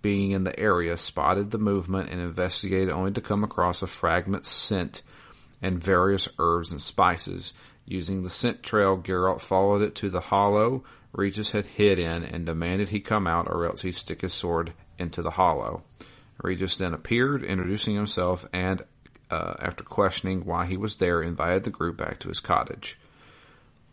being 0.01 0.30
in 0.30 0.45
the 0.45 0.59
area, 0.59 0.97
spotted 0.97 1.51
the 1.51 1.59
movement 1.59 2.11
and 2.11 2.20
investigated 2.20 2.91
only 2.91 3.11
to 3.12 3.20
come 3.20 3.45
across 3.45 3.82
a 3.82 3.86
fragment 3.86 4.47
scent 4.47 5.03
and 5.61 5.82
various 5.82 6.28
herbs 6.39 6.70
and 6.72 6.80
spices. 6.80 7.53
Using 7.84 8.22
the 8.22 8.30
scent 8.30 8.62
trail, 8.62 8.97
Geralt 8.97 9.41
followed 9.41 9.82
it 9.82 9.95
to 9.97 10.11
the 10.11 10.20
hollow 10.20 10.84
Regis 11.12 11.53
had 11.53 11.66
hid 11.66 11.99
in 11.99 12.22
and 12.24 12.47
demanded 12.47 12.89
he 12.89 13.01
come 13.01 13.26
out 13.26 13.49
or 13.49 13.64
else 13.64 13.82
he'd 13.82 13.95
stick 13.95 14.20
his 14.20 14.34
sword 14.34 14.72
into 14.99 15.22
the 15.22 15.32
hollow. 15.32 15.82
Regis 16.43 16.76
then 16.76 16.95
appeared, 16.95 17.43
introducing 17.43 17.97
himself, 17.97 18.47
and 18.53 18.82
uh, 19.31 19.55
after 19.61 19.85
questioning 19.85 20.45
why 20.45 20.66
he 20.66 20.76
was 20.76 20.97
there, 20.97 21.22
invited 21.22 21.64
the 21.64 21.70
group 21.70 21.97
back 21.97 22.20
to 22.20 22.29
his 22.29 22.41
cottage. 22.41 22.99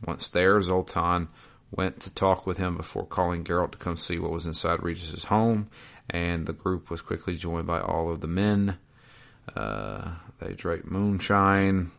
Once 0.05 0.29
there, 0.29 0.61
Zoltan 0.61 1.29
went 1.71 1.99
to 2.01 2.09
talk 2.09 2.45
with 2.45 2.57
him 2.57 2.77
before 2.77 3.05
calling 3.05 3.43
Geralt 3.43 3.71
to 3.71 3.77
come 3.77 3.97
see 3.97 4.19
what 4.19 4.31
was 4.31 4.45
inside 4.45 4.83
Regis's 4.83 5.25
home 5.25 5.69
and 6.09 6.45
the 6.45 6.53
group 6.53 6.89
was 6.89 7.01
quickly 7.01 7.35
joined 7.35 7.67
by 7.67 7.79
all 7.79 8.11
of 8.11 8.21
the 8.21 8.27
men. 8.27 8.77
Uh, 9.55 10.11
they 10.39 10.53
drank 10.53 10.85
moonshine. 10.85 11.91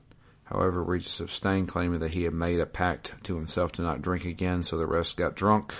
However, 0.44 0.82
Regis 0.82 1.20
abstained, 1.20 1.68
claiming 1.68 2.00
that 2.00 2.12
he 2.12 2.22
had 2.22 2.32
made 2.32 2.60
a 2.60 2.66
pact 2.66 3.14
to 3.24 3.34
himself 3.34 3.72
to 3.72 3.82
not 3.82 4.02
drink 4.02 4.24
again, 4.24 4.62
so 4.62 4.78
the 4.78 4.86
rest 4.86 5.16
got 5.16 5.34
drunk. 5.34 5.74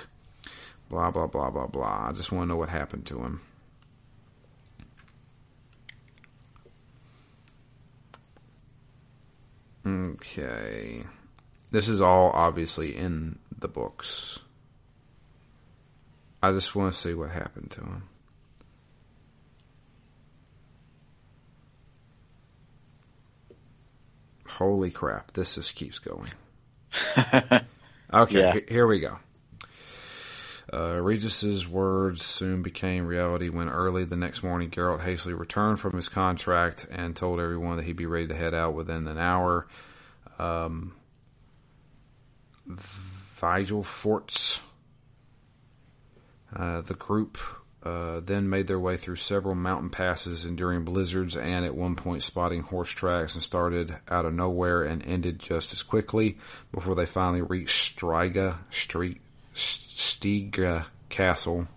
Blah, 0.89 1.13
blah, 1.13 1.29
blah, 1.29 1.51
blah, 1.51 1.69
blah. 1.69 2.09
I 2.09 2.13
just 2.13 2.33
want 2.33 2.45
to 2.45 2.49
know 2.49 2.57
what 2.57 2.69
happened 2.69 3.07
to 3.07 3.19
him. 3.19 3.41
Okay. 10.17 11.05
This 11.71 11.89
is 11.89 12.01
all 12.01 12.31
obviously 12.31 12.97
in 12.97 13.39
the 13.59 13.69
books. 13.69 14.39
I 16.43 16.53
just 16.53 16.75
want 16.75 16.93
to 16.93 16.99
see 16.99 17.15
what 17.15 17.31
happened 17.31 17.71
to 17.73 17.81
him. 17.81 18.03
Holy 24.49 24.91
crap, 24.91 25.33
this 25.33 25.57
just 25.57 25.75
keeps 25.75 25.99
going. 25.99 26.31
okay, 28.13 28.41
yeah. 28.41 28.59
here 28.69 28.87
we 28.87 29.01
go. 29.01 29.19
Uh, 30.73 30.99
Regis's 31.01 31.69
words 31.69 32.25
soon 32.25 32.63
became 32.63 33.07
reality 33.07 33.51
when 33.51 33.69
early 33.69 34.05
the 34.05 34.17
next 34.17 34.43
morning 34.43 34.71
Geralt 34.71 35.03
hastily 35.03 35.35
returned 35.35 35.79
from 35.79 35.95
his 35.95 36.09
contract 36.09 36.87
and 36.91 37.15
told 37.15 37.39
everyone 37.39 37.77
that 37.77 37.85
he'd 37.85 37.97
be 37.97 38.07
ready 38.07 38.29
to 38.29 38.35
head 38.35 38.55
out 38.55 38.75
within 38.75 39.07
an 39.07 39.19
hour. 39.19 39.67
Um, 40.39 40.95
Vigil 42.67 43.83
Forts, 43.83 44.61
uh, 46.55 46.81
the 46.83 46.95
group 46.95 47.39
uh, 47.83 48.21
then 48.21 48.51
made 48.51 48.67
their 48.67 48.81
way 48.81 48.97
through 48.97 49.17
several 49.17 49.55
mountain 49.55 49.91
passes, 49.91 50.45
enduring 50.45 50.85
blizzards, 50.85 51.37
and 51.37 51.65
at 51.65 51.75
one 51.75 51.95
point 51.95 52.23
spotting 52.23 52.63
horse 52.63 52.91
tracks, 52.91 53.35
and 53.35 53.43
started 53.43 53.97
out 54.09 54.25
of 54.25 54.35
nowhere 54.35 54.83
and 54.83 55.07
ended 55.07 55.39
just 55.39 55.73
as 55.73 55.85
quickly 55.85 56.39
before 56.73 56.97
they 56.97 57.07
finally 57.07 57.43
reached 57.43 57.97
Striga 57.97 58.59
Street, 58.71 59.21
Stygga 59.55 60.87
Castle. 61.09 61.69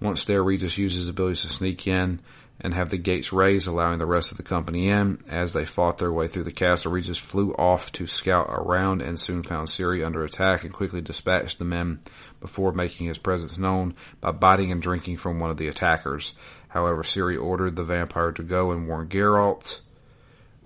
Once 0.00 0.24
there, 0.24 0.42
Regis 0.42 0.78
used 0.78 0.96
his 0.96 1.10
abilities 1.10 1.42
to 1.42 1.48
sneak 1.48 1.86
in 1.86 2.20
and 2.60 2.74
have 2.74 2.90
the 2.90 2.98
gates 2.98 3.32
raised, 3.32 3.66
allowing 3.66 3.98
the 3.98 4.06
rest 4.06 4.30
of 4.30 4.36
the 4.36 4.42
company 4.42 4.88
in. 4.88 5.22
As 5.28 5.52
they 5.52 5.64
fought 5.64 5.98
their 5.98 6.12
way 6.12 6.28
through 6.28 6.44
the 6.44 6.52
castle, 6.52 6.92
Regis 6.92 7.18
flew 7.18 7.52
off 7.54 7.90
to 7.92 8.06
scout 8.06 8.46
around 8.50 9.00
and 9.00 9.18
soon 9.18 9.42
found 9.42 9.68
Ciri 9.68 10.04
under 10.04 10.24
attack 10.24 10.64
and 10.64 10.72
quickly 10.72 11.00
dispatched 11.00 11.58
the 11.58 11.64
men 11.64 12.00
before 12.40 12.72
making 12.72 13.06
his 13.06 13.18
presence 13.18 13.58
known 13.58 13.94
by 14.20 14.32
biting 14.32 14.70
and 14.72 14.82
drinking 14.82 15.16
from 15.16 15.40
one 15.40 15.50
of 15.50 15.56
the 15.56 15.68
attackers. 15.68 16.34
However, 16.68 17.02
Ciri 17.02 17.42
ordered 17.42 17.76
the 17.76 17.84
vampire 17.84 18.32
to 18.32 18.42
go 18.42 18.72
and 18.72 18.86
warn 18.86 19.08
Geralt. 19.08 19.80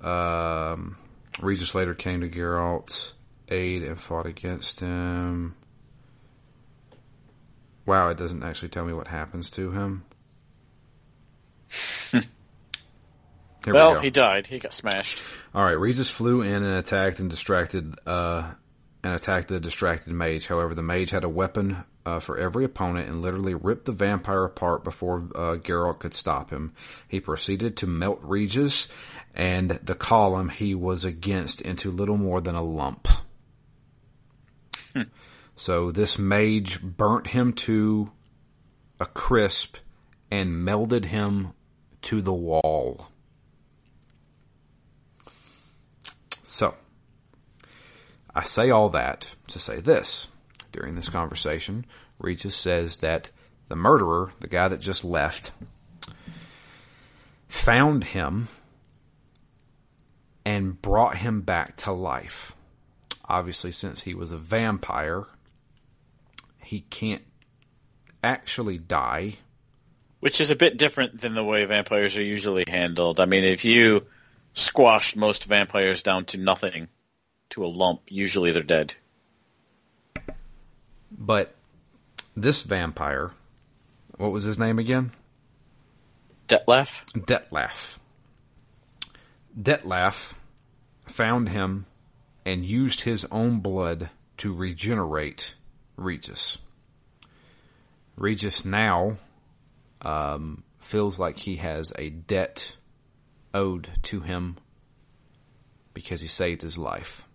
Um, 0.03 0.97
Regis 1.41 1.75
later 1.75 1.95
came 1.95 2.21
to 2.21 2.29
Geralt 2.29 3.13
aid 3.49 3.83
and 3.83 4.01
fought 4.01 4.27
against 4.27 4.81
him. 4.81 5.55
Wow, 7.87 8.09
it 8.09 8.17
doesn't 8.17 8.43
actually 8.43 8.71
tell 8.71 8.85
me 8.85 8.95
what 8.95 9.09
happens 9.09 9.51
to 9.53 9.71
him. 9.71 10.05
Well, 13.67 13.97
we 13.97 14.07
he 14.07 14.11
died. 14.11 14.47
He 14.47 14.59
got 14.59 14.73
smashed. 14.73 15.23
All 15.55 15.65
right, 15.65 15.79
Regis 15.79 16.11
flew 16.11 16.43
in 16.43 16.63
and 16.63 16.77
attacked 16.77 17.21
and 17.21 17.31
distracted 17.31 17.95
uh, 18.07 18.51
and 19.03 19.15
attacked 19.15 19.49
the 19.49 19.61
distracted 19.61 20.13
mage. 20.13 20.47
However, 20.47 20.75
the 20.75 20.83
mage 20.83 21.11
had 21.11 21.25
a 21.25 21.29
weapon 21.29 21.85
uh, 22.07 22.21
for 22.21 22.39
every 22.39 22.65
opponent 22.65 23.09
and 23.09 23.23
literally 23.23 23.55
ripped 23.55 23.87
the 23.87 23.93
vampire 23.93 24.45
apart 24.45 24.85
before 24.85 25.19
uh, 25.35 25.57
Geralt 25.57 26.01
could 26.01 26.15
stop 26.15 26.51
him. 26.51 26.75
He 27.09 27.21
proceeded 27.21 27.77
to 27.79 27.87
melt 27.87 28.21
Regis 28.23 28.89
and 29.35 29.71
the 29.71 29.95
column 29.95 30.49
he 30.49 30.75
was 30.75 31.05
against 31.05 31.61
into 31.61 31.91
little 31.91 32.17
more 32.17 32.41
than 32.41 32.55
a 32.55 32.63
lump. 32.63 33.09
Hmm. 34.95 35.03
So 35.57 35.91
this 35.91 36.19
mage 36.19 36.81
burnt 36.83 37.29
him 37.29 37.53
to 37.53 38.11
a 39.01 39.07
crisp 39.07 39.77
and 40.31 40.67
melded 40.67 41.07
him 41.07 41.53
to 42.05 42.23
the 42.23 42.33
wall. 42.33 43.09
So, 46.43 46.75
I 48.35 48.45
say 48.45 48.71
all 48.71 48.91
that 48.91 49.35
to 49.49 49.59
say 49.59 49.81
this. 49.81 50.29
During 50.73 50.95
this 50.97 51.09
conversation, 51.09 51.87
Regis 52.19 52.57
says 52.57 52.99
that 52.99 53.31
the 53.69 53.77
murderer, 53.77 54.33
the 54.41 54.49
guy 54.49 54.69
that 54.69 54.81
just 54.81 55.05
left, 55.05 55.53
found 57.49 58.05
him 58.05 58.49
and 60.45 60.81
brought 60.81 61.17
him 61.17 61.41
back 61.41 61.77
to 61.77 61.93
life. 61.93 62.55
Obviously, 63.25 63.73
since 63.73 64.03
he 64.03 64.15
was 64.15 64.33
a 64.33 64.37
vampire, 64.37 65.25
he 66.63 66.81
can't 66.81 67.23
actually 68.23 68.79
die. 68.79 69.39
Which 70.25 70.41
is 70.41 70.51
a 70.51 70.57
bit 70.57 70.79
different 70.79 71.21
than 71.21 71.35
the 71.35 71.45
way 71.45 71.67
vampires 71.67 72.17
are 72.17 72.23
usually 72.23 72.65
handled. 72.67 73.21
I 73.21 73.27
mean, 73.27 73.45
if 73.45 73.63
you 73.63 74.07
squashed 74.55 75.17
most 75.17 75.45
vampires 75.45 76.01
down 76.01 76.25
to 76.25 76.39
nothing, 76.39 76.89
to 77.51 77.63
a 77.63 77.69
lump, 77.69 78.01
usually 78.09 78.51
they're 78.51 78.63
dead. 78.63 78.95
But 81.13 81.55
this 82.35 82.63
vampire, 82.63 83.33
what 84.17 84.33
was 84.33 84.45
his 84.45 84.59
name 84.59 84.79
again? 84.79 85.13
Dettlaff? 86.49 87.05
Dettlaff. 87.13 87.99
Dettlaff 89.61 90.33
found 91.05 91.51
him 91.51 91.85
and 92.47 92.65
used 92.65 93.03
his 93.03 93.27
own 93.31 93.61
blood 93.61 94.09
to 94.39 94.55
regenerate 94.55 95.55
Regis. 95.99 96.57
Regis 98.17 98.65
now 98.65 99.19
um, 100.05 100.65
feels 100.79 101.19
like 101.19 101.39
he 101.39 101.57
has 101.57 101.93
a 101.99 102.11
debt 102.11 102.77
owed 103.53 103.89
to 104.03 104.21
him 104.21 104.57
because 105.93 106.21
he 106.21 106.29
saved 106.29 106.63
his 106.63 106.77
life. 106.77 107.27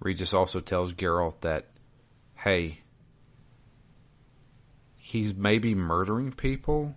Regis 0.00 0.34
also 0.34 0.60
tells 0.60 0.94
Geralt 0.94 1.40
that, 1.42 1.66
hey, 2.34 2.80
he's 4.96 5.34
maybe 5.34 5.74
murdering 5.74 6.32
people, 6.32 6.94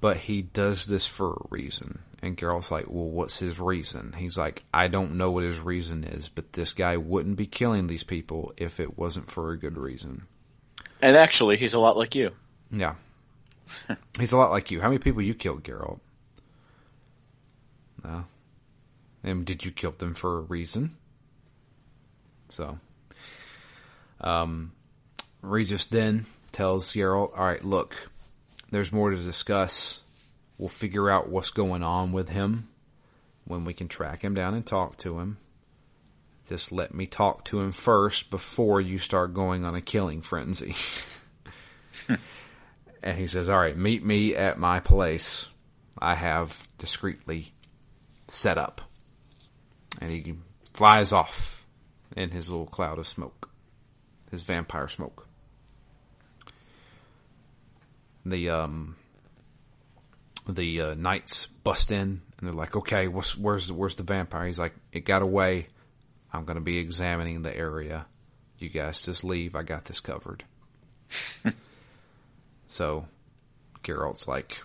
but 0.00 0.18
he 0.18 0.42
does 0.42 0.86
this 0.86 1.06
for 1.06 1.32
a 1.32 1.46
reason. 1.48 2.00
And 2.22 2.36
Geralt's 2.36 2.70
like, 2.70 2.86
well, 2.88 3.08
what's 3.08 3.38
his 3.38 3.58
reason? 3.60 4.14
He's 4.16 4.36
like, 4.36 4.64
I 4.74 4.88
don't 4.88 5.16
know 5.16 5.30
what 5.30 5.44
his 5.44 5.60
reason 5.60 6.04
is, 6.04 6.28
but 6.28 6.52
this 6.52 6.72
guy 6.72 6.96
wouldn't 6.96 7.36
be 7.36 7.46
killing 7.46 7.86
these 7.86 8.04
people 8.04 8.52
if 8.56 8.80
it 8.80 8.98
wasn't 8.98 9.30
for 9.30 9.52
a 9.52 9.58
good 9.58 9.78
reason. 9.78 10.26
And 11.00 11.16
actually, 11.16 11.56
he's 11.56 11.74
a 11.74 11.78
lot 11.78 11.96
like 11.96 12.14
you. 12.14 12.32
Yeah. 12.70 12.94
he's 14.18 14.32
a 14.32 14.36
lot 14.36 14.50
like 14.50 14.70
you. 14.70 14.80
How 14.80 14.88
many 14.88 14.98
people 14.98 15.22
you 15.22 15.34
killed, 15.34 15.64
Geralt? 15.64 16.00
No. 18.04 18.24
And 19.22 19.44
did 19.44 19.64
you 19.64 19.70
kill 19.70 19.92
them 19.92 20.14
for 20.14 20.38
a 20.38 20.42
reason? 20.42 20.96
So, 22.48 22.78
um, 24.20 24.72
Regis 25.42 25.86
then 25.86 26.26
tells 26.52 26.92
Geralt, 26.92 27.36
all 27.36 27.44
right, 27.44 27.64
look, 27.64 28.08
there's 28.70 28.92
more 28.92 29.10
to 29.10 29.16
discuss. 29.16 30.00
We'll 30.58 30.68
figure 30.68 31.10
out 31.10 31.28
what's 31.28 31.50
going 31.50 31.82
on 31.82 32.12
with 32.12 32.28
him 32.28 32.68
when 33.44 33.64
we 33.64 33.74
can 33.74 33.88
track 33.88 34.22
him 34.22 34.34
down 34.34 34.54
and 34.54 34.64
talk 34.64 34.96
to 34.98 35.18
him. 35.18 35.38
Just 36.48 36.70
let 36.70 36.94
me 36.94 37.06
talk 37.06 37.44
to 37.46 37.60
him 37.60 37.72
first 37.72 38.30
before 38.30 38.80
you 38.80 38.98
start 38.98 39.34
going 39.34 39.64
on 39.64 39.74
a 39.74 39.80
killing 39.80 40.22
frenzy. 40.22 40.76
and 43.06 43.16
he 43.16 43.28
says, 43.28 43.48
all 43.48 43.60
right, 43.60 43.76
meet 43.76 44.04
me 44.04 44.34
at 44.34 44.58
my 44.58 44.80
place. 44.80 45.46
I 45.96 46.16
have 46.16 46.60
discreetly 46.78 47.52
set 48.26 48.58
up. 48.58 48.80
And 50.00 50.10
he 50.10 50.34
flies 50.74 51.12
off 51.12 51.64
in 52.16 52.32
his 52.32 52.50
little 52.50 52.66
cloud 52.66 52.98
of 52.98 53.06
smoke, 53.06 53.48
his 54.32 54.42
vampire 54.42 54.88
smoke. 54.88 55.28
The 58.24 58.50
um, 58.50 58.96
the 60.48 60.80
uh, 60.80 60.94
knights 60.94 61.46
bust 61.46 61.92
in 61.92 62.00
and 62.00 62.22
they're 62.42 62.52
like, 62.52 62.76
"Okay, 62.76 63.06
what's, 63.06 63.38
where's 63.38 63.70
where's 63.70 63.94
the 63.94 64.02
vampire?" 64.02 64.48
He's 64.48 64.58
like, 64.58 64.74
"It 64.90 65.04
got 65.04 65.22
away. 65.22 65.68
I'm 66.32 66.44
going 66.44 66.56
to 66.56 66.60
be 66.60 66.78
examining 66.78 67.42
the 67.42 67.56
area. 67.56 68.06
You 68.58 68.68
guys 68.68 69.00
just 69.00 69.22
leave. 69.22 69.54
I 69.54 69.62
got 69.62 69.84
this 69.84 70.00
covered." 70.00 70.42
so, 72.66 73.06
Geralt's 73.82 74.26
like, 74.28 74.58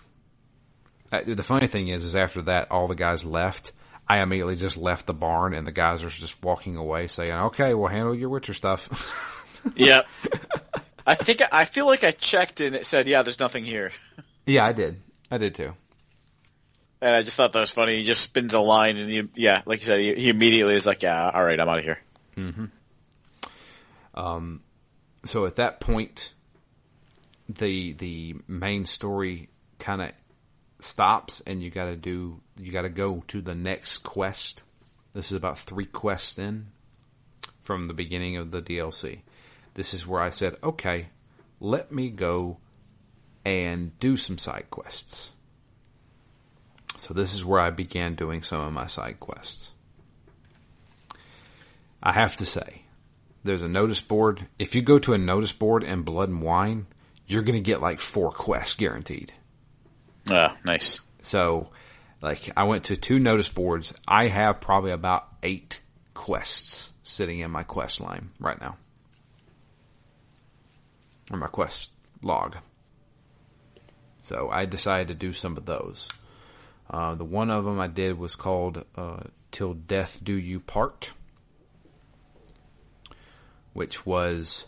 uh, 1.10 1.22
the 1.26 1.42
funny 1.42 1.66
thing 1.66 1.88
is, 1.88 2.04
is 2.04 2.16
after 2.16 2.42
that, 2.42 2.70
all 2.70 2.88
the 2.88 2.94
guys 2.94 3.24
left 3.24 3.72
I 4.08 4.18
immediately 4.18 4.56
just 4.56 4.76
left 4.76 5.06
the 5.06 5.14
barn 5.14 5.54
and 5.54 5.66
the 5.66 5.72
guys 5.72 6.04
are 6.04 6.10
just 6.10 6.42
walking 6.42 6.76
away 6.76 7.06
saying, 7.06 7.32
okay, 7.32 7.72
we'll 7.74 7.88
handle 7.88 8.14
your 8.14 8.28
Witcher 8.28 8.54
stuff. 8.54 9.64
yeah. 9.76 10.02
I 11.06 11.14
think, 11.14 11.40
I 11.50 11.64
feel 11.64 11.86
like 11.86 12.04
I 12.04 12.10
checked 12.10 12.60
and 12.60 12.76
it 12.76 12.86
said, 12.86 13.06
yeah, 13.08 13.22
there's 13.22 13.40
nothing 13.40 13.64
here. 13.64 13.92
Yeah, 14.44 14.66
I 14.66 14.72
did. 14.72 15.00
I 15.30 15.38
did 15.38 15.54
too. 15.54 15.72
And 17.00 17.14
I 17.14 17.22
just 17.22 17.36
thought 17.36 17.52
that 17.52 17.60
was 17.60 17.70
funny. 17.70 17.96
He 17.96 18.04
just 18.04 18.22
spins 18.22 18.54
a 18.54 18.60
line 18.60 18.96
and 18.96 19.10
he, 19.10 19.28
yeah, 19.34 19.62
like 19.64 19.80
you 19.80 19.86
said, 19.86 20.00
he, 20.00 20.14
he 20.14 20.28
immediately 20.28 20.74
is 20.74 20.86
like, 20.86 21.02
yeah, 21.02 21.30
all 21.32 21.44
right, 21.44 21.58
I'm 21.58 21.68
out 21.68 21.78
of 21.78 21.84
here. 21.84 21.98
Mm-hmm. 22.36 22.64
Um, 24.14 24.60
so 25.24 25.46
at 25.46 25.56
that 25.56 25.80
point, 25.80 26.34
the, 27.56 27.92
the 27.92 28.36
main 28.46 28.84
story 28.84 29.48
kind 29.78 30.02
of 30.02 30.12
stops 30.80 31.42
and 31.46 31.62
you 31.62 31.70
got 31.70 31.84
to 31.84 31.96
do 31.96 32.40
you 32.60 32.72
got 32.72 32.82
to 32.82 32.88
go 32.88 33.22
to 33.28 33.40
the 33.40 33.54
next 33.54 33.98
quest. 33.98 34.62
This 35.14 35.30
is 35.30 35.36
about 35.36 35.58
three 35.58 35.86
quests 35.86 36.38
in 36.38 36.68
from 37.62 37.88
the 37.88 37.94
beginning 37.94 38.36
of 38.36 38.50
the 38.50 38.62
DLC. 38.62 39.20
This 39.74 39.94
is 39.94 40.06
where 40.06 40.20
I 40.20 40.30
said, 40.30 40.56
okay, 40.62 41.08
let 41.60 41.92
me 41.92 42.10
go 42.10 42.58
and 43.44 43.98
do 43.98 44.16
some 44.16 44.38
side 44.38 44.66
quests. 44.70 45.30
So 46.96 47.14
this 47.14 47.34
is 47.34 47.44
where 47.44 47.60
I 47.60 47.70
began 47.70 48.14
doing 48.14 48.42
some 48.42 48.60
of 48.60 48.72
my 48.72 48.86
side 48.86 49.18
quests. 49.18 49.70
I 52.02 52.12
have 52.12 52.36
to 52.36 52.46
say, 52.46 52.82
there's 53.44 53.62
a 53.62 53.68
notice 53.68 54.00
board. 54.00 54.48
If 54.58 54.74
you 54.74 54.82
go 54.82 54.98
to 55.00 55.14
a 55.14 55.18
notice 55.18 55.52
board 55.52 55.84
in 55.84 56.02
Blood 56.02 56.28
and 56.28 56.42
Wine, 56.42 56.86
you're 57.32 57.42
going 57.42 57.58
to 57.58 57.60
get 57.60 57.80
like 57.80 58.00
four 58.00 58.30
quests 58.30 58.76
guaranteed. 58.76 59.32
Ah, 60.28 60.56
nice. 60.64 61.00
So, 61.22 61.70
like, 62.20 62.50
I 62.56 62.64
went 62.64 62.84
to 62.84 62.96
two 62.96 63.18
notice 63.18 63.48
boards. 63.48 63.94
I 64.06 64.28
have 64.28 64.60
probably 64.60 64.92
about 64.92 65.26
eight 65.42 65.80
quests 66.14 66.92
sitting 67.02 67.40
in 67.40 67.50
my 67.50 67.62
quest 67.62 68.00
line 68.00 68.30
right 68.38 68.60
now. 68.60 68.76
Or 71.30 71.38
my 71.38 71.46
quest 71.46 71.90
log. 72.22 72.56
So 74.18 74.48
I 74.50 74.66
decided 74.66 75.08
to 75.08 75.14
do 75.14 75.32
some 75.32 75.56
of 75.56 75.64
those. 75.64 76.08
Uh, 76.88 77.14
the 77.14 77.24
one 77.24 77.50
of 77.50 77.64
them 77.64 77.80
I 77.80 77.86
did 77.88 78.18
was 78.18 78.36
called 78.36 78.84
uh, 78.96 79.20
"Till 79.50 79.74
Death 79.74 80.20
Do 80.22 80.34
You 80.34 80.60
Part," 80.60 81.12
which 83.72 84.04
was, 84.04 84.66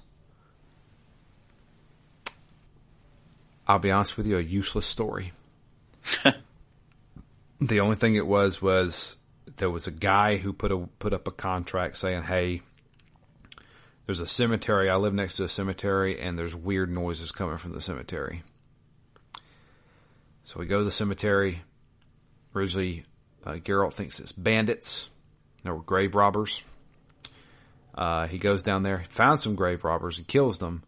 I'll 3.67 3.79
be 3.79 3.91
honest 3.91 4.17
with 4.17 4.27
you, 4.27 4.37
a 4.37 4.43
useless 4.43 4.87
story. 4.87 5.33
the 7.61 7.81
only 7.81 7.97
thing 7.97 8.15
it 8.15 8.27
was 8.27 8.61
was 8.61 9.17
there 9.57 9.71
was 9.71 9.87
a 9.87 9.93
guy 9.93 10.37
who 10.37 10.53
put 10.53 10.73
a 10.73 10.79
put 10.99 11.13
up 11.13 11.27
a 11.29 11.31
contract 11.31 11.97
saying, 11.97 12.25
"Hey, 12.25 12.63
there's 14.07 14.21
a 14.21 14.27
cemetery. 14.27 14.91
I 14.91 14.97
live 14.97 15.15
next 15.15 15.37
to 15.37 15.45
a 15.45 15.49
cemetery, 15.49 16.21
and 16.21 16.39
there's 16.39 16.55
weird 16.55 16.91
noises 16.91 17.33
coming 17.33 17.57
from 17.57 17.73
the 17.73 17.81
cemetery." 17.81 18.43
So 20.43 20.61
we 20.61 20.67
go 20.67 20.79
to 20.79 20.85
the 20.85 20.91
cemetery. 20.91 21.63
Originally, 22.55 23.05
uh, 23.45 23.55
Geralt 23.55 23.95
thinks 23.95 24.21
it's 24.21 24.33
bandits. 24.33 25.09
There 25.63 25.75
were 25.75 25.83
grave 25.83 26.15
robbers. 26.15 26.63
Uh, 27.95 28.27
he 28.27 28.39
goes 28.39 28.63
down 28.63 28.83
there, 28.83 29.05
finds 29.09 29.43
some 29.43 29.55
grave 29.55 29.85
robbers, 29.85 30.19
and 30.19 30.27
kills 30.27 30.59
them. 30.59 30.83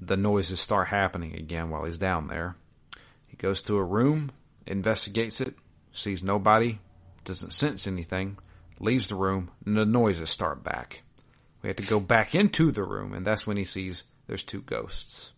The 0.00 0.16
noises 0.16 0.60
start 0.60 0.88
happening 0.88 1.34
again 1.34 1.70
while 1.70 1.84
he's 1.84 1.98
down 1.98 2.28
there. 2.28 2.56
He 3.26 3.36
goes 3.36 3.62
to 3.62 3.76
a 3.76 3.84
room, 3.84 4.32
investigates 4.66 5.40
it, 5.40 5.54
sees 5.92 6.22
nobody, 6.22 6.78
doesn't 7.24 7.52
sense 7.52 7.86
anything, 7.86 8.38
leaves 8.78 9.08
the 9.08 9.14
room, 9.14 9.50
and 9.66 9.76
the 9.76 9.84
noises 9.84 10.30
start 10.30 10.64
back. 10.64 11.02
We 11.62 11.68
have 11.68 11.76
to 11.76 11.82
go 11.82 12.00
back 12.00 12.34
into 12.34 12.70
the 12.70 12.82
room, 12.82 13.12
and 13.12 13.26
that's 13.26 13.46
when 13.46 13.56
he 13.56 13.64
sees 13.64 14.04
there's 14.26 14.44
two 14.44 14.62
ghosts. 14.62 15.32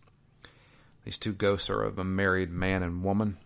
These 1.03 1.17
two 1.17 1.33
ghosts 1.33 1.69
are 1.69 1.81
of 1.81 1.99
a 1.99 2.03
married 2.03 2.51
man 2.51 2.83
and 2.83 3.03
woman. 3.03 3.37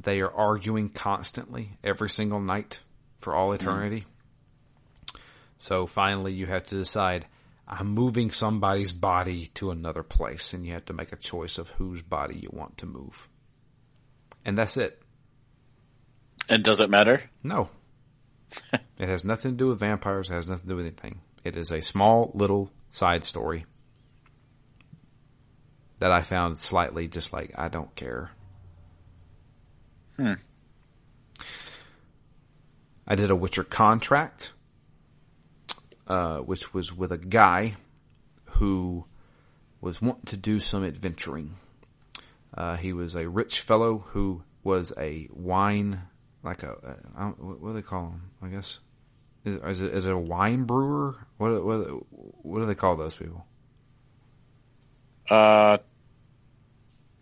They 0.00 0.20
are 0.20 0.32
arguing 0.32 0.88
constantly 0.88 1.78
every 1.84 2.08
single 2.08 2.40
night 2.40 2.80
for 3.18 3.34
all 3.34 3.52
eternity. 3.52 4.00
Mm. 4.00 5.20
So 5.58 5.86
finally, 5.86 6.32
you 6.32 6.46
have 6.46 6.66
to 6.66 6.76
decide 6.76 7.26
I'm 7.66 7.88
moving 7.88 8.30
somebody's 8.30 8.92
body 8.92 9.50
to 9.54 9.70
another 9.70 10.02
place, 10.02 10.52
and 10.52 10.66
you 10.66 10.74
have 10.74 10.84
to 10.86 10.92
make 10.92 11.12
a 11.12 11.16
choice 11.16 11.58
of 11.58 11.70
whose 11.70 12.02
body 12.02 12.36
you 12.36 12.50
want 12.52 12.78
to 12.78 12.86
move. 12.86 13.28
And 14.44 14.58
that's 14.58 14.76
it. 14.76 15.00
And 16.48 16.62
does 16.62 16.80
it 16.80 16.90
matter? 16.90 17.22
No. 17.42 17.70
it 18.72 19.08
has 19.08 19.24
nothing 19.24 19.52
to 19.52 19.56
do 19.56 19.68
with 19.68 19.80
vampires, 19.80 20.30
it 20.30 20.34
has 20.34 20.48
nothing 20.48 20.66
to 20.66 20.72
do 20.72 20.76
with 20.76 20.86
anything. 20.86 21.20
It 21.42 21.56
is 21.56 21.70
a 21.70 21.80
small 21.80 22.30
little 22.34 22.70
side 22.90 23.24
story 23.24 23.66
that 25.98 26.12
I 26.12 26.22
found 26.22 26.56
slightly 26.56 27.08
just 27.08 27.32
like 27.32 27.52
I 27.56 27.68
don't 27.68 27.94
care. 27.94 28.30
Hmm. 30.16 30.34
I 33.06 33.14
did 33.14 33.30
a 33.30 33.36
Witcher 33.36 33.64
contract, 33.64 34.52
uh, 36.06 36.38
which 36.38 36.74
was 36.74 36.92
with 36.96 37.12
a 37.12 37.18
guy 37.18 37.74
who 38.44 39.04
was 39.80 40.00
wanting 40.00 40.26
to 40.26 40.36
do 40.36 40.60
some 40.60 40.84
adventuring. 40.84 41.56
Uh, 42.56 42.76
he 42.76 42.92
was 42.92 43.14
a 43.14 43.28
rich 43.28 43.60
fellow 43.60 44.04
who 44.08 44.42
was 44.62 44.92
a 44.98 45.28
wine, 45.32 46.02
like 46.42 46.62
a, 46.62 46.72
uh, 47.16 47.26
what 47.30 47.70
do 47.70 47.74
they 47.74 47.82
call 47.82 48.10
him? 48.10 48.30
I 48.42 48.48
guess 48.48 48.80
is, 49.44 49.60
is, 49.60 49.80
it, 49.82 49.94
is 49.94 50.06
it 50.06 50.12
a 50.12 50.18
wine 50.18 50.64
brewer? 50.64 51.16
What, 51.36 51.64
what 51.64 51.78
what 52.42 52.60
do 52.60 52.66
they 52.66 52.74
call 52.74 52.96
those 52.96 53.14
people? 53.14 53.44
Uh, 55.28 55.78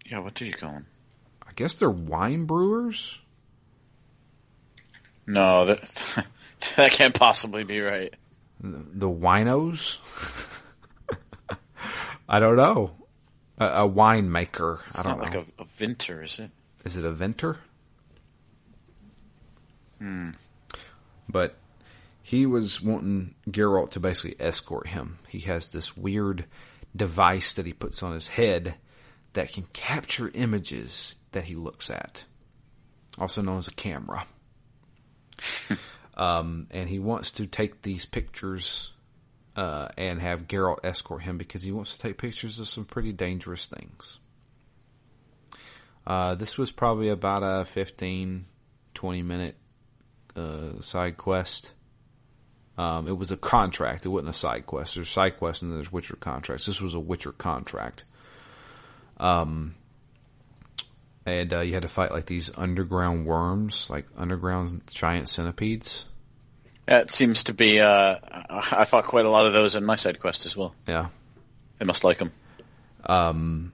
yeah. 0.07 0.20
What 0.20 0.35
do 0.35 0.47
you 0.47 0.53
call 0.53 0.72
them? 0.72 0.87
I 1.47 1.51
guess 1.55 1.74
they're 1.74 1.91
wine 1.91 2.45
brewers. 2.45 3.18
No, 5.26 5.64
that 5.64 6.26
that 6.76 6.93
can't 6.93 7.14
possibly 7.14 7.64
be 7.64 7.80
right. 7.80 8.14
The, 8.62 9.08
winos. 9.08 9.98
I 12.28 12.38
don't 12.38 12.56
know. 12.56 12.92
A, 13.58 13.66
a 13.66 13.88
winemaker. 13.88 14.80
It's 14.88 15.00
I 15.00 15.02
don't 15.02 15.18
not 15.18 15.32
know. 15.32 15.38
like 15.38 15.48
a, 15.58 15.62
a 15.62 15.64
vintner, 15.64 16.22
is 16.22 16.38
it? 16.38 16.50
Is 16.84 16.96
it 16.96 17.04
a 17.04 17.12
venter? 17.12 17.58
Hmm. 19.98 20.30
But 21.28 21.56
he 22.22 22.46
was 22.46 22.80
wanting 22.80 23.34
Geralt 23.48 23.90
to 23.90 24.00
basically 24.00 24.36
escort 24.40 24.88
him. 24.88 25.18
He 25.28 25.40
has 25.40 25.72
this 25.72 25.96
weird 25.96 26.46
device 26.94 27.54
that 27.54 27.66
he 27.66 27.72
puts 27.72 28.02
on 28.02 28.14
his 28.14 28.28
head 28.28 28.76
that 29.32 29.52
can 29.52 29.66
capture 29.72 30.30
images 30.34 31.16
that 31.32 31.44
he 31.44 31.54
looks 31.54 31.90
at, 31.90 32.24
also 33.18 33.42
known 33.42 33.58
as 33.58 33.68
a 33.68 33.72
camera. 33.72 34.26
um, 36.14 36.66
and 36.70 36.88
he 36.88 36.98
wants 36.98 37.32
to 37.32 37.46
take 37.46 37.82
these 37.82 38.06
pictures 38.06 38.92
uh, 39.56 39.88
and 39.96 40.20
have 40.20 40.46
Geralt 40.46 40.84
escort 40.84 41.22
him 41.22 41.38
because 41.38 41.62
he 41.62 41.72
wants 41.72 41.94
to 41.94 42.00
take 42.00 42.18
pictures 42.18 42.58
of 42.58 42.68
some 42.68 42.84
pretty 42.84 43.12
dangerous 43.12 43.66
things. 43.66 44.18
Uh, 46.06 46.34
this 46.34 46.58
was 46.58 46.70
probably 46.70 47.08
about 47.08 47.42
a 47.42 47.64
15, 47.64 48.46
20 48.94 49.22
minute 49.22 49.56
uh, 50.36 50.80
side 50.80 51.16
quest. 51.16 51.72
Um, 52.76 53.06
it 53.06 53.16
was 53.16 53.30
a 53.30 53.36
contract. 53.36 54.06
It 54.06 54.08
wasn't 54.08 54.30
a 54.30 54.32
side 54.32 54.66
quest. 54.66 54.94
There's 54.94 55.08
side 55.08 55.36
quests 55.38 55.62
and 55.62 55.70
then 55.70 55.78
there's 55.78 55.92
Witcher 55.92 56.16
contracts. 56.16 56.66
This 56.66 56.80
was 56.80 56.94
a 56.94 57.00
Witcher 57.00 57.32
contract. 57.32 58.04
Um, 59.18 59.74
and 61.25 61.53
uh, 61.53 61.61
you 61.61 61.75
had 61.75 61.83
to 61.83 61.89
fight 61.89 62.11
like 62.11 62.27
these 62.27 62.51
underground 62.57 63.27
worms, 63.27 63.91
like 63.91 64.07
underground 64.16 64.83
giant 64.93 65.29
centipedes. 65.29 66.05
That 66.87 67.11
seems 67.11 67.45
to 67.45 67.55
be. 67.55 67.81
Uh, 67.81 68.16
I 68.51 68.85
fought 68.85 69.05
quite 69.05 69.25
a 69.25 69.31
lot 69.31 69.47
of 69.47 69.53
those 69.53 69.77
in 69.77 69.85
my 69.85 69.97
side 69.97 70.20
quest 70.20 70.47
as 70.47 70.57
well. 70.57 70.75
Yeah. 70.87 71.09
I 71.81 71.85
must 71.85 72.05
like 72.05 72.18
them. 72.18 72.33
Um, 73.05 73.73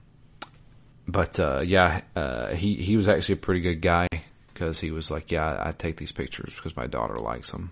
but 1.07 1.39
uh, 1.39 1.61
yeah, 1.65 2.01
uh, 2.15 2.49
he 2.49 2.75
he 2.75 2.97
was 2.97 3.07
actually 3.07 3.33
a 3.33 3.37
pretty 3.37 3.61
good 3.61 3.81
guy 3.81 4.07
because 4.53 4.79
he 4.79 4.91
was 4.91 5.09
like, 5.09 5.31
yeah, 5.31 5.61
I 5.63 5.71
take 5.71 5.97
these 5.97 6.11
pictures 6.11 6.53
because 6.53 6.75
my 6.75 6.87
daughter 6.87 7.17
likes 7.17 7.51
them. 7.51 7.71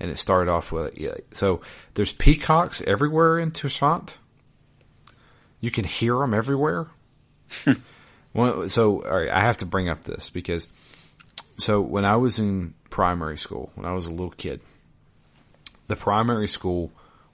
And 0.00 0.10
it 0.10 0.18
started 0.18 0.50
off 0.50 0.72
with 0.72 0.98
yeah, 0.98 1.14
so 1.32 1.60
there's 1.94 2.12
peacocks 2.12 2.82
everywhere 2.82 3.38
in 3.38 3.52
Toussaint. 3.52 4.18
You 5.60 5.70
can 5.70 5.84
hear 5.84 6.18
them 6.18 6.34
everywhere. 6.34 6.88
well, 8.34 8.68
so 8.68 9.02
all 9.02 9.18
right, 9.18 9.30
I 9.30 9.40
have 9.40 9.58
to 9.58 9.66
bring 9.66 9.88
up 9.88 10.04
this 10.04 10.30
because 10.30 10.68
so 11.58 11.80
when 11.80 12.04
I 12.04 12.16
was 12.16 12.38
in 12.38 12.74
primary 12.90 13.38
school, 13.38 13.70
when 13.74 13.86
I 13.86 13.92
was 13.92 14.06
a 14.06 14.10
little 14.10 14.30
kid, 14.30 14.60
the 15.88 15.96
primary 15.96 16.48
school 16.48 16.92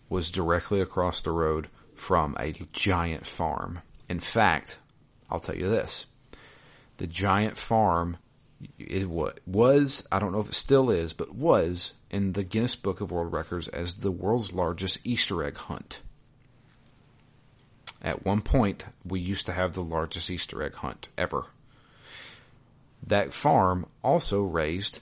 was 0.09 0.31
directly 0.31 0.81
across 0.81 1.23
the 1.23 1.31
road 1.31 1.69
from 1.95 2.37
a 2.39 2.53
giant 2.73 3.27
farm. 3.27 3.81
In 4.09 4.21
fact, 4.21 4.79
I'll 5.31 5.41
tell 5.41 5.57
you 5.57 5.69
this. 5.69 6.07
The 6.97 7.07
giant 7.07 7.57
farm 7.57 8.17
it 8.79 9.09
was, 9.47 10.07
I 10.11 10.19
don't 10.19 10.33
know 10.33 10.41
if 10.41 10.49
it 10.49 10.55
still 10.55 10.91
is, 10.91 11.13
but 11.13 11.35
was 11.35 11.95
in 12.11 12.33
the 12.33 12.43
Guinness 12.43 12.75
Book 12.75 13.01
of 13.01 13.13
World 13.13 13.33
Records 13.33 13.69
as 13.69 13.97
the 13.97 14.11
world's 14.11 14.53
largest 14.53 14.99
Easter 15.05 15.45
egg 15.45 15.57
hunt. 15.57 16.01
At 18.01 18.25
one 18.25 18.41
point, 18.43 18.85
we 19.05 19.21
used 19.21 19.47
to 19.47 19.53
have 19.53 19.75
the 19.75 19.83
largest 19.83 20.31
Easter 20.31 20.63
egg 20.63 20.75
hunt 20.77 21.09
ever. 21.17 21.47
That 23.07 23.33
farm 23.33 23.87
also 24.03 24.43
raised 24.43 25.01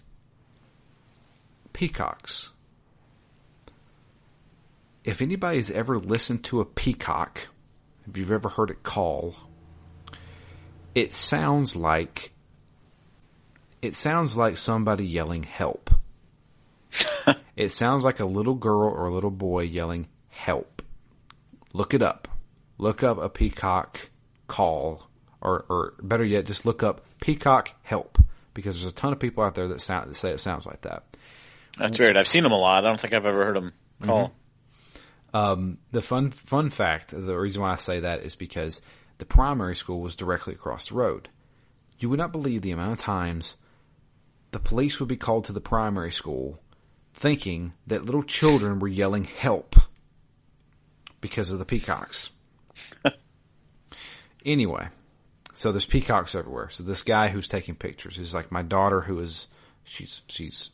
peacocks. 1.73 2.51
If 5.05 5.21
anybody's 5.23 5.71
ever 5.71 5.99
listened 5.99 6.43
to 6.45 6.61
a 6.61 6.65
peacock, 6.65 7.49
if 8.09 8.17
you've 8.17 8.33
ever 8.33 8.49
heard 8.49 8.71
it 8.71 8.83
call, 8.83 9.37
it 10.95 11.13
sounds 11.13 11.77
like 11.77 12.33
it 13.83 13.95
sounds 13.95 14.37
like 14.37 14.57
somebody 14.57 15.07
yelling 15.07 15.43
help. 15.43 15.91
it 17.57 17.69
sounds 17.69 18.05
like 18.05 18.21
a 18.21 18.25
little 18.25 18.55
girl 18.55 18.89
or 18.89 19.07
a 19.07 19.13
little 19.15 19.31
boy 19.31 19.63
yelling 19.63 20.09
help. 20.31 20.83
Look 21.73 21.93
it 21.93 22.03
up. 22.03 22.27
Look 22.79 23.03
up 23.03 23.19
a 23.19 23.29
peacock 23.29 24.11
call 24.47 25.09
or, 25.41 25.65
or 25.69 25.95
better 26.03 26.25
yet, 26.25 26.47
just 26.47 26.67
look 26.67 26.83
up 26.83 27.05
peacock 27.21 27.75
help 27.83 28.19
because 28.55 28.81
there's 28.81 28.93
a 28.93 28.95
ton 28.95 29.13
of 29.13 29.21
people 29.21 29.45
out 29.45 29.55
there 29.55 29.69
that 29.69 29.81
sound 29.81 30.11
that 30.11 30.15
say 30.15 30.31
it 30.31 30.41
sounds 30.41 30.67
like 30.67 30.83
that. 30.83 31.05
That's 31.79 31.99
weird. 31.99 32.17
I've 32.17 32.27
seen 32.27 32.43
them 32.43 32.53
a 32.53 32.59
lot. 32.59 32.85
I 32.85 32.89
don't 32.89 33.01
think 33.01 33.13
I've 33.13 33.27
ever 33.27 33.45
heard 33.45 33.57
them 33.57 33.73
call. 34.03 34.33
Um, 35.35 35.79
the 35.93 36.01
fun 36.01 36.31
fun 36.31 36.71
fact, 36.71 37.11
the 37.11 37.37
reason 37.37 37.63
why 37.63 37.73
I 37.73 37.77
say 37.77 38.01
that 38.01 38.23
is 38.23 38.35
because 38.35 38.81
the 39.19 39.27
primary 39.27 39.77
school 39.77 40.01
was 40.01 40.17
directly 40.17 40.55
across 40.55 40.89
the 40.89 40.95
road. 40.95 41.29
You 41.99 42.09
would 42.09 42.19
not 42.19 42.33
believe 42.33 42.63
the 42.63 42.71
amount 42.71 42.93
of 42.93 42.99
times 42.99 43.57
the 44.53 44.59
police 44.59 44.99
would 45.01 45.09
be 45.09 45.17
called 45.17 45.45
to 45.45 45.53
the 45.53 45.61
primary 45.61 46.13
school 46.13 46.59
thinking 47.13 47.73
that 47.87 48.05
little 48.05 48.23
children 48.23 48.79
were 48.79 48.89
yelling 48.89 49.25
help 49.25 49.77
because 51.21 51.51
of 51.51 51.59
the 51.59 51.65
peacocks. 51.65 52.31
anyway, 54.45 54.89
so 55.55 55.73
there's 55.73 55.87
peacocks 55.87 56.35
everywhere. 56.35 56.71
So 56.71 56.85
this 56.85 57.03
guy 57.03 57.29
who's 57.29 57.49
taking 57.49 57.75
pictures 57.75 58.19
is 58.19 58.35
like 58.35 58.53
my 58.53 58.63
daughter 58.63 59.01
who 59.01 59.19
is 59.21 59.49
she's 59.85 60.23
she's 60.29 60.71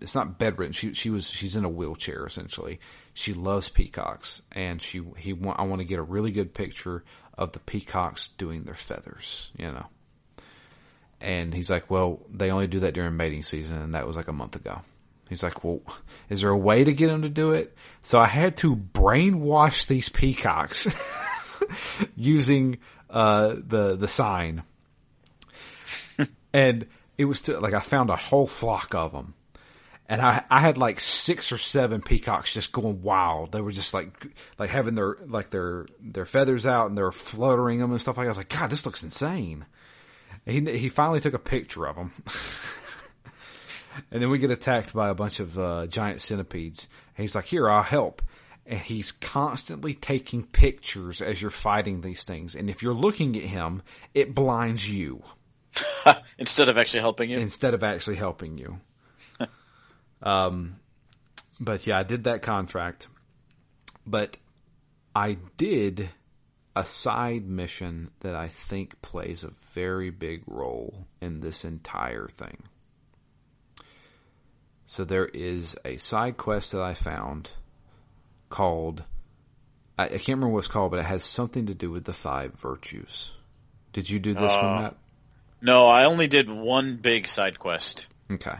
it's 0.00 0.14
not 0.14 0.38
bedridden. 0.38 0.72
She 0.72 0.94
she 0.94 1.10
was 1.10 1.28
she's 1.28 1.56
in 1.56 1.64
a 1.64 1.68
wheelchair 1.68 2.26
essentially. 2.26 2.80
She 3.14 3.34
loves 3.34 3.68
peacocks 3.68 4.42
and 4.52 4.80
she 4.80 5.02
he 5.16 5.32
want 5.32 5.60
I 5.60 5.62
want 5.62 5.80
to 5.80 5.86
get 5.86 5.98
a 5.98 6.02
really 6.02 6.30
good 6.30 6.54
picture 6.54 7.04
of 7.36 7.52
the 7.52 7.60
peacocks 7.60 8.28
doing 8.28 8.64
their 8.64 8.74
feathers, 8.74 9.50
you 9.56 9.70
know. 9.70 9.86
And 11.20 11.52
he's 11.52 11.70
like, 11.70 11.90
"Well, 11.90 12.20
they 12.30 12.50
only 12.50 12.66
do 12.66 12.80
that 12.80 12.94
during 12.94 13.16
mating 13.16 13.42
season 13.42 13.80
and 13.80 13.94
that 13.94 14.06
was 14.06 14.16
like 14.16 14.28
a 14.28 14.32
month 14.32 14.56
ago." 14.56 14.82
He's 15.30 15.44
like, 15.44 15.62
well, 15.62 15.80
is 16.28 16.40
there 16.40 16.50
a 16.50 16.58
way 16.58 16.82
to 16.82 16.92
get 16.92 17.08
him 17.08 17.22
to 17.22 17.28
do 17.28 17.52
it? 17.52 17.76
So 18.02 18.18
I 18.18 18.26
had 18.26 18.56
to 18.58 18.74
brainwash 18.74 19.86
these 19.86 20.08
peacocks 20.08 20.88
using 22.16 22.78
uh, 23.08 23.54
the 23.64 23.94
the 23.94 24.08
sign, 24.08 24.64
and 26.52 26.86
it 27.16 27.26
was 27.26 27.42
to, 27.42 27.60
like 27.60 27.74
I 27.74 27.80
found 27.80 28.10
a 28.10 28.16
whole 28.16 28.48
flock 28.48 28.92
of 28.92 29.12
them, 29.12 29.34
and 30.08 30.20
I 30.20 30.42
I 30.50 30.58
had 30.58 30.76
like 30.76 30.98
six 30.98 31.52
or 31.52 31.58
seven 31.58 32.02
peacocks 32.02 32.52
just 32.52 32.72
going 32.72 33.00
wild. 33.00 33.52
They 33.52 33.60
were 33.60 33.70
just 33.70 33.94
like 33.94 34.26
like 34.58 34.70
having 34.70 34.96
their 34.96 35.16
like 35.28 35.50
their 35.50 35.86
their 36.00 36.26
feathers 36.26 36.66
out 36.66 36.88
and 36.88 36.98
they're 36.98 37.12
fluttering 37.12 37.78
them 37.78 37.92
and 37.92 38.00
stuff 38.00 38.16
like. 38.16 38.24
that. 38.24 38.30
I 38.30 38.32
was 38.32 38.38
like, 38.38 38.48
God, 38.48 38.68
this 38.68 38.84
looks 38.84 39.04
insane. 39.04 39.64
And 40.44 40.68
he 40.68 40.78
he 40.78 40.88
finally 40.88 41.20
took 41.20 41.34
a 41.34 41.38
picture 41.38 41.86
of 41.86 41.94
them. 41.94 42.12
and 44.10 44.22
then 44.22 44.30
we 44.30 44.38
get 44.38 44.50
attacked 44.50 44.94
by 44.94 45.08
a 45.08 45.14
bunch 45.14 45.40
of 45.40 45.58
uh, 45.58 45.86
giant 45.86 46.20
centipedes. 46.20 46.88
And 47.16 47.22
he's 47.24 47.34
like, 47.34 47.46
"Here, 47.46 47.68
I'll 47.68 47.82
help." 47.82 48.22
And 48.66 48.78
he's 48.78 49.10
constantly 49.12 49.94
taking 49.94 50.44
pictures 50.44 51.20
as 51.20 51.40
you're 51.42 51.50
fighting 51.50 52.02
these 52.02 52.24
things. 52.24 52.54
And 52.54 52.70
if 52.70 52.82
you're 52.82 52.94
looking 52.94 53.36
at 53.36 53.42
him, 53.42 53.82
it 54.14 54.34
blinds 54.34 54.88
you 54.88 55.24
instead 56.38 56.68
of 56.68 56.78
actually 56.78 57.00
helping 57.00 57.30
you. 57.30 57.38
Instead 57.38 57.74
of 57.74 57.82
actually 57.82 58.16
helping 58.16 58.58
you. 58.58 58.78
um, 60.22 60.76
but 61.58 61.86
yeah, 61.86 61.98
I 61.98 62.02
did 62.04 62.24
that 62.24 62.42
contract. 62.42 63.08
But 64.06 64.36
I 65.14 65.38
did 65.56 66.10
a 66.76 66.84
side 66.84 67.46
mission 67.46 68.10
that 68.20 68.34
I 68.34 68.48
think 68.48 69.02
plays 69.02 69.42
a 69.42 69.50
very 69.72 70.10
big 70.10 70.42
role 70.46 71.06
in 71.20 71.40
this 71.40 71.64
entire 71.64 72.28
thing. 72.28 72.62
So 74.90 75.04
there 75.04 75.26
is 75.26 75.76
a 75.84 75.98
side 75.98 76.36
quest 76.36 76.72
that 76.72 76.82
I 76.82 76.94
found 76.94 77.50
called 78.48 79.04
I, 79.96 80.06
I, 80.06 80.08
can't 80.08 80.30
remember 80.30 80.48
what 80.48 80.58
it's 80.58 80.66
called, 80.66 80.90
but 80.90 80.98
it 80.98 81.04
has 81.06 81.22
something 81.22 81.66
to 81.66 81.74
do 81.74 81.92
with 81.92 82.02
the 82.02 82.12
five 82.12 82.54
virtues. 82.54 83.30
Did 83.92 84.10
you 84.10 84.18
do 84.18 84.34
this 84.34 84.52
uh, 84.52 84.60
one, 84.60 84.82
Matt? 84.82 84.96
No, 85.62 85.86
I 85.86 86.06
only 86.06 86.26
did 86.26 86.50
one 86.50 86.96
big 86.96 87.28
side 87.28 87.56
quest. 87.60 88.08
Okay. 88.32 88.56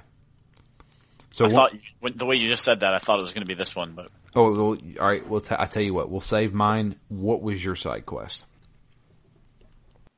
So 1.30 1.46
I 1.46 1.48
what, 1.48 1.72
thought 1.72 2.16
the 2.16 2.26
way 2.26 2.36
you 2.36 2.46
just 2.46 2.62
said 2.62 2.78
that, 2.78 2.94
I 2.94 2.98
thought 2.98 3.18
it 3.18 3.22
was 3.22 3.32
going 3.32 3.42
to 3.42 3.48
be 3.48 3.54
this 3.54 3.74
one, 3.74 3.94
but 3.94 4.06
oh, 4.36 4.52
well, 4.52 4.78
all 5.00 5.08
right. 5.08 5.28
Well, 5.28 5.40
t- 5.40 5.56
I 5.58 5.66
tell 5.66 5.82
you 5.82 5.94
what, 5.94 6.10
we'll 6.10 6.20
save 6.20 6.54
mine. 6.54 6.94
What 7.08 7.42
was 7.42 7.64
your 7.64 7.74
side 7.74 8.06
quest? 8.06 8.44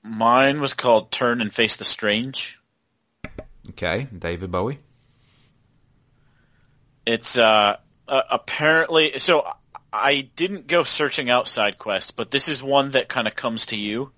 Mine 0.02 0.60
was 0.60 0.74
called 0.74 1.10
"Turn 1.10 1.40
and 1.40 1.54
Face 1.54 1.76
the 1.76 1.86
Strange." 1.86 2.60
Okay, 3.70 4.08
David 4.18 4.50
Bowie. 4.50 4.78
It's 7.06 7.36
uh, 7.36 7.76
uh, 8.08 8.22
apparently 8.30 9.18
so. 9.18 9.46
I 9.94 10.30
didn't 10.36 10.68
go 10.68 10.84
searching 10.84 11.28
out 11.28 11.48
side 11.48 11.78
quests, 11.78 12.12
but 12.12 12.30
this 12.30 12.48
is 12.48 12.62
one 12.62 12.92
that 12.92 13.08
kind 13.08 13.28
of 13.28 13.36
comes 13.36 13.66
to 13.66 13.76
you. 13.76 14.10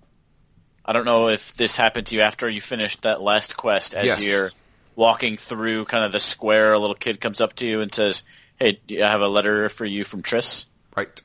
I 0.85 0.93
don't 0.93 1.03
know 1.03 1.27
if 1.27 1.55
this 1.55 1.75
happened 1.75 2.07
to 2.07 2.15
you 2.15 2.21
after 2.21 2.49
you 2.49 2.61
finished 2.61 3.01
that 3.01 3.21
last 3.21 3.57
quest. 3.57 3.93
As 3.93 4.05
yes. 4.05 4.27
you're 4.27 4.49
walking 4.95 5.35
through 5.35 5.85
kind 5.85 6.05
of 6.05 6.11
the 6.11 6.19
square, 6.19 6.73
a 6.73 6.79
little 6.79 6.95
kid 6.95 7.19
comes 7.19 7.41
up 7.41 7.55
to 7.55 7.65
you 7.65 7.81
and 7.81 7.93
says, 7.93 8.23
"Hey, 8.57 8.79
I 8.91 9.09
have 9.09 9.21
a 9.21 9.27
letter 9.27 9.67
for 9.69 9.85
you 9.85 10.05
from 10.05 10.21
Triss." 10.21 10.65
Right. 10.95 11.21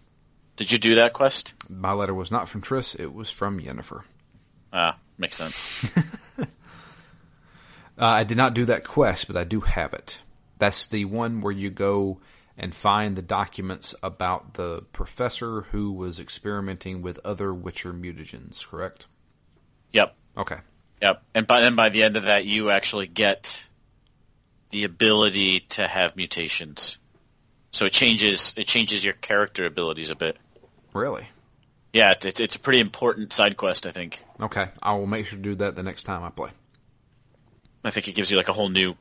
Did 0.56 0.72
you 0.72 0.78
do 0.78 0.96
that 0.96 1.12
quest? 1.12 1.54
My 1.68 1.92
letter 1.92 2.14
was 2.14 2.32
not 2.32 2.48
from 2.48 2.62
Triss; 2.62 2.98
it 2.98 3.14
was 3.14 3.30
from 3.30 3.60
Yennefer. 3.60 4.02
Ah, 4.72 4.96
makes 5.18 5.36
sense. 5.36 5.84
uh, 6.38 6.44
I 7.98 8.24
did 8.24 8.36
not 8.36 8.54
do 8.54 8.64
that 8.64 8.84
quest, 8.84 9.26
but 9.26 9.36
I 9.36 9.44
do 9.44 9.60
have 9.60 9.94
it. 9.94 10.22
That's 10.60 10.86
the 10.86 11.06
one 11.06 11.40
where 11.40 11.52
you 11.52 11.70
go 11.70 12.20
and 12.56 12.74
find 12.74 13.16
the 13.16 13.22
documents 13.22 13.94
about 14.02 14.54
the 14.54 14.84
professor 14.92 15.62
who 15.72 15.90
was 15.90 16.20
experimenting 16.20 17.00
with 17.00 17.18
other 17.24 17.52
Witcher 17.54 17.94
mutagens, 17.94 18.64
correct? 18.64 19.06
Yep. 19.92 20.14
Okay. 20.36 20.58
Yep. 21.00 21.22
And 21.34 21.46
by 21.46 21.60
then 21.60 21.74
by 21.74 21.88
the 21.88 22.02
end 22.02 22.18
of 22.18 22.24
that 22.24 22.44
you 22.44 22.70
actually 22.70 23.06
get 23.06 23.66
the 24.68 24.84
ability 24.84 25.60
to 25.70 25.86
have 25.88 26.14
mutations. 26.14 26.98
So 27.72 27.86
it 27.86 27.92
changes 27.94 28.52
it 28.56 28.66
changes 28.66 29.02
your 29.02 29.14
character 29.14 29.64
abilities 29.64 30.10
a 30.10 30.14
bit. 30.14 30.36
Really? 30.92 31.26
Yeah, 31.94 32.14
it's 32.20 32.38
it's 32.38 32.56
a 32.56 32.60
pretty 32.60 32.80
important 32.80 33.32
side 33.32 33.56
quest, 33.56 33.86
I 33.86 33.92
think. 33.92 34.22
Okay, 34.40 34.68
I 34.82 34.92
will 34.92 35.06
make 35.06 35.24
sure 35.24 35.38
to 35.38 35.42
do 35.42 35.54
that 35.56 35.74
the 35.74 35.82
next 35.82 36.02
time 36.02 36.22
I 36.22 36.28
play. 36.28 36.50
I 37.82 37.90
think 37.90 38.08
it 38.08 38.14
gives 38.14 38.30
you 38.30 38.36
like 38.36 38.48
a 38.48 38.52
whole 38.52 38.68
new 38.68 38.94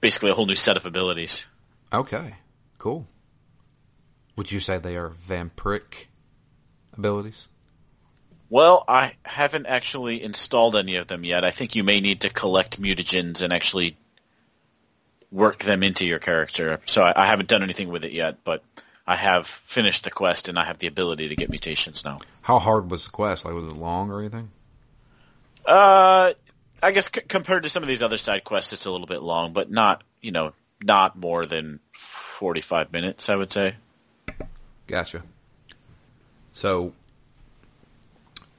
basically 0.00 0.30
a 0.30 0.34
whole 0.34 0.46
new 0.46 0.56
set 0.56 0.76
of 0.76 0.86
abilities. 0.86 1.44
Okay, 1.92 2.34
cool. 2.78 3.06
Would 4.36 4.50
you 4.50 4.60
say 4.60 4.78
they 4.78 4.96
are 4.96 5.10
vampiric 5.10 6.06
abilities? 6.96 7.48
Well, 8.48 8.84
I 8.86 9.14
haven't 9.24 9.66
actually 9.66 10.22
installed 10.22 10.76
any 10.76 10.96
of 10.96 11.06
them 11.06 11.24
yet. 11.24 11.44
I 11.44 11.50
think 11.50 11.74
you 11.74 11.84
may 11.84 12.00
need 12.00 12.20
to 12.22 12.30
collect 12.30 12.80
mutagens 12.80 13.40
and 13.40 13.52
actually 13.52 13.96
work 15.30 15.60
them 15.60 15.82
into 15.82 16.04
your 16.04 16.18
character. 16.18 16.80
So 16.84 17.02
I, 17.02 17.24
I 17.24 17.26
haven't 17.26 17.48
done 17.48 17.62
anything 17.62 17.88
with 17.88 18.04
it 18.04 18.12
yet, 18.12 18.44
but 18.44 18.62
I 19.06 19.16
have 19.16 19.46
finished 19.46 20.04
the 20.04 20.10
quest 20.10 20.48
and 20.48 20.58
I 20.58 20.64
have 20.64 20.78
the 20.78 20.86
ability 20.86 21.30
to 21.30 21.36
get 21.36 21.48
mutations 21.50 22.04
now. 22.04 22.20
How 22.42 22.58
hard 22.58 22.90
was 22.90 23.04
the 23.04 23.10
quest? 23.10 23.44
Like, 23.44 23.54
was 23.54 23.64
it 23.64 23.76
long 23.76 24.10
or 24.10 24.20
anything? 24.20 24.50
Uh, 25.64 26.32
I 26.82 26.90
guess 26.90 27.10
c- 27.12 27.20
compared 27.22 27.62
to 27.62 27.68
some 27.68 27.82
of 27.82 27.88
these 27.88 28.02
other 28.02 28.18
side 28.18 28.44
quests, 28.44 28.72
it's 28.72 28.86
a 28.86 28.90
little 28.90 29.06
bit 29.06 29.22
long, 29.22 29.52
but 29.52 29.70
not 29.70 30.02
you 30.20 30.32
know 30.32 30.52
not 30.82 31.16
more 31.16 31.46
than 31.46 31.80
forty 31.92 32.60
five 32.60 32.92
minutes. 32.92 33.28
I 33.28 33.36
would 33.36 33.52
say. 33.52 33.76
Gotcha. 34.86 35.22
So, 36.50 36.92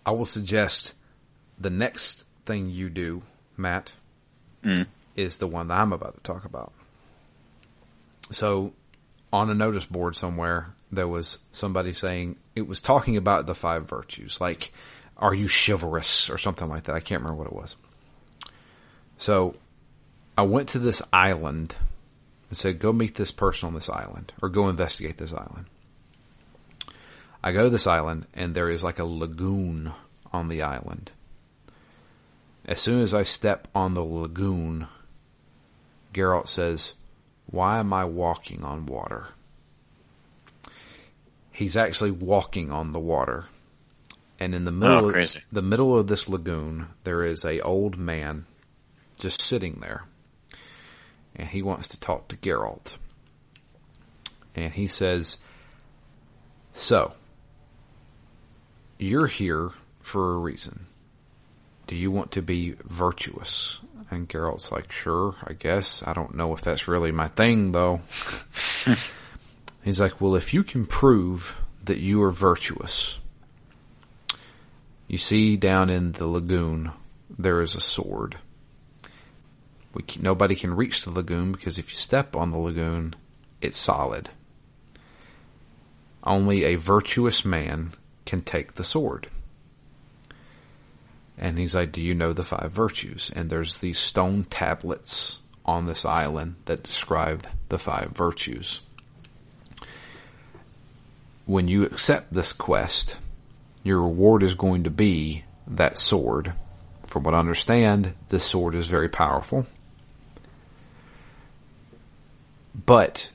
I 0.05 0.11
will 0.11 0.26
suggest 0.26 0.93
the 1.59 1.69
next 1.69 2.26
thing 2.45 2.69
you 2.69 2.89
do, 2.89 3.21
Matt, 3.55 3.93
mm. 4.63 4.88
is 5.15 5.38
the 5.38 5.47
one 5.47 5.67
that 5.67 5.80
I'm 5.80 5.93
about 5.93 6.15
to 6.15 6.21
talk 6.21 6.45
about. 6.45 6.74
So, 8.32 8.74
on 9.32 9.49
a 9.49 9.53
notice 9.53 9.86
board 9.86 10.15
somewhere, 10.15 10.74
there 10.91 11.07
was 11.07 11.38
somebody 11.51 11.93
saying 11.93 12.38
it 12.55 12.67
was 12.67 12.82
talking 12.82 13.17
about 13.17 13.45
the 13.45 13.55
five 13.55 13.88
virtues, 13.88 14.41
like, 14.41 14.71
are 15.17 15.34
you 15.34 15.47
chivalrous 15.47 16.30
or 16.30 16.38
something 16.38 16.67
like 16.67 16.84
that. 16.84 16.95
I 16.95 16.99
can't 16.99 17.21
remember 17.21 17.43
what 17.43 17.47
it 17.47 17.53
was. 17.53 17.76
So 19.18 19.55
I 20.38 20.43
went 20.43 20.70
to 20.70 20.80
this 20.80 21.01
island 21.11 21.76
and 22.49 22.57
said, 22.57 22.80
go 22.80 22.91
meet 22.91 23.16
this 23.16 23.32
person 23.32 23.68
on 23.68 23.74
this 23.74 23.89
island 23.89 24.34
or 24.41 24.49
go 24.49 24.70
investigate 24.70 25.18
this 25.18 25.34
island. 25.34 25.66
I 27.43 27.51
go 27.51 27.64
to 27.64 27.70
this 27.70 27.88
island 27.88 28.26
and 28.34 28.55
there 28.55 28.70
is 28.70 28.84
like 28.84 28.99
a 28.99 29.05
lagoon 29.05 29.91
on 30.32 30.47
the 30.47 30.61
island. 30.61 31.11
As 32.66 32.82
soon 32.82 33.01
as 33.01 33.14
I 33.14 33.24
step 33.24 33.68
on 33.76 33.93
the 33.93 34.03
lagoon, 34.03 34.88
Geralt 36.14 36.47
says, 36.47 36.93
why 37.47 37.80
am 37.80 37.91
I 37.91 38.05
walking 38.05 38.64
on 38.64 38.86
water? 38.86 39.28
He's 41.51 41.78
actually 41.78 42.11
walking 42.11 42.72
on 42.72 42.93
the 42.93 42.99
water. 42.99 43.45
And 44.39 44.55
in 44.55 44.64
the 44.64 44.72
middle, 44.72 45.16
oh, 45.16 45.22
of, 45.22 45.38
the 45.51 45.61
middle 45.61 45.97
of 45.97 46.07
this 46.07 46.28
lagoon, 46.28 46.88
there 47.03 47.24
is 47.24 47.45
a 47.45 47.59
old 47.61 47.97
man 47.97 48.45
just 49.24 49.41
sitting 49.41 49.80
there. 49.82 50.03
And 51.36 51.47
he 51.47 51.63
wants 51.63 51.88
to 51.89 51.99
talk 51.99 52.28
to 52.28 52.38
Geralt. 52.38 52.97
And 54.55 54.71
he 54.71 54.86
says, 54.86 55.39
So, 56.74 57.13
you're 58.99 59.26
here 59.26 59.71
for 60.01 60.36
a 60.36 60.38
reason. 60.38 60.86
Do 61.88 61.95
you 61.95 62.11
want 62.11 62.32
to 62.34 62.43
be 62.43 62.76
virtuous? 62.84 63.80
And 64.11 64.30
Geralt's 64.30 64.71
like, 64.71 64.91
Sure, 64.91 65.36
I 65.43 65.53
guess. 65.53 66.03
I 66.05 66.13
don't 66.13 66.36
know 66.36 66.53
if 66.53 66.61
that's 66.61 66.88
really 66.88 67.11
my 67.11 67.30
thing, 67.30 67.71
though. 67.71 68.01
He's 69.84 69.99
like, 69.99 70.21
well, 70.21 70.36
if 70.36 70.53
you 70.53 70.63
can 70.63 70.86
prove 70.86 71.59
that 71.84 71.97
you 71.97 72.24
are 72.24 72.32
virtuous, 72.32 73.19
you 75.07 75.17
see 75.17 75.57
down 75.57 75.89
in 75.89 76.13
the 76.13 76.28
lagoon 76.28 76.91
there 77.38 77.61
is 77.61 77.76
a 77.76 77.82
sword. 77.82 78.38
Nobody 80.19 80.55
can 80.55 80.75
reach 80.75 81.03
the 81.03 81.11
lagoon 81.11 81.51
because 81.51 81.77
if 81.77 81.89
you 81.89 81.95
step 81.95 82.35
on 82.35 82.51
the 82.51 82.57
lagoon, 82.57 83.15
it's 83.61 83.77
solid. 83.77 84.29
Only 86.23 86.63
a 86.63 86.75
virtuous 86.75 87.45
man 87.45 87.93
can 88.25 88.41
take 88.41 88.73
the 88.73 88.83
sword. 88.83 89.27
And 91.37 91.57
he's 91.57 91.75
like, 91.75 91.91
Do 91.91 92.01
you 92.01 92.13
know 92.13 92.33
the 92.33 92.43
five 92.43 92.71
virtues? 92.71 93.31
And 93.35 93.49
there's 93.49 93.77
these 93.77 93.99
stone 93.99 94.45
tablets 94.49 95.39
on 95.65 95.85
this 95.85 96.05
island 96.05 96.55
that 96.65 96.83
describe 96.83 97.47
the 97.69 97.79
five 97.79 98.11
virtues. 98.11 98.81
When 101.45 101.67
you 101.67 101.83
accept 101.83 102.33
this 102.33 102.53
quest, 102.53 103.17
your 103.83 104.01
reward 104.01 104.43
is 104.43 104.55
going 104.55 104.83
to 104.85 104.89
be 104.89 105.43
that 105.67 105.97
sword. 105.97 106.53
From 107.07 107.23
what 107.23 107.33
I 107.33 107.39
understand, 107.39 108.13
this 108.29 108.45
sword 108.45 108.75
is 108.75 108.87
very 108.87 109.09
powerful. 109.09 109.67
But 112.74 113.32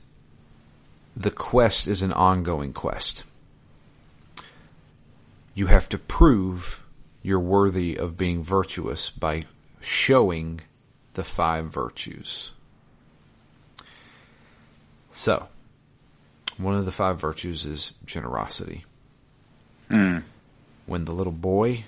the 1.17 1.31
quest 1.31 1.87
is 1.87 2.03
an 2.03 2.13
ongoing 2.13 2.73
quest. 2.73 3.25
You 5.55 5.67
have 5.67 5.89
to 5.91 5.99
prove 5.99 6.83
you're 7.23 7.41
worthy 7.41 7.97
of 7.97 8.17
being 8.17 8.43
virtuous 8.43 9.11
by 9.11 9.47
showing 9.81 10.61
the 11.15 11.25
five 11.25 11.67
virtues. 11.67 12.53
So, 15.11 15.49
one 16.57 16.77
of 16.77 16.85
the 16.85 16.93
five 16.93 17.21
virtues 17.21 17.67
is 17.67 17.93
generosity. 18.05 18.85
Mm. 19.91 20.23
When 20.87 21.05
the 21.05 21.13
little 21.13 21.33
boy 21.33 21.85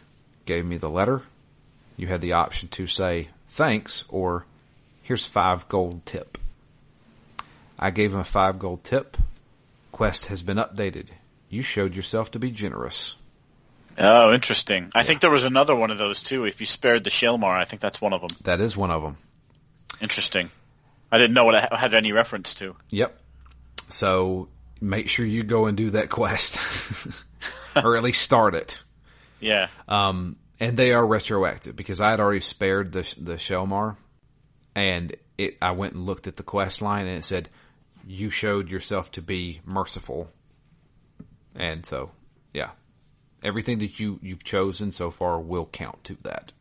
gave 0.47 0.65
me 0.65 0.77
the 0.77 0.91
letter, 0.91 1.23
you 1.97 2.09
had 2.09 2.21
the 2.21 2.33
option 2.33 2.69
to 2.71 2.87
say 2.89 3.29
thanks 3.47 4.05
or 4.09 4.47
here's 5.03 5.27
five 5.27 5.69
gold 5.69 6.05
tip. 6.05 6.39
I 7.81 7.91
gave 7.91 8.13
him 8.13 8.21
a 8.21 8.25
five 8.25 8.59
gold 8.59 8.85
tip. 8.85 9.17
Quest 9.91 10.27
has 10.27 10.43
been 10.43 10.59
updated. 10.59 11.07
You 11.49 11.63
showed 11.63 11.97
yourself 11.97 12.31
to 12.33 12.39
be 12.39 12.51
generous. 12.51 13.17
Oh, 13.99 14.33
interesting. 14.33 14.91
I 14.95 15.01
yeah. 15.01 15.03
think 15.05 15.23
there 15.23 15.31
was 15.31 15.45
another 15.45 15.75
one 15.75 15.91
of 15.91 15.99
those 15.99 16.23
too. 16.23 16.45
If 16.45 16.61
you 16.61 16.67
spared 16.67 17.05
the 17.05 17.11
Shaelmaar, 17.11 17.51
I 17.51 17.65
think 17.65 17.81
that's 17.81 18.01
one 18.01 18.13
of 18.13 18.21
them. 18.21 18.31
That 18.43 18.61
is 18.61 18.77
one 18.77 18.91
of 18.91 19.03
them. 19.03 19.17
Interesting. 20.01 20.51
I 21.11 21.19
didn't 21.19 21.35
know 21.35 21.47
what 21.47 21.55
I 21.55 21.77
had 21.77 21.95
any 21.95 22.13
reference 22.13 22.55
to. 22.55 22.77
Yep. 22.91 23.19
So 23.89 24.49
make 24.81 25.09
sure 25.09 25.27
you 25.27 25.43
go 25.43 25.67
and 25.67 25.77
do 25.77 25.91
that 25.91 26.11
quest, 26.11 27.25
or 27.77 27.97
at 27.97 28.03
least 28.03 28.23
start 28.23 28.55
it. 28.55 28.79
Yeah. 29.41 29.69
Um, 29.89 30.37
and 30.61 30.77
they 30.77 30.93
are 30.93 31.05
retroactive 31.05 31.75
because 31.75 32.01
I 32.01 32.11
had 32.11 32.21
already 32.21 32.41
spared 32.41 32.93
the 32.93 33.03
the 33.19 33.35
Shaelmaar, 33.35 33.97
and 34.75 35.17
it. 35.39 35.57
I 35.61 35.73
went 35.73 35.95
and 35.95 36.07
looked 36.07 36.27
at 36.27 36.37
the 36.37 36.43
quest 36.43 36.83
line, 36.83 37.07
and 37.07 37.19
it 37.19 37.25
said 37.25 37.49
you 38.11 38.29
showed 38.29 38.69
yourself 38.69 39.13
to 39.13 39.23
be 39.23 39.61
merciful, 39.65 40.29
and 41.55 41.87
so 41.87 42.11
yeah, 42.53 42.71
everything 43.41 43.79
that 43.79 44.01
you 44.01 44.19
you've 44.21 44.43
chosen 44.43 44.91
so 44.91 45.13
far 45.13 45.39
will 45.39 45.67
count 45.67 46.03
to 46.03 46.17
that. 46.23 46.53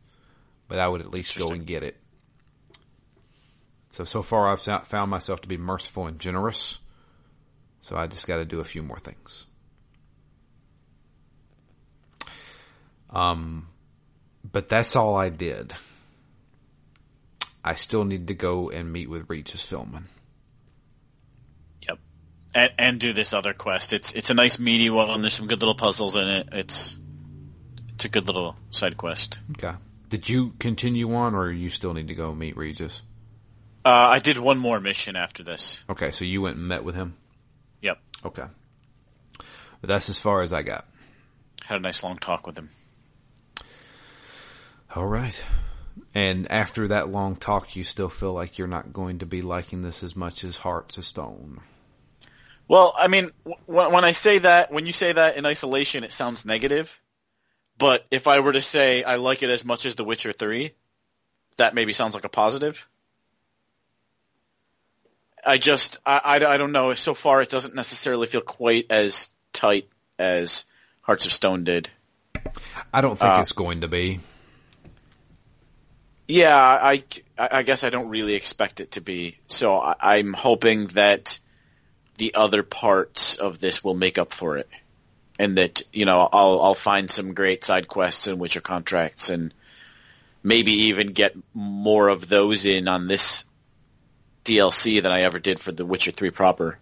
But 0.68 0.78
I 0.78 0.86
would 0.86 1.00
at 1.00 1.10
least 1.10 1.36
go 1.36 1.50
and 1.50 1.66
get 1.66 1.82
it. 1.82 1.96
So 3.88 4.04
so 4.04 4.22
far 4.22 4.48
I've 4.48 4.60
found 4.86 5.10
myself 5.10 5.40
to 5.40 5.48
be 5.48 5.56
merciful 5.56 6.06
and 6.06 6.20
generous. 6.20 6.78
So 7.80 7.96
I 7.96 8.06
just 8.06 8.28
got 8.28 8.36
to 8.36 8.44
do 8.44 8.60
a 8.60 8.64
few 8.64 8.84
more 8.84 9.00
things. 9.00 9.46
Um, 13.08 13.66
but 14.48 14.68
that's 14.68 14.94
all 14.94 15.16
I 15.16 15.30
did. 15.30 15.74
I 17.64 17.74
still 17.74 18.04
need 18.04 18.28
to 18.28 18.34
go 18.34 18.70
and 18.70 18.92
meet 18.92 19.10
with 19.10 19.28
Regis 19.28 19.68
Philbin 19.68 20.04
and, 22.54 22.72
and 22.78 23.00
do 23.00 23.12
this 23.12 23.32
other 23.32 23.52
quest. 23.52 23.92
It's 23.92 24.12
it's 24.12 24.30
a 24.30 24.34
nice 24.34 24.58
meaty 24.58 24.90
one. 24.90 25.22
There's 25.22 25.34
some 25.34 25.46
good 25.46 25.60
little 25.60 25.74
puzzles 25.74 26.16
in 26.16 26.28
it. 26.28 26.48
It's 26.52 26.96
it's 27.94 28.04
a 28.04 28.08
good 28.08 28.26
little 28.26 28.56
side 28.70 28.96
quest. 28.96 29.38
Okay. 29.52 29.76
Did 30.08 30.28
you 30.28 30.54
continue 30.58 31.14
on, 31.14 31.34
or 31.34 31.50
you 31.50 31.70
still 31.70 31.94
need 31.94 32.08
to 32.08 32.14
go 32.14 32.34
meet 32.34 32.56
Regis? 32.56 33.02
Uh, 33.84 33.88
I 33.88 34.18
did 34.18 34.38
one 34.38 34.58
more 34.58 34.80
mission 34.80 35.16
after 35.16 35.42
this. 35.42 35.82
Okay, 35.88 36.10
so 36.10 36.24
you 36.24 36.42
went 36.42 36.56
and 36.56 36.66
met 36.66 36.82
with 36.82 36.94
him. 36.94 37.16
Yep. 37.80 37.98
Okay. 38.24 38.44
But 39.38 39.88
that's 39.88 40.10
as 40.10 40.18
far 40.18 40.42
as 40.42 40.52
I 40.52 40.62
got. 40.62 40.84
Had 41.64 41.76
a 41.76 41.80
nice 41.80 42.02
long 42.02 42.18
talk 42.18 42.46
with 42.46 42.58
him. 42.58 42.70
All 44.94 45.06
right. 45.06 45.42
And 46.14 46.50
after 46.50 46.88
that 46.88 47.10
long 47.10 47.36
talk, 47.36 47.76
you 47.76 47.84
still 47.84 48.08
feel 48.08 48.32
like 48.32 48.58
you're 48.58 48.66
not 48.66 48.92
going 48.92 49.20
to 49.20 49.26
be 49.26 49.42
liking 49.42 49.82
this 49.82 50.02
as 50.02 50.16
much 50.16 50.42
as 50.42 50.58
Hearts 50.58 50.98
of 50.98 51.04
Stone. 51.04 51.60
Well, 52.70 52.94
I 52.96 53.08
mean, 53.08 53.32
when, 53.66 53.90
when 53.90 54.04
I 54.04 54.12
say 54.12 54.38
that, 54.38 54.70
when 54.70 54.86
you 54.86 54.92
say 54.92 55.12
that 55.12 55.36
in 55.36 55.44
isolation, 55.44 56.04
it 56.04 56.12
sounds 56.12 56.46
negative. 56.46 57.00
But 57.76 58.06
if 58.12 58.28
I 58.28 58.38
were 58.38 58.52
to 58.52 58.60
say 58.60 59.02
I 59.02 59.16
like 59.16 59.42
it 59.42 59.50
as 59.50 59.64
much 59.64 59.86
as 59.86 59.96
The 59.96 60.04
Witcher 60.04 60.32
3, 60.32 60.70
that 61.56 61.74
maybe 61.74 61.92
sounds 61.92 62.14
like 62.14 62.22
a 62.22 62.28
positive. 62.28 62.86
I 65.44 65.58
just, 65.58 65.98
I, 66.06 66.20
I, 66.22 66.34
I, 66.46 66.56
don't 66.58 66.70
know. 66.70 66.94
So 66.94 67.14
far, 67.14 67.42
it 67.42 67.50
doesn't 67.50 67.74
necessarily 67.74 68.28
feel 68.28 68.40
quite 68.40 68.86
as 68.88 69.30
tight 69.52 69.88
as 70.16 70.64
Hearts 71.00 71.26
of 71.26 71.32
Stone 71.32 71.64
did. 71.64 71.90
I 72.94 73.00
don't 73.00 73.18
think 73.18 73.32
uh, 73.32 73.38
it's 73.40 73.50
going 73.50 73.80
to 73.80 73.88
be. 73.88 74.20
Yeah, 76.28 76.56
I, 76.56 77.02
I 77.36 77.64
guess 77.64 77.82
I 77.82 77.90
don't 77.90 78.10
really 78.10 78.34
expect 78.34 78.78
it 78.78 78.92
to 78.92 79.00
be. 79.00 79.38
So 79.48 79.76
I, 79.80 79.96
I'm 80.00 80.34
hoping 80.34 80.86
that 80.88 81.40
the 82.20 82.34
other 82.34 82.62
parts 82.62 83.36
of 83.36 83.60
this 83.60 83.82
will 83.82 83.94
make 83.94 84.18
up 84.18 84.34
for 84.34 84.58
it. 84.58 84.68
And 85.38 85.56
that, 85.56 85.80
you 85.90 86.04
know, 86.04 86.28
I'll, 86.30 86.60
I'll 86.60 86.74
find 86.74 87.10
some 87.10 87.32
great 87.32 87.64
side 87.64 87.88
quests 87.88 88.26
and 88.26 88.38
Witcher 88.38 88.60
contracts 88.60 89.30
and 89.30 89.54
maybe 90.42 90.72
even 90.72 91.14
get 91.14 91.34
more 91.54 92.08
of 92.08 92.28
those 92.28 92.66
in 92.66 92.88
on 92.88 93.08
this 93.08 93.44
DLC 94.44 95.02
than 95.02 95.10
I 95.10 95.22
ever 95.22 95.38
did 95.38 95.60
for 95.60 95.72
The 95.72 95.86
Witcher 95.86 96.10
3 96.10 96.28
proper. 96.28 96.78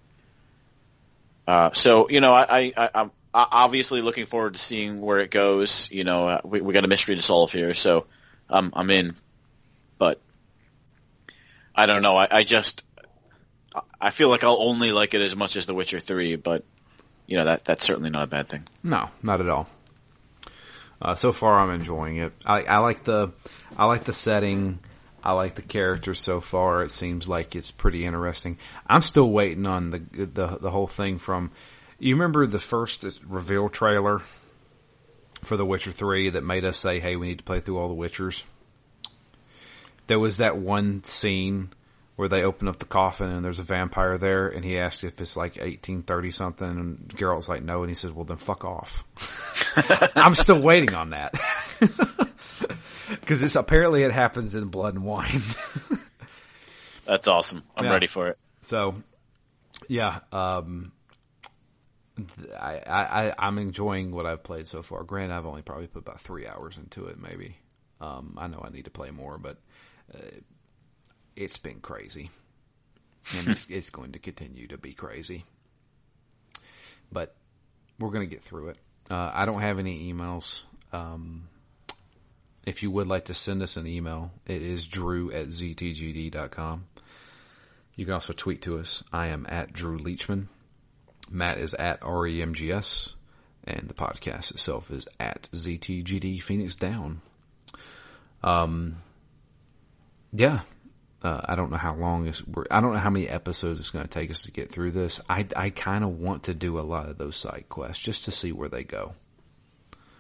Uh, 1.47 1.71
so, 1.73 2.11
you 2.11 2.21
know, 2.21 2.35
I, 2.35 2.73
I, 2.77 2.91
I'm 2.93 3.13
obviously 3.33 4.03
looking 4.03 4.27
forward 4.27 4.55
to 4.55 4.59
seeing 4.59 5.01
where 5.01 5.21
it 5.21 5.31
goes. 5.31 5.89
You 5.93 6.03
know, 6.03 6.27
uh, 6.27 6.41
we, 6.43 6.61
we 6.63 6.75
got 6.75 6.85
a 6.85 6.89
mystery 6.89 7.15
to 7.15 7.23
solve 7.23 7.53
here, 7.53 7.75
so 7.75 8.07
um, 8.51 8.73
I'm 8.75 8.91
in. 8.91 9.15
But 9.99 10.21
I 11.77 11.87
don't 11.87 12.03
know. 12.03 12.17
I, 12.17 12.27
I 12.29 12.43
just 12.43 12.83
I 14.01 14.11
feel 14.11 14.29
like 14.29 14.45
I'll 14.45 14.61
only 14.61 14.93
like 14.93 15.15
it 15.15 15.21
as 15.21 15.37
much 15.37 15.57
as 15.57 15.67
The 15.67 15.75
Witcher 15.75 16.01
Three, 16.01 16.37
but 16.37 16.65
you 17.27 17.37
know 17.37 17.45
that 17.45 17.65
that's 17.65 17.85
certainly 17.85 18.11
not 18.11 18.25
a 18.25 18.27
bad 18.27 18.49
thing. 18.49 18.65
No, 18.83 19.11
not 19.23 19.41
at 19.41 19.49
all. 19.49 19.69
Uh, 21.01 21.15
so 21.15 21.33
far, 21.33 21.61
I'm 21.61 21.71
enjoying 21.71 22.17
it. 22.17 22.33
I, 22.45 22.63
I 22.63 22.79
like 22.79 23.05
the 23.05 23.31
I 23.77 23.87
like 23.87 24.05
the 24.05 24.13
setting. 24.13 24.81
I 25.23 25.33
like 25.33 25.55
the 25.55 25.63
characters 25.63 26.21
so 26.21 26.41
far. 26.41 26.83
It 26.83 26.91
seems 26.91 27.29
like 27.29 27.55
it's 27.55 27.71
pretty 27.71 28.05
interesting. 28.05 28.59
I'm 28.87 29.03
still 29.03 29.31
waiting 29.31 29.67
on 29.67 29.91
the 29.91 29.99
the 29.99 30.59
the 30.61 30.71
whole 30.71 30.89
thing 30.89 31.19
from. 31.19 31.51
You 32.01 32.15
remember 32.15 32.47
the 32.47 32.61
first 32.61 33.05
reveal 33.27 33.69
trailer 33.69 34.23
for 35.43 35.57
The 35.57 35.67
Witcher 35.67 35.93
Three 35.93 36.31
that 36.31 36.45
made 36.45 36.65
us 36.65 36.79
say, 36.79 37.01
"Hey, 37.01 37.17
we 37.17 37.29
need 37.29 37.39
to 37.39 37.45
play 37.45 37.61
through 37.61 37.79
all 37.79 37.89
the 37.89 37.95
Witchers." 37.95 38.45
There 40.07 40.19
was 40.19 40.39
that 40.39 40.57
one 40.57 41.05
scene 41.05 41.71
where 42.19 42.29
they 42.29 42.43
open 42.43 42.67
up 42.67 42.81
the 42.81 42.85
coffin 42.85 43.29
and 43.29 43.45
there's 43.45 43.61
a 43.61 43.63
vampire 43.63 44.19
there, 44.19 44.47
and 44.47 44.65
he 44.65 44.77
asks 44.77 45.05
if 45.05 45.21
it's 45.21 45.37
like 45.37 45.53
1830 45.53 46.33
something, 46.33 46.69
and 46.69 47.09
Geralt's 47.15 47.49
like, 47.49 47.63
no, 47.63 47.83
and 47.83 47.89
he 47.89 47.95
says, 47.95 48.11
well, 48.11 48.25
then 48.25 48.39
fuck 48.39 48.65
off. 48.65 49.05
I'm 50.17 50.35
still 50.35 50.61
waiting 50.61 50.95
on 50.95 51.11
that. 51.11 51.35
Because 53.09 53.41
it's 53.41 53.57
apparently 53.57 54.03
it 54.03 54.13
happens 54.13 54.55
in 54.55 54.69
Blood 54.69 54.95
and 54.95 55.05
Wine. 55.05 55.41
That's 57.07 57.27
awesome. 57.27 57.63
I'm 57.75 57.87
yeah. 57.87 57.93
ready 57.93 58.07
for 58.07 58.29
it. 58.29 58.39
So, 58.61 58.97
yeah, 59.89 60.21
um, 60.31 60.93
I, 62.59 62.83
I, 62.87 63.35
I'm 63.39 63.57
enjoying 63.57 64.11
what 64.13 64.27
I've 64.27 64.43
played 64.43 64.67
so 64.67 64.83
far. 64.83 65.05
Granted, 65.05 65.35
I've 65.35 65.47
only 65.47 65.63
probably 65.63 65.87
put 65.87 66.01
about 66.01 66.21
three 66.21 66.47
hours 66.47 66.77
into 66.77 67.07
it, 67.07 67.19
maybe. 67.19 67.57
Um, 68.01 68.35
I 68.37 68.47
know 68.47 68.63
I 68.63 68.69
need 68.71 68.85
to 68.85 68.91
play 68.91 69.11
more, 69.11 69.39
but 69.39 69.57
uh, 70.15 70.19
it's 71.39 71.57
been 71.57 71.81
crazy, 71.81 72.31
and 73.37 73.49
it's, 73.49 73.67
it's 73.71 73.91
going 73.91 74.13
to 74.13 74.19
continue 74.19 74.67
to 74.67 74.77
be 74.77 74.93
crazy. 74.93 75.45
But 77.13 77.35
we're 77.99 78.11
going 78.11 78.29
to 78.29 78.35
get 78.35 78.43
through 78.43 78.71
it. 78.71 78.77
Uh, 79.09 79.31
I 79.33 79.47
don't 79.47 79.61
have 79.61 79.79
any 79.79 80.13
emails. 80.13 80.63
Um, 80.93 81.49
if 82.67 82.83
you 82.83 82.91
would 82.91 83.07
like 83.07 83.27
to 83.27 83.35
send 83.35 83.63
us 83.63 83.77
an 83.77 83.87
email, 83.87 84.33
it 84.47 84.63
is 84.63 84.89
drew 84.89 85.31
at 85.31 85.47
ztgd.com. 85.49 86.87
You 87.95 88.05
can 88.05 88.15
also 88.15 88.33
tweet 88.33 88.63
to 88.63 88.79
us. 88.79 89.03
I 89.13 89.29
am 89.29 89.47
at 89.49 89.73
Drew 89.73 89.99
Leachman. 89.99 90.49
Matt 91.31 91.59
is 91.59 91.75
at 91.75 92.01
REMGS, 92.01 93.13
and 93.65 93.89
the 93.89 93.95
podcast 93.95 94.51
itself 94.51 94.91
is 94.91 95.09
at 95.19 95.49
ZTGD 95.53 96.43
Phoenix 96.43 96.77
Down. 96.77 97.23
Um, 98.43 99.03
yeah, 100.33 100.61
uh, 101.23 101.41
I 101.45 101.57
don't 101.57 101.71
know 101.71 101.77
how 101.79 101.95
long 101.95 102.27
is. 102.27 102.43
I 102.71 102.81
don't 102.81 102.93
know 102.93 103.01
how 103.01 103.11
many 103.11 103.29
episodes 103.29 103.81
it's 103.81 103.91
going 103.91 104.05
to 104.05 104.11
take 104.11 104.31
us 104.31 104.43
to 104.43 104.53
get 104.53 104.71
through 104.71 104.93
this. 104.93 105.21
I 105.29 105.47
I 105.57 105.71
kind 105.71 106.05
of 106.05 106.19
want 106.19 106.45
to 106.45 106.55
do 106.55 106.79
a 106.79 106.83
lot 106.83 107.09
of 107.09 107.19
those 107.19 107.37
side 107.37 107.65
quests 107.69 108.03
just 108.03 108.25
to 108.27 108.31
see 108.31 108.53
where 108.53 108.69
they 108.69 108.85
go. 108.85 109.15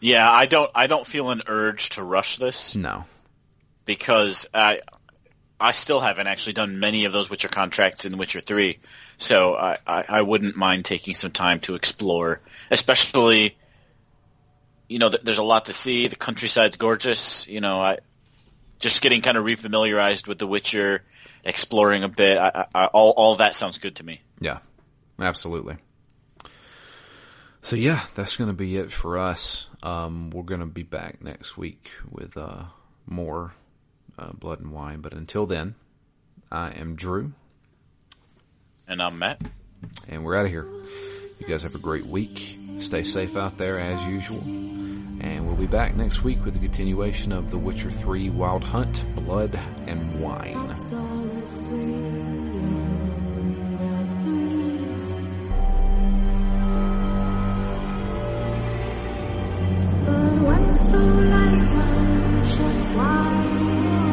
Yeah, 0.00 0.30
I 0.30 0.46
don't. 0.46 0.70
I 0.74 0.88
don't 0.88 1.06
feel 1.06 1.30
an 1.30 1.42
urge 1.46 1.90
to 1.90 2.02
rush 2.02 2.38
this. 2.38 2.74
No, 2.74 3.04
because 3.84 4.48
I 4.52 4.80
I 5.60 5.72
still 5.72 6.00
haven't 6.00 6.26
actually 6.26 6.54
done 6.54 6.80
many 6.80 7.04
of 7.04 7.12
those 7.12 7.30
Witcher 7.30 7.48
contracts 7.48 8.04
in 8.04 8.18
Witcher 8.18 8.40
Three, 8.40 8.78
so 9.18 9.54
I, 9.54 9.78
I, 9.86 10.04
I 10.08 10.22
wouldn't 10.22 10.56
mind 10.56 10.84
taking 10.84 11.14
some 11.14 11.30
time 11.30 11.60
to 11.60 11.76
explore, 11.76 12.40
especially. 12.70 13.56
You 14.88 14.98
know, 14.98 15.10
there's 15.10 15.38
a 15.38 15.44
lot 15.44 15.66
to 15.66 15.74
see. 15.74 16.06
The 16.06 16.16
countryside's 16.16 16.76
gorgeous. 16.76 17.46
You 17.46 17.60
know, 17.60 17.78
I 17.80 17.98
just 18.78 19.02
getting 19.02 19.22
kind 19.22 19.36
of 19.36 19.44
refamiliarized 19.44 20.26
with 20.26 20.38
The 20.38 20.46
Witcher, 20.46 21.02
exploring 21.44 22.04
a 22.04 22.08
bit. 22.08 22.38
I, 22.38 22.66
I, 22.74 22.86
all 22.86 23.10
all 23.16 23.34
that 23.36 23.56
sounds 23.56 23.78
good 23.78 23.96
to 23.96 24.04
me. 24.04 24.20
Yeah, 24.40 24.58
absolutely. 25.18 25.76
So 27.60 27.76
yeah, 27.76 28.04
that's 28.14 28.36
going 28.36 28.48
to 28.48 28.54
be 28.54 28.76
it 28.76 28.92
for 28.92 29.18
us. 29.18 29.68
Um, 29.82 30.30
we're 30.30 30.44
going 30.44 30.60
to 30.60 30.66
be 30.66 30.84
back 30.84 31.22
next 31.22 31.56
week 31.56 31.90
with 32.08 32.36
uh, 32.36 32.64
more 33.06 33.52
uh, 34.18 34.32
blood 34.32 34.60
and 34.60 34.72
wine. 34.72 35.00
But 35.00 35.12
until 35.12 35.46
then, 35.46 35.74
I 36.50 36.70
am 36.70 36.94
Drew, 36.94 37.32
and 38.86 39.02
I'm 39.02 39.18
Matt, 39.18 39.40
and 40.08 40.24
we're 40.24 40.36
out 40.36 40.46
of 40.46 40.50
here. 40.50 40.66
You 41.40 41.46
guys 41.46 41.62
have 41.64 41.74
a 41.74 41.78
great 41.78 42.06
week. 42.06 42.58
Stay 42.80 43.02
safe 43.02 43.36
out 43.36 43.58
there 43.58 43.78
as 43.78 44.02
usual 44.04 44.77
and 45.20 45.46
we'll 45.46 45.56
be 45.56 45.66
back 45.66 45.96
next 45.96 46.24
week 46.24 46.44
with 46.44 46.54
the 46.54 46.60
continuation 46.60 47.32
of 47.32 47.50
The 47.50 47.58
Witcher 47.58 47.90
3 47.90 48.30
Wild 48.30 48.64
Hunt, 48.64 49.04
Blood 49.14 49.58
and 49.86 50.20
Wine. 50.20 50.78
so 60.78 60.92
light 60.92 61.74
on 61.74 62.42
just 62.42 62.88
why 62.90 64.07